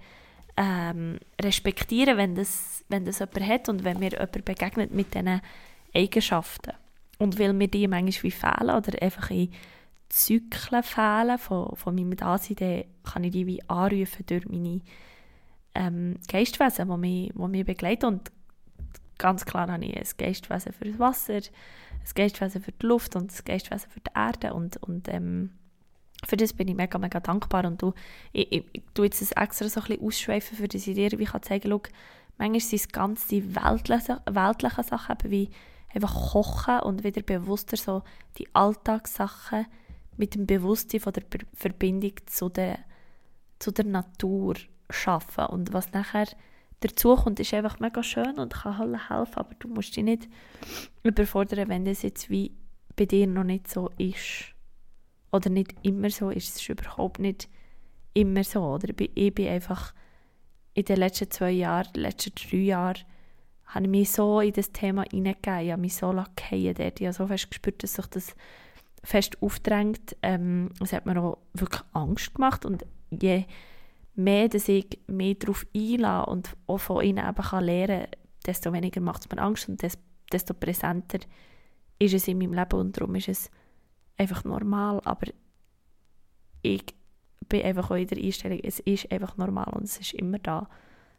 ähm, 0.57 1.19
respektiere, 1.41 2.17
wenn 2.17 2.35
das, 2.35 2.83
wenn 2.89 3.05
das 3.05 3.19
jemand 3.19 3.47
hat 3.47 3.69
und 3.69 3.83
wenn 3.83 3.99
mir 3.99 4.11
jemand 4.11 4.45
begegnet 4.45 4.93
mit 4.93 5.13
diesen 5.13 5.41
Eigenschaften. 5.93 6.73
Und 7.19 7.39
weil 7.39 7.53
mir 7.53 7.67
die 7.67 7.87
manchmal 7.87 8.23
wie 8.23 8.31
fehlen 8.31 8.75
oder 8.75 9.01
einfach 9.01 9.29
in 9.29 9.51
Zyklen 10.09 10.83
fehlen 10.83 11.37
von, 11.37 11.75
von 11.75 11.95
meinem 11.95 12.15
Dasein, 12.15 12.85
kann 13.03 13.23
ich 13.23 13.31
die 13.31 13.47
wie 13.47 13.69
anrufen 13.69 14.25
durch 14.25 14.47
meine 14.47 14.81
ähm, 15.75 16.17
Geistwesen, 16.27 16.89
die 16.89 16.97
mich, 16.97 17.31
die 17.33 17.47
mich 17.47 17.65
begleiten. 17.65 18.05
Und 18.07 18.31
ganz 19.17 19.45
klar 19.45 19.71
habe 19.71 19.85
ich 19.85 19.95
ein 19.95 20.07
Geistwesen 20.17 20.73
für 20.73 20.85
das 20.85 20.99
Wasser, 20.99 21.35
ein 21.35 22.13
Geistwesen 22.15 22.61
für 22.61 22.71
die 22.71 22.85
Luft 22.85 23.15
und 23.15 23.31
ein 23.31 23.45
Geistwesen 23.45 23.89
für 23.89 23.99
die 23.99 24.11
Erde 24.15 24.53
und, 24.53 24.77
und 24.83 25.07
ähm, 25.07 25.51
für 26.25 26.37
das 26.37 26.53
bin 26.53 26.67
ich 26.67 26.75
mega, 26.75 26.97
mega 26.97 27.19
dankbar 27.19 27.65
und 27.65 27.81
du, 27.81 27.93
ich, 28.31 28.51
ich, 28.51 28.65
ich 28.73 28.83
tue 28.93 29.05
jetzt 29.05 29.21
das 29.21 29.31
extra 29.31 29.67
so 29.67 29.81
ein 29.81 29.87
bisschen 29.87 30.05
ausschweifen, 30.05 30.57
für 30.57 30.67
das 30.67 30.87
ich 30.87 30.95
dir 30.95 31.11
wie 31.17 31.25
kann 31.25 31.41
zeigen 31.41 31.69
kann, 31.69 31.81
manchmal 32.37 32.59
sind 32.59 32.79
es 32.79 32.87
ganz 32.89 33.27
die 33.27 33.55
weltlichen, 33.55 34.17
weltlichen 34.29 34.83
Sachen, 34.83 35.17
wie 35.25 35.49
einfach 35.93 36.31
kochen 36.31 36.79
und 36.81 37.03
wieder 37.03 37.21
bewusster 37.21 37.77
so 37.77 38.03
die 38.37 38.47
Alltagssachen 38.53 39.65
mit 40.17 40.35
dem 40.35 40.45
Bewusstsein 40.45 40.99
von 40.99 41.13
der 41.13 41.23
Verbindung 41.53 42.13
zu 42.25 42.49
der, 42.49 42.79
zu 43.59 43.71
der 43.71 43.85
Natur 43.85 44.55
schaffen 44.89 45.45
und 45.47 45.73
was 45.73 45.91
nachher 45.93 46.27
dazu 46.81 47.15
kommt, 47.15 47.39
ist 47.39 47.53
einfach 47.53 47.79
mega 47.79 48.03
schön 48.03 48.39
und 48.39 48.53
kann 48.53 48.79
allen 48.79 49.07
helfen, 49.07 49.37
aber 49.37 49.53
du 49.59 49.67
musst 49.67 49.95
dich 49.95 50.03
nicht 50.03 50.27
überfordern, 51.03 51.69
wenn 51.69 51.85
das 51.85 52.01
jetzt 52.01 52.29
wie 52.29 52.51
bei 52.95 53.05
dir 53.05 53.27
noch 53.27 53.43
nicht 53.43 53.69
so 53.69 53.89
ist. 53.97 54.53
Oder 55.31 55.49
nicht 55.49 55.73
immer 55.83 56.09
so 56.09 56.29
ist. 56.29 56.49
Es 56.49 56.61
ist 56.61 56.69
überhaupt 56.69 57.19
nicht 57.19 57.49
immer 58.13 58.43
so. 58.43 58.63
Oder 58.63 58.89
ich 58.97 59.33
bin 59.33 59.47
einfach 59.47 59.93
in 60.73 60.85
den 60.85 60.97
letzten 60.97 61.31
zwei 61.31 61.51
Jahren, 61.51 61.91
den 61.93 62.03
letzten 62.03 62.33
drei 62.35 62.57
Jahren, 62.57 63.03
habe 63.65 63.85
ich 63.85 63.91
mich 63.91 64.11
so 64.11 64.41
in 64.41 64.53
das 64.53 64.71
Thema 64.71 65.03
hineingegeben, 65.09 65.59
ich 65.61 65.71
habe 65.71 65.81
mich 65.81 65.95
so 65.95 66.11
fallen 66.11 66.75
dort. 66.75 66.99
Ich 66.99 67.07
habe 67.07 67.13
so 67.13 67.27
fest 67.27 67.49
gespürt, 67.49 67.83
dass 67.83 67.93
sich 67.93 68.07
das 68.07 68.35
fest 69.03 69.41
aufdrängt. 69.41 70.15
Ähm, 70.21 70.69
es 70.81 70.93
hat 70.93 71.05
mir 71.05 71.21
auch 71.21 71.37
wirklich 71.53 71.81
Angst 71.93 72.33
gemacht 72.33 72.65
und 72.65 72.85
je 73.09 73.45
mehr, 74.15 74.49
dass 74.49 74.67
ich 74.67 74.99
mich 75.07 75.39
darauf 75.39 75.65
einlasse 75.75 76.29
und 76.29 76.57
auch 76.67 76.79
von 76.79 77.03
ihnen 77.03 77.27
eben 77.27 77.43
kann 77.43 77.63
lernen 77.63 78.01
kann, 78.01 78.19
desto 78.45 78.73
weniger 78.73 79.01
macht 79.01 79.25
es 79.25 79.31
mir 79.31 79.41
Angst 79.41 79.69
und 79.69 79.81
desto 80.31 80.53
präsenter 80.53 81.19
ist 81.99 82.13
es 82.13 82.27
in 82.27 82.39
meinem 82.39 82.53
Leben 82.53 82.79
und 82.79 82.97
darum 82.97 83.15
ist 83.15 83.29
es 83.29 83.51
einfach 84.21 84.43
normal, 84.43 85.01
aber 85.03 85.27
ich 86.61 86.85
bin 87.49 87.63
einfach 87.63 87.89
auch 87.89 87.95
in 87.95 88.07
der 88.07 88.23
Einstellung, 88.23 88.59
es 88.63 88.79
ist 88.79 89.11
einfach 89.11 89.35
normal 89.35 89.73
und 89.73 89.83
es 89.83 89.99
ist 89.99 90.13
immer 90.13 90.37
da, 90.39 90.69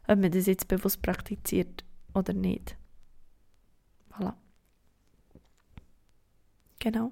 ob 0.07 0.19
man 0.19 0.31
das 0.31 0.45
jetzt 0.45 0.67
bewusst 0.69 1.01
praktiziert 1.01 1.83
oder 2.13 2.33
nicht. 2.33 2.77
Voilà. 4.11 4.33
Genau. 6.79 7.11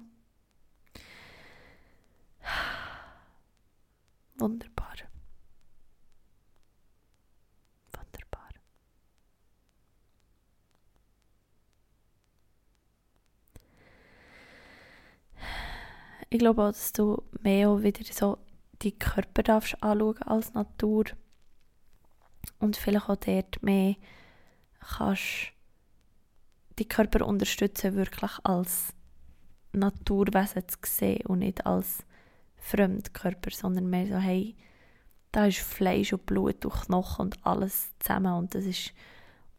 Wunderbar. 4.38 4.71
Ich 16.32 16.38
glaube 16.38 16.62
auch, 16.62 16.68
dass 16.68 16.92
du 16.92 17.22
mehr 17.42 17.68
auch 17.68 17.82
wieder 17.82 18.04
so 18.10 18.38
die 18.80 18.92
Körper 18.98 19.42
darfst 19.42 19.82
anschauen 19.82 20.22
als 20.22 20.54
Natur 20.54 21.04
und 22.58 22.76
vielleicht 22.76 23.08
auch 23.08 23.16
dort 23.16 23.62
mehr 23.62 23.96
kannst 24.80 25.52
die 26.78 26.88
Körper 26.88 27.26
unterstützen, 27.26 27.94
wirklich 27.96 28.32
als 28.44 28.94
Naturwesen 29.72 30.66
zu 30.68 30.78
sehen 30.84 31.26
und 31.26 31.40
nicht 31.40 31.66
als 31.66 32.04
Fremdkörper, 32.56 33.50
sondern 33.50 33.90
mehr 33.90 34.06
so, 34.06 34.16
hey, 34.16 34.56
da 35.32 35.46
ist 35.46 35.58
Fleisch 35.58 36.12
und 36.12 36.26
Blut 36.26 36.64
und 36.64 36.72
Knochen 36.72 37.26
und 37.26 37.46
alles 37.46 37.90
zusammen 37.98 38.34
und 38.34 38.54
das 38.54 38.64
ist 38.64 38.92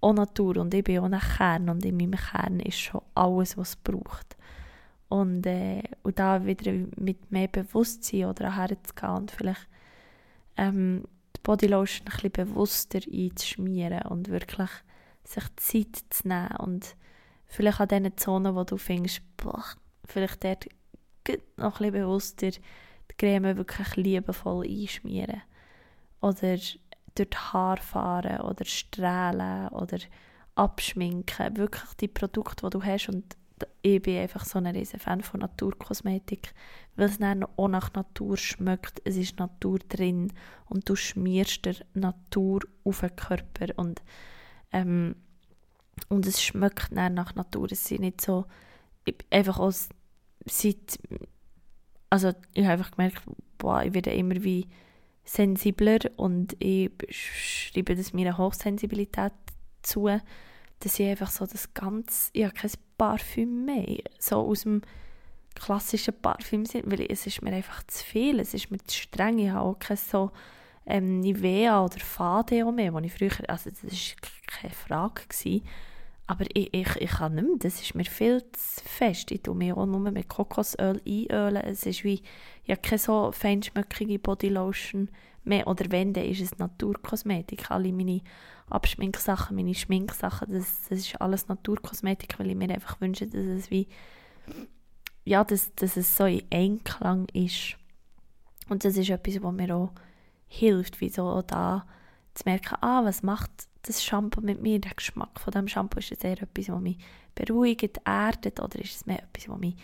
auch 0.01 0.13
Natur 0.13 0.57
und 0.57 0.73
ich 0.73 0.83
bin 0.83 0.99
auch 0.99 1.05
ein 1.05 1.19
Kern 1.19 1.69
und 1.69 1.85
in 1.85 1.97
meinem 1.97 2.19
Kern 2.19 2.59
ist 2.59 2.79
schon 2.79 3.01
alles, 3.15 3.57
was 3.57 3.69
es 3.69 3.75
braucht. 3.75 4.35
Und, 5.13 5.45
äh, 5.45 5.83
und 6.01 6.17
da 6.17 6.43
wieder 6.43 6.71
mit 6.97 7.31
mehr 7.31 7.47
Bewusstsein 7.47 8.25
oder 8.25 8.55
herzugehen 8.55 9.13
und 9.13 9.29
vielleicht 9.29 9.67
ähm, 10.57 11.03
die 11.35 11.41
Bodylotion 11.43 12.07
ein 12.07 12.13
bisschen 12.13 12.31
bewusster 12.31 12.99
einzuschmieren 13.11 14.07
und 14.07 14.29
wirklich 14.29 14.71
sich 15.23 15.43
Zeit 15.57 16.03
zu 16.09 16.27
nehmen 16.27 16.55
und 16.57 16.95
vielleicht 17.45 17.79
an 17.79 17.89
diesen 17.89 18.17
Zonen, 18.17 18.55
wo 18.55 18.63
du 18.63 18.77
findest, 18.77 19.21
boah, 19.37 19.63
vielleicht 20.03 20.43
dort 20.43 20.65
noch 21.57 21.79
ein 21.79 21.91
bisschen 21.91 21.91
bewusster 21.91 22.49
die 22.49 23.15
Creme 23.15 23.55
wirklich 23.55 23.95
liebevoll 23.95 24.65
einschmieren. 24.65 25.43
Oder 26.21 26.57
durch 27.13 27.29
die 27.29 27.37
Haare 27.37 27.81
fahren 27.81 28.41
oder 28.41 28.65
strahlen 28.65 29.67
oder 29.67 29.99
abschminken. 30.55 31.55
Wirklich 31.55 31.93
die 31.99 32.07
Produkte, 32.07 32.65
die 32.65 32.69
du 32.71 32.83
hast 32.83 33.09
und 33.09 33.37
ich 33.85 34.01
bin 34.01 34.17
einfach 34.17 34.45
so 34.45 34.59
ein 34.59 34.65
riesen 34.65 34.99
Fan 34.99 35.21
von 35.21 35.41
Naturkosmetik, 35.41 36.53
weil 36.95 37.09
es 37.09 37.19
dann 37.19 37.43
auch 37.43 37.67
nach 37.67 37.93
Natur 37.93 38.37
schmeckt. 38.37 39.01
Es 39.03 39.17
ist 39.17 39.39
Natur 39.39 39.77
drin 39.77 40.31
und 40.69 40.87
du 40.89 40.95
schmierst 40.95 41.65
der 41.65 41.75
Natur 41.93 42.61
auf 42.85 43.01
den 43.01 43.15
Körper 43.15 43.67
und 43.75 44.01
ähm, 44.71 45.15
und 46.09 46.25
es 46.25 46.41
schmeckt 46.41 46.95
dann 46.95 47.13
nach 47.13 47.35
Natur. 47.35 47.71
Es 47.71 47.85
sind 47.85 48.01
nicht 48.01 48.21
so 48.21 48.45
einfach 49.29 49.59
aus 49.59 49.89
seit 50.45 50.97
also 52.09 52.31
ich 52.53 52.63
habe 52.63 52.73
einfach 52.73 52.91
gemerkt, 52.91 53.23
boah, 53.57 53.83
ich 53.83 53.93
werde 53.93 54.11
immer 54.11 54.43
wie 54.43 54.67
sensibler 55.25 55.99
und 56.15 56.55
ich 56.59 56.91
schreibe 57.09 57.95
das 57.95 58.13
meiner 58.13 58.37
Hochsensibilität 58.37 59.33
zu, 59.81 60.07
dass 60.83 60.99
ich 60.99 61.07
einfach 61.07 61.29
so 61.29 61.45
das 61.45 61.73
ganze, 61.73 62.29
ich 62.33 62.43
habe 62.43 62.53
kein 62.53 62.71
Parfüm 62.97 63.65
mehr, 63.65 63.99
so 64.19 64.37
aus 64.37 64.61
dem 64.61 64.81
klassischen 65.55 66.13
Parfüm 66.21 66.65
sind, 66.65 66.91
weil 66.91 67.05
es 67.09 67.27
ist 67.27 67.41
mir 67.41 67.53
einfach 67.53 67.83
zu 67.87 68.03
viel, 68.03 68.39
es 68.39 68.53
ist 68.53 68.71
mir 68.71 68.79
zu 68.79 68.97
streng, 68.97 69.39
ich 69.39 69.49
habe 69.49 69.61
auch 69.61 69.79
kein 69.79 69.97
so 69.97 70.31
ähm, 70.85 71.21
Nivea 71.21 71.83
oder 71.83 71.99
Fadeo 71.99 72.71
mehr, 72.71 72.93
wo 72.93 72.99
ich 72.99 73.13
früher, 73.13 73.31
also 73.47 73.69
das 73.69 73.83
war 73.83 74.29
keine 74.47 74.73
Frage, 74.73 75.21
gewesen, 75.27 75.63
aber 76.25 76.45
ich, 76.53 76.73
ich, 76.73 76.95
ich 76.97 77.09
kann 77.11 77.35
nicht 77.35 77.47
mehr, 77.47 77.57
das 77.59 77.81
ist 77.81 77.95
mir 77.95 78.05
viel 78.05 78.43
zu 78.53 78.83
fest. 78.85 79.29
Ich 79.31 79.41
tue 79.41 79.55
mich 79.55 79.73
auch 79.73 79.85
nur 79.85 79.99
mit 79.99 80.29
Kokosöl 80.29 81.01
einölen. 81.05 81.63
Es 81.63 81.85
ist 81.85 82.03
wie, 82.03 82.21
ich 82.63 82.71
habe 82.71 82.81
keine 82.81 82.99
so 82.99 83.31
feinschmöckige 83.33 84.19
Bodylotion 84.19 85.09
mehr. 85.45 85.67
Oder 85.67 85.85
dann 85.85 86.13
ist 86.15 86.41
es 86.41 86.57
Naturkosmetik. 86.57 87.71
Alle 87.71 87.91
meine 87.91 88.21
Abschminksachen, 88.69 89.55
meine 89.55 89.75
Schminksachen, 89.75 90.51
das, 90.51 90.83
das 90.89 90.99
ist 90.99 91.21
alles 91.21 91.47
Naturkosmetik, 91.47 92.39
weil 92.39 92.51
ich 92.51 92.55
mir 92.55 92.69
einfach 92.69 92.99
wünsche, 93.01 93.27
dass 93.27 93.45
es 93.45 93.71
wie, 93.71 93.87
ja, 95.25 95.43
dass, 95.43 95.73
dass 95.75 95.97
es 95.97 96.15
so 96.15 96.25
in 96.25 96.43
Einklang 96.51 97.27
ist. 97.33 97.77
Und 98.69 98.85
das 98.85 98.97
ist 98.97 99.09
etwas, 99.09 99.41
was 99.41 99.53
mir 99.53 99.75
auch 99.75 99.91
hilft, 100.47 101.01
wie 101.01 101.09
so 101.09 101.41
da 101.41 101.85
zu 102.33 102.43
merken, 102.45 102.77
ah, 102.81 103.03
was 103.03 103.23
macht 103.23 103.51
das 103.83 104.03
Shampoo 104.03 104.41
mit 104.41 104.61
mir, 104.61 104.79
der 104.79 104.93
Geschmack 104.93 105.39
von 105.39 105.51
dem 105.51 105.67
Shampoo, 105.67 105.99
ist 105.99 106.11
es 106.11 106.23
eher 106.23 106.41
etwas, 106.41 106.69
was 106.69 106.81
mich 106.81 106.97
beruhigt, 107.35 107.99
erdet 108.05 108.59
oder 108.59 108.79
ist 108.79 108.95
es 108.95 109.05
mehr 109.05 109.23
etwas, 109.23 109.49
was 109.49 109.59
mich 109.59 109.75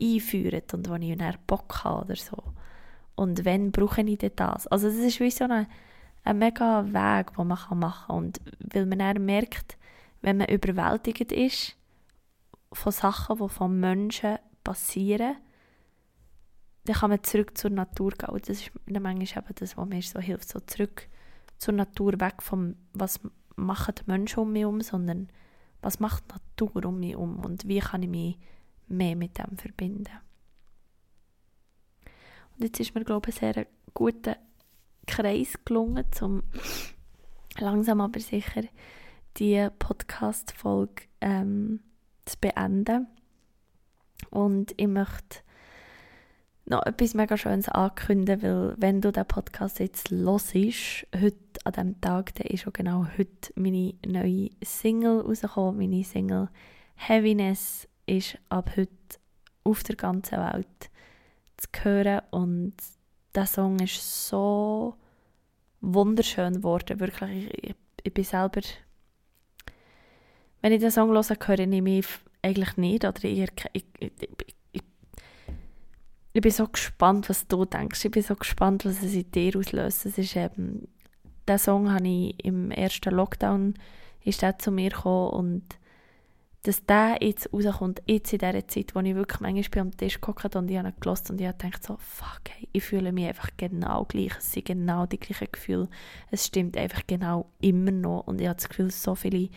einführt 0.00 0.74
und 0.74 0.88
wo 0.88 0.94
ich 0.94 1.16
dann 1.16 1.36
Bock 1.46 1.84
habe 1.84 2.04
oder 2.04 2.16
so. 2.16 2.36
Und 3.16 3.44
wenn 3.44 3.70
brauche 3.70 4.02
ich 4.02 4.18
denn 4.18 4.32
das? 4.36 4.66
Also 4.66 4.88
das 4.88 4.96
ist 4.96 5.20
wie 5.20 5.30
so 5.30 5.44
ein, 5.44 5.66
ein 6.24 6.38
mega 6.38 6.84
Weg, 6.86 7.34
den 7.36 7.46
man 7.46 7.58
machen 7.58 7.80
kann. 7.80 8.16
Und 8.16 8.40
weil 8.58 8.86
man 8.86 8.98
dann 8.98 9.24
merkt, 9.24 9.78
wenn 10.20 10.38
man 10.38 10.48
überwältigt 10.48 11.32
ist 11.32 11.76
von 12.72 12.92
Sachen, 12.92 13.38
die 13.38 13.48
von 13.48 13.78
Menschen 13.78 14.38
passieren, 14.64 15.36
dann 16.84 16.96
kann 16.96 17.10
man 17.10 17.22
zurück 17.22 17.56
zur 17.56 17.70
Natur 17.70 18.10
gehen. 18.12 18.30
Und 18.30 18.48
das 18.48 18.60
ist 18.60 18.72
manchmal 18.86 19.44
eben 19.44 19.54
das, 19.54 19.76
was 19.76 19.88
mir 19.88 20.02
so 20.02 20.20
hilft, 20.20 20.48
so 20.48 20.60
zurück 20.60 21.08
zur 21.58 21.74
Natur, 21.74 22.20
weg 22.20 22.42
vom, 22.42 22.76
was 22.92 23.20
machen 23.56 23.94
die 23.98 24.10
Menschen 24.10 24.40
um 24.40 24.52
mich 24.52 24.62
herum, 24.62 24.80
sondern 24.80 25.28
was 25.80 26.00
macht 26.00 26.24
die 26.30 26.34
Natur 26.64 26.86
um 26.86 27.00
mich 27.00 27.12
herum 27.12 27.44
und 27.44 27.68
wie 27.68 27.78
kann 27.78 28.02
ich 28.02 28.08
mich 28.08 28.38
mehr 28.88 29.16
mit 29.16 29.38
dem 29.38 29.56
verbinden. 29.56 30.23
Jetzt 32.58 32.78
ist 32.78 32.94
mir, 32.94 33.04
glaube 33.04 33.30
ich, 33.30 33.42
ein 33.42 33.54
sehr 33.54 33.66
guter 33.94 34.36
Kreis 35.06 35.54
gelungen, 35.64 36.04
um 36.20 36.42
langsam 37.58 38.00
aber 38.00 38.20
sicher 38.20 38.62
die 39.36 39.68
Podcast-Folge 39.78 41.04
ähm, 41.20 41.80
zu 42.24 42.36
beenden. 42.38 43.08
Und 44.30 44.72
ich 44.76 44.86
möchte 44.86 45.40
noch 46.66 46.86
etwas 46.86 47.14
mega 47.14 47.36
Schönes 47.36 47.68
ankündigen, 47.68 48.42
weil 48.42 48.74
wenn 48.78 49.00
du 49.00 49.10
den 49.10 49.26
Podcast 49.26 49.80
jetzt 49.80 50.10
hörst, 50.10 50.54
heute 50.54 51.36
an 51.64 51.72
diesem 51.72 52.00
Tag, 52.00 52.34
dann 52.36 52.46
ist 52.46 52.68
auch 52.68 52.72
genau 52.72 53.06
heute 53.18 53.52
meine 53.56 53.94
neue 54.06 54.50
Single 54.62 55.20
rausgekommen. 55.20 55.78
Meine 55.78 56.04
Single 56.04 56.48
Heaviness 56.94 57.88
ist 58.06 58.38
ab 58.48 58.70
heute 58.76 58.90
auf 59.64 59.82
der 59.82 59.96
ganzen 59.96 60.38
Welt 60.38 60.90
zu 61.72 61.84
hören 61.84 62.20
und 62.30 62.74
der 63.34 63.46
Song 63.46 63.78
ist 63.80 64.28
so 64.28 64.94
wunderschön 65.80 66.54
geworden, 66.54 67.00
wirklich. 67.00 67.52
Ich, 67.62 67.74
ich 68.02 68.14
bin 68.14 68.24
selber... 68.24 68.60
Wenn 70.60 70.72
ich 70.72 70.80
den 70.80 70.90
Song 70.90 71.10
höre, 71.10 71.36
höre 71.46 71.58
ich 71.58 71.82
mich 71.82 72.06
eigentlich 72.42 72.76
nicht, 72.76 73.04
oder 73.04 73.24
ich, 73.24 73.48
ich, 73.72 73.84
ich, 73.98 74.82
ich 76.32 76.40
bin 76.40 76.50
so 76.50 76.66
gespannt, 76.66 77.28
was 77.28 77.46
du 77.46 77.64
denkst. 77.64 78.04
Ich 78.04 78.10
bin 78.10 78.22
so 78.22 78.34
gespannt, 78.34 78.84
was 78.84 79.02
es 79.02 79.14
in 79.14 79.30
dir 79.30 79.56
auslöst. 79.56 80.06
Es 80.06 80.18
ist 80.18 80.36
eben, 80.36 80.88
den 81.46 81.58
Song 81.58 81.92
habe 81.92 82.08
ich 82.08 82.44
im 82.44 82.70
ersten 82.70 83.14
Lockdown 83.14 83.74
ist 84.24 84.44
zu 84.58 84.70
mir 84.70 84.90
gekommen 84.90 85.30
und 85.30 85.64
dass 86.64 86.84
der 86.86 87.18
jetzt 87.20 87.52
rauskommt, 87.52 88.02
jetzt 88.06 88.32
in 88.32 88.38
dieser 88.38 88.66
Zeit, 88.66 88.94
wo 88.94 89.00
ich 89.00 89.14
wirklich 89.14 89.40
manchmal 89.40 89.82
am 89.82 89.96
Tisch 89.96 90.18
geguckt 90.18 90.56
und 90.56 90.70
ich 90.70 90.78
habe 90.78 90.94
gehört 90.98 91.30
und 91.30 91.38
ich 91.38 91.46
habe 91.46 91.58
gedacht 91.58 91.84
so, 91.84 91.98
fuck, 91.98 92.40
hey, 92.48 92.66
ich 92.72 92.82
fühle 92.82 93.12
mich 93.12 93.26
einfach 93.26 93.50
genau 93.58 94.04
gleich, 94.06 94.32
es 94.38 94.52
sind 94.52 94.64
genau 94.64 95.04
die 95.04 95.20
gleichen 95.20 95.48
Gefühle, 95.52 95.88
es 96.30 96.46
stimmt 96.46 96.78
einfach 96.78 97.02
genau 97.06 97.50
immer 97.60 97.90
noch. 97.90 98.26
Und 98.26 98.40
ich 98.40 98.46
habe 98.46 98.56
das 98.56 98.70
Gefühl, 98.70 98.90
so 98.90 99.14
viele 99.14 99.50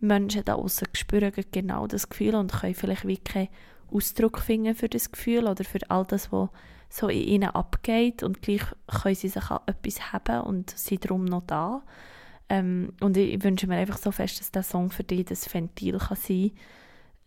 Menschen 0.00 0.44
da 0.44 0.54
außen 0.54 0.88
spüren 0.92 1.32
genau 1.52 1.86
das 1.86 2.08
Gefühl 2.08 2.34
und 2.34 2.52
können 2.52 2.74
vielleicht 2.74 3.06
wirklich 3.06 3.48
Ausdruck 3.92 4.40
finden 4.40 4.74
für 4.74 4.88
das 4.88 5.12
Gefühl 5.12 5.46
oder 5.46 5.62
für 5.62 5.78
all 5.88 6.04
das, 6.04 6.32
was 6.32 6.48
so 6.88 7.08
in 7.08 7.28
ihnen 7.28 7.50
abgeht. 7.50 8.24
Und 8.24 8.42
gleich 8.42 8.62
können 8.88 9.14
sie 9.14 9.28
sich 9.28 9.50
an 9.50 9.60
etwas 9.66 10.12
haben 10.12 10.40
und 10.40 10.70
sind 10.70 11.04
darum 11.04 11.26
noch 11.26 11.44
da. 11.46 11.82
Ähm, 12.50 12.92
und 13.00 13.16
ich 13.16 13.42
wünsche 13.44 13.68
mir 13.68 13.76
einfach 13.76 13.96
so 13.96 14.10
fest, 14.10 14.40
dass 14.40 14.50
der 14.50 14.64
Song 14.64 14.90
für 14.90 15.04
dich 15.04 15.24
das 15.24 15.52
Ventil 15.54 15.98
kann 15.98 16.16
sein 16.16 16.50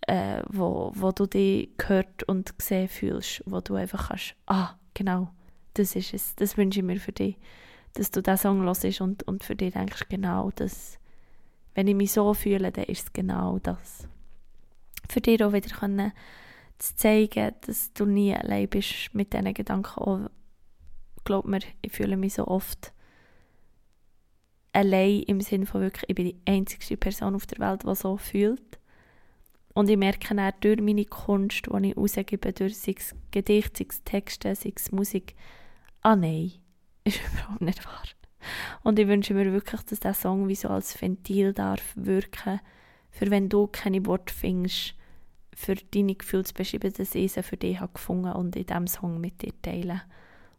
kann, 0.05 0.15
äh, 0.15 0.43
wo, 0.49 0.91
wo 0.95 1.11
du 1.11 1.25
dich 1.25 1.69
gehört 1.77 2.23
und 2.23 2.59
gesehen 2.59 2.89
fühlst, 2.89 3.41
wo 3.45 3.61
du 3.61 3.75
einfach 3.75 4.09
kannst, 4.09 4.35
ah, 4.47 4.75
genau, 4.93 5.29
das 5.75 5.95
ist 5.95 6.13
es, 6.13 6.35
das 6.35 6.57
wünsche 6.57 6.81
ich 6.81 6.85
mir 6.85 6.99
für 6.99 7.13
dich, 7.13 7.37
dass 7.93 8.11
du 8.11 8.21
diesen 8.21 8.37
Song 8.37 8.63
hörst 8.63 9.01
und, 9.01 9.23
und 9.23 9.43
für 9.45 9.55
dich 9.55 9.73
denkst, 9.73 10.09
genau 10.09 10.51
das, 10.55 10.99
wenn 11.73 11.87
ich 11.87 11.95
mich 11.95 12.11
so 12.11 12.33
fühle, 12.33 12.73
dann 12.73 12.85
ist 12.85 13.03
es 13.03 13.13
genau 13.13 13.59
das. 13.59 14.07
Für 15.09 15.21
dich 15.21 15.41
auch 15.41 15.53
wieder 15.53 15.73
können 15.73 16.11
zu 16.79 16.95
zeigen, 16.97 17.53
dass 17.65 17.93
du 17.93 18.05
nie 18.05 18.35
allein 18.35 18.67
bist 18.67 19.13
mit 19.13 19.33
diesen 19.33 19.53
Gedanken. 19.53 19.99
Auch, 19.99 20.29
glaub 21.23 21.45
mir, 21.45 21.59
ich 21.81 21.93
fühle 21.93 22.17
mich 22.17 22.33
so 22.33 22.45
oft 22.47 22.93
allein 24.73 25.21
im 25.23 25.39
Sinne 25.39 25.65
von 25.65 25.81
wirklich, 25.81 26.09
ich 26.09 26.15
bin 26.15 26.25
die 26.25 26.41
einzige 26.45 26.97
Person 26.97 27.35
auf 27.35 27.45
der 27.45 27.59
Welt, 27.59 27.83
die 27.83 27.95
so 27.95 28.17
fühlt. 28.17 28.79
Und 29.73 29.89
ich 29.89 29.97
merke 29.97 30.35
dann 30.35 30.53
durch 30.59 30.81
meine 30.81 31.05
Kunst, 31.05 31.65
die 31.65 31.87
ich 31.87 31.97
rausgebe, 31.97 32.53
durch 32.53 32.77
sei 32.77 32.95
es 32.97 33.15
Gedicht, 33.31 33.77
sei 33.77 33.85
es 33.89 34.03
Texte, 34.03 34.55
sei 34.55 34.73
es 34.75 34.91
Musik, 34.91 35.35
ah 36.01 36.15
nein, 36.15 36.51
ist 37.03 37.19
überhaupt 37.31 37.61
nicht 37.61 37.85
wahr. 37.85 38.03
Und 38.83 38.99
ich 38.99 39.07
wünsche 39.07 39.33
mir 39.33 39.51
wirklich, 39.53 39.81
dass 39.81 39.99
dieser 39.99 40.13
Song 40.13 40.47
wie 40.47 40.55
so 40.55 40.67
als 40.67 41.01
Ventil 41.01 41.53
darf 41.53 41.93
wirken, 41.95 42.59
für 43.09 43.31
wenn 43.31 43.49
du 43.49 43.67
keine 43.67 44.05
Worte 44.05 44.33
findest, 44.33 44.95
für 45.55 45.75
deine 45.75 46.15
Gefühle 46.15 46.43
zu 46.43 46.53
beschreiben, 46.53 46.91
dass 46.91 47.15
ich 47.15 47.31
sie 47.31 47.43
für 47.43 47.57
dich 47.57 47.79
habe 47.79 47.93
gefunden 47.93 48.33
und 48.33 48.55
in 48.55 48.65
diesem 48.65 48.87
Song 48.87 49.21
mit 49.21 49.41
dir 49.41 49.53
teilen. 49.61 50.01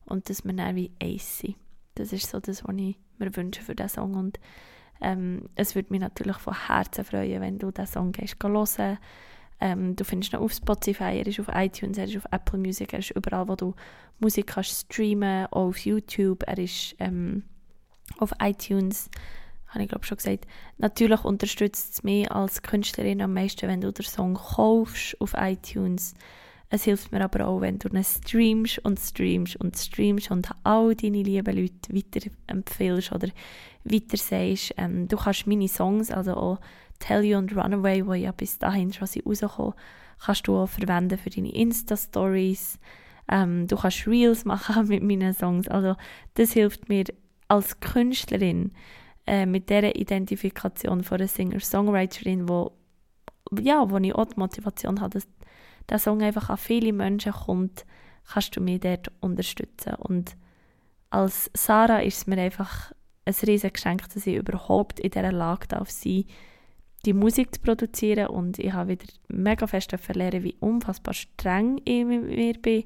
Und 0.06 0.28
dass 0.28 0.44
wir 0.44 0.52
dann 0.52 0.76
wie 0.76 0.92
eins 1.02 1.38
sind. 1.38 1.56
Das 1.94 2.12
ist 2.12 2.30
so 2.30 2.40
das, 2.40 2.64
was 2.64 2.76
ich 2.76 2.96
mir 3.18 3.34
wünsche 3.36 3.62
für 3.62 3.74
diesen 3.74 3.88
Song. 3.88 4.14
Und 4.14 4.40
ähm, 5.00 5.48
es 5.54 5.74
würde 5.74 5.90
mich 5.90 6.00
natürlich 6.00 6.36
von 6.36 6.66
Herzen 6.66 7.04
freuen, 7.04 7.40
wenn 7.40 7.58
du 7.58 7.70
diesen 7.70 7.86
Song 7.86 8.12
gehst 8.12 8.36
hören 8.42 8.98
ähm, 9.60 9.96
du 9.96 10.04
findest 10.04 10.32
ihn 10.32 10.40
auf 10.40 10.52
Spotify, 10.52 11.18
er 11.18 11.26
ist 11.26 11.40
auf 11.40 11.48
iTunes, 11.54 11.96
er 11.96 12.04
ist 12.04 12.16
auf 12.16 12.26
Apple 12.30 12.58
Music, 12.58 12.92
er 12.92 12.98
ist 12.98 13.10
überall, 13.12 13.48
wo 13.48 13.56
du 13.56 13.74
Musik 14.18 14.48
kannst 14.48 14.92
streamen, 14.92 15.46
auch 15.46 15.68
auf 15.68 15.78
YouTube, 15.78 16.42
er 16.46 16.58
ist 16.58 16.94
ähm, 16.98 17.44
auf 18.18 18.32
iTunes, 18.42 19.08
habe 19.68 19.82
ich 19.82 19.88
glaube 19.88 20.04
schon 20.04 20.18
gesagt. 20.18 20.46
Natürlich 20.78 21.24
unterstützt 21.24 21.94
es 21.94 22.02
mich 22.02 22.30
als 22.30 22.62
Künstlerin 22.62 23.22
am 23.22 23.32
meisten, 23.32 23.68
wenn 23.68 23.80
du 23.80 23.92
den 23.92 24.04
Song 24.04 24.34
kaufst 24.34 25.20
auf 25.20 25.34
iTunes. 25.36 26.14
Es 26.70 26.84
hilft 26.84 27.12
mir 27.12 27.22
aber 27.22 27.46
auch, 27.46 27.60
wenn 27.60 27.78
du 27.78 27.88
ihn 27.88 28.02
streamst 28.02 28.78
und 28.84 28.98
streamst 28.98 29.56
und 29.56 29.76
streamst 29.76 30.30
und 30.30 30.50
all 30.64 30.94
deine 30.94 31.22
lieben 31.22 31.56
Leute 31.56 31.94
weiterempfehlst 31.94 33.12
oder 33.12 33.28
weiter 33.84 34.16
sagst. 34.16 34.74
Ähm, 34.76 35.06
du 35.06 35.16
kannst 35.16 35.46
meine 35.46 35.68
Songs, 35.68 36.10
also 36.10 36.34
auch 36.34 36.60
Tell 36.98 37.22
You 37.22 37.38
und 37.38 37.54
Runaway, 37.56 38.02
die 38.02 38.22
ja 38.22 38.32
bis 38.32 38.58
dahin 38.58 38.92
schon 38.92 39.08
rausgekommen 39.24 39.74
kannst 40.24 40.46
du 40.46 40.56
auch 40.56 40.68
verwenden 40.68 41.18
für 41.18 41.30
deine 41.30 41.54
Insta-Stories. 41.54 42.78
Ähm, 43.28 43.66
du 43.66 43.76
kannst 43.76 44.06
Reels 44.06 44.44
machen 44.44 44.88
mit 44.88 45.02
meinen 45.02 45.34
Songs. 45.34 45.68
Also 45.68 45.96
das 46.34 46.52
hilft 46.52 46.88
mir 46.88 47.04
als 47.48 47.80
Künstlerin 47.80 48.72
äh, 49.26 49.46
mit 49.46 49.70
dieser 49.70 49.96
Identifikation 49.96 51.04
von 51.04 51.18
einer 51.18 51.28
Singer-Songwriterin, 51.28 52.48
wo, 52.48 52.72
ja, 53.60 53.88
wo 53.90 53.98
ich 53.98 54.14
auch 54.14 54.26
die 54.26 54.40
Motivation 54.40 55.00
habe, 55.00 55.10
dass 55.10 55.28
der 55.88 55.98
Song 55.98 56.22
einfach 56.22 56.50
an 56.50 56.56
viele 56.56 56.92
Menschen 56.92 57.32
kommt, 57.32 57.84
kannst 58.32 58.56
du 58.56 58.60
mich 58.60 58.80
dort 58.80 59.10
unterstützen. 59.20 59.94
Und 59.94 60.36
als 61.10 61.50
Sarah 61.54 62.00
ist 62.00 62.18
es 62.18 62.26
mir 62.26 62.38
einfach 62.38 62.92
ein 63.24 63.34
riesiges 63.46 63.74
Geschenk, 63.74 64.08
dass 64.12 64.26
ich 64.26 64.36
überhaupt 64.36 65.00
in 65.00 65.10
dieser 65.10 65.32
Lage 65.32 65.68
darf 65.68 65.90
sein 65.90 66.24
die 67.04 67.12
Musik 67.12 67.54
zu 67.54 67.60
produzieren. 67.60 68.28
Und 68.28 68.58
ich 68.58 68.72
habe 68.72 68.90
wieder 68.90 69.06
mega 69.28 69.66
fest 69.66 69.94
lernen, 70.14 70.42
wie 70.42 70.56
unfassbar 70.60 71.14
streng 71.14 71.80
ich 71.84 72.04
mit 72.04 72.24
mir 72.24 72.54
bin 72.54 72.84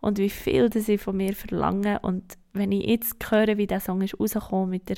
und 0.00 0.18
wie 0.18 0.30
viel 0.30 0.68
das 0.68 0.88
ich 0.88 1.00
von 1.00 1.16
mir 1.16 1.34
verlange. 1.34 2.00
Und 2.00 2.36
wenn 2.52 2.72
ich 2.72 2.86
jetzt 2.86 3.30
höre, 3.30 3.56
wie 3.56 3.66
der 3.66 3.80
Song 3.80 4.02
ist 4.02 4.18
rausgekommen 4.18 4.70
mit 4.70 4.88
der 4.88 4.96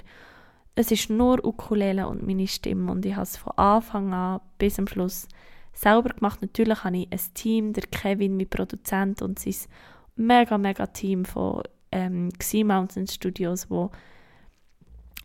es 0.74 0.90
ist 0.90 1.10
nur 1.10 1.44
Ukulele 1.44 2.08
und 2.08 2.26
meine 2.26 2.48
Stimme. 2.48 2.90
Und 2.90 3.04
ich 3.04 3.12
habe 3.12 3.24
es 3.24 3.36
von 3.36 3.52
Anfang 3.58 4.14
an 4.14 4.40
bis 4.56 4.76
zum 4.76 4.86
Schluss 4.86 5.28
selber 5.72 6.10
gemacht. 6.10 6.42
Natürlich 6.42 6.84
habe 6.84 6.96
ich 6.96 7.08
ein 7.10 7.34
Team, 7.34 7.72
der 7.72 7.84
Kevin, 7.84 8.36
mein 8.36 8.48
Produzent 8.48 9.22
und 9.22 9.38
sein 9.38 9.54
mega, 10.16 10.58
mega 10.58 10.86
Team 10.86 11.24
von 11.24 11.62
ähm, 11.90 12.30
Xi 12.38 12.64
Mountain 12.64 13.06
Studios, 13.06 13.70
wo 13.70 13.90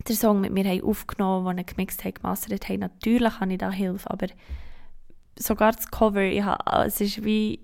den 0.08 0.16
Song 0.16 0.42
mit 0.42 0.54
mir 0.54 0.84
aufgenommen 0.84 1.48
haben, 1.48 1.58
den 1.58 1.66
gemixt 1.66 2.04
haben, 2.04 2.14
gemastert 2.14 2.70
haben. 2.70 2.80
Natürlich 2.80 3.40
habe 3.40 3.52
ich 3.52 3.58
da 3.58 3.72
Hilfe, 3.72 4.10
aber 4.10 4.28
sogar 5.38 5.74
das 5.74 5.90
Cover, 5.90 6.22
ich 6.22 6.44
habe, 6.44 6.86
es 6.86 7.02
ist 7.02 7.24
wie, 7.24 7.60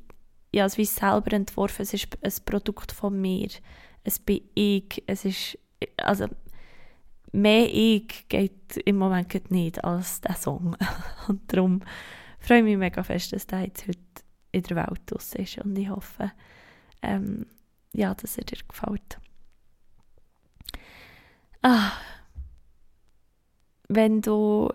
ich 0.51 0.59
habe 0.59 0.67
es 0.67 0.77
wie 0.77 0.85
selber 0.85 1.33
entworfen, 1.33 1.81
es 1.81 1.93
ist 1.93 2.07
ein 2.21 2.45
Produkt 2.45 2.91
von 2.91 3.19
mir. 3.19 3.49
Es 4.03 4.19
bin 4.19 4.41
ich, 4.53 5.03
es 5.07 5.25
ist, 5.25 5.57
also 5.97 6.27
mehr 7.31 7.67
ich 7.71 8.27
geht 8.29 8.77
im 8.85 8.97
Moment 8.97 9.51
nicht 9.51 9.83
als 9.83 10.21
der 10.21 10.35
Song. 10.35 10.75
Und 11.27 11.41
darum 11.51 11.81
freue 12.43 12.59
ich 12.59 12.63
mich 12.63 12.77
mega 12.77 13.03
fest, 13.03 13.33
dass 13.33 13.47
der 13.47 13.61
jetzt 13.61 13.87
heute 13.87 13.99
in 14.51 14.63
der 14.63 14.77
Welt 14.77 15.01
draussen 15.05 15.41
ist 15.41 15.57
und 15.59 15.77
ich 15.77 15.89
hoffe, 15.89 16.31
ähm, 17.01 17.45
ja, 17.93 18.13
dass 18.13 18.37
er 18.37 18.43
dir 18.43 18.57
gefällt. 18.67 19.17
Ah, 21.61 21.91
wenn 23.87 24.21
du 24.21 24.69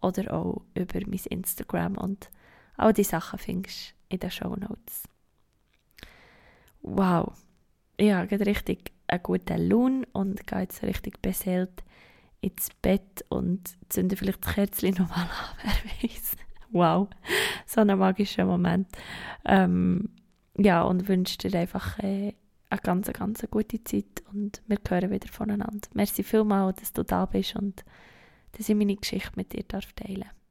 oder 0.00 0.34
auch 0.34 0.62
über 0.74 1.00
mein 1.06 1.20
Instagram 1.30 1.98
und 1.98 2.30
All 2.76 2.92
die 2.92 3.04
Sachen 3.04 3.38
findest 3.38 3.90
du 3.90 4.14
in 4.14 4.20
den 4.20 4.30
Show 4.30 4.56
Notes. 4.56 5.04
Wow, 6.82 7.32
ich 7.96 8.12
habe 8.12 8.46
richtig 8.46 8.92
einen 9.06 9.22
guten 9.22 9.68
Lohn 9.68 10.06
und 10.12 10.46
gehe 10.46 10.60
jetzt 10.60 10.82
richtig 10.82 11.22
beseelt 11.22 11.84
ins 12.40 12.68
Bett 12.82 13.24
und 13.28 13.76
zünde 13.88 14.16
vielleicht 14.16 14.44
das 14.44 14.54
Kerzchen 14.54 14.94
nochmal 14.96 15.20
an, 15.20 15.28
wer 15.62 16.10
weiß. 16.10 16.36
Wow, 16.70 17.08
so 17.64 17.80
ein 17.80 17.98
magischer 17.98 18.44
Moment. 18.44 18.88
Ähm, 19.44 20.10
ja, 20.58 20.82
und 20.82 21.08
wünsche 21.08 21.38
dir 21.38 21.58
einfach 21.58 21.98
äh, 22.00 22.34
eine 22.74 22.82
ganz, 22.82 23.12
ganz 23.12 23.46
gute 23.50 23.82
Zeit 23.84 24.22
und 24.32 24.62
wir 24.66 24.78
hören 24.88 25.10
wieder 25.10 25.28
voneinander. 25.28 25.88
Merci 25.94 26.22
vielmals, 26.22 26.80
dass 26.80 26.92
du 26.92 27.02
da 27.02 27.26
bist 27.26 27.56
und 27.56 27.84
dass 28.52 28.68
ich 28.68 28.74
meine 28.74 28.96
Geschichte 28.96 29.32
mit 29.36 29.52
dir 29.52 29.66
teilen 29.66 30.20
darf. 30.20 30.43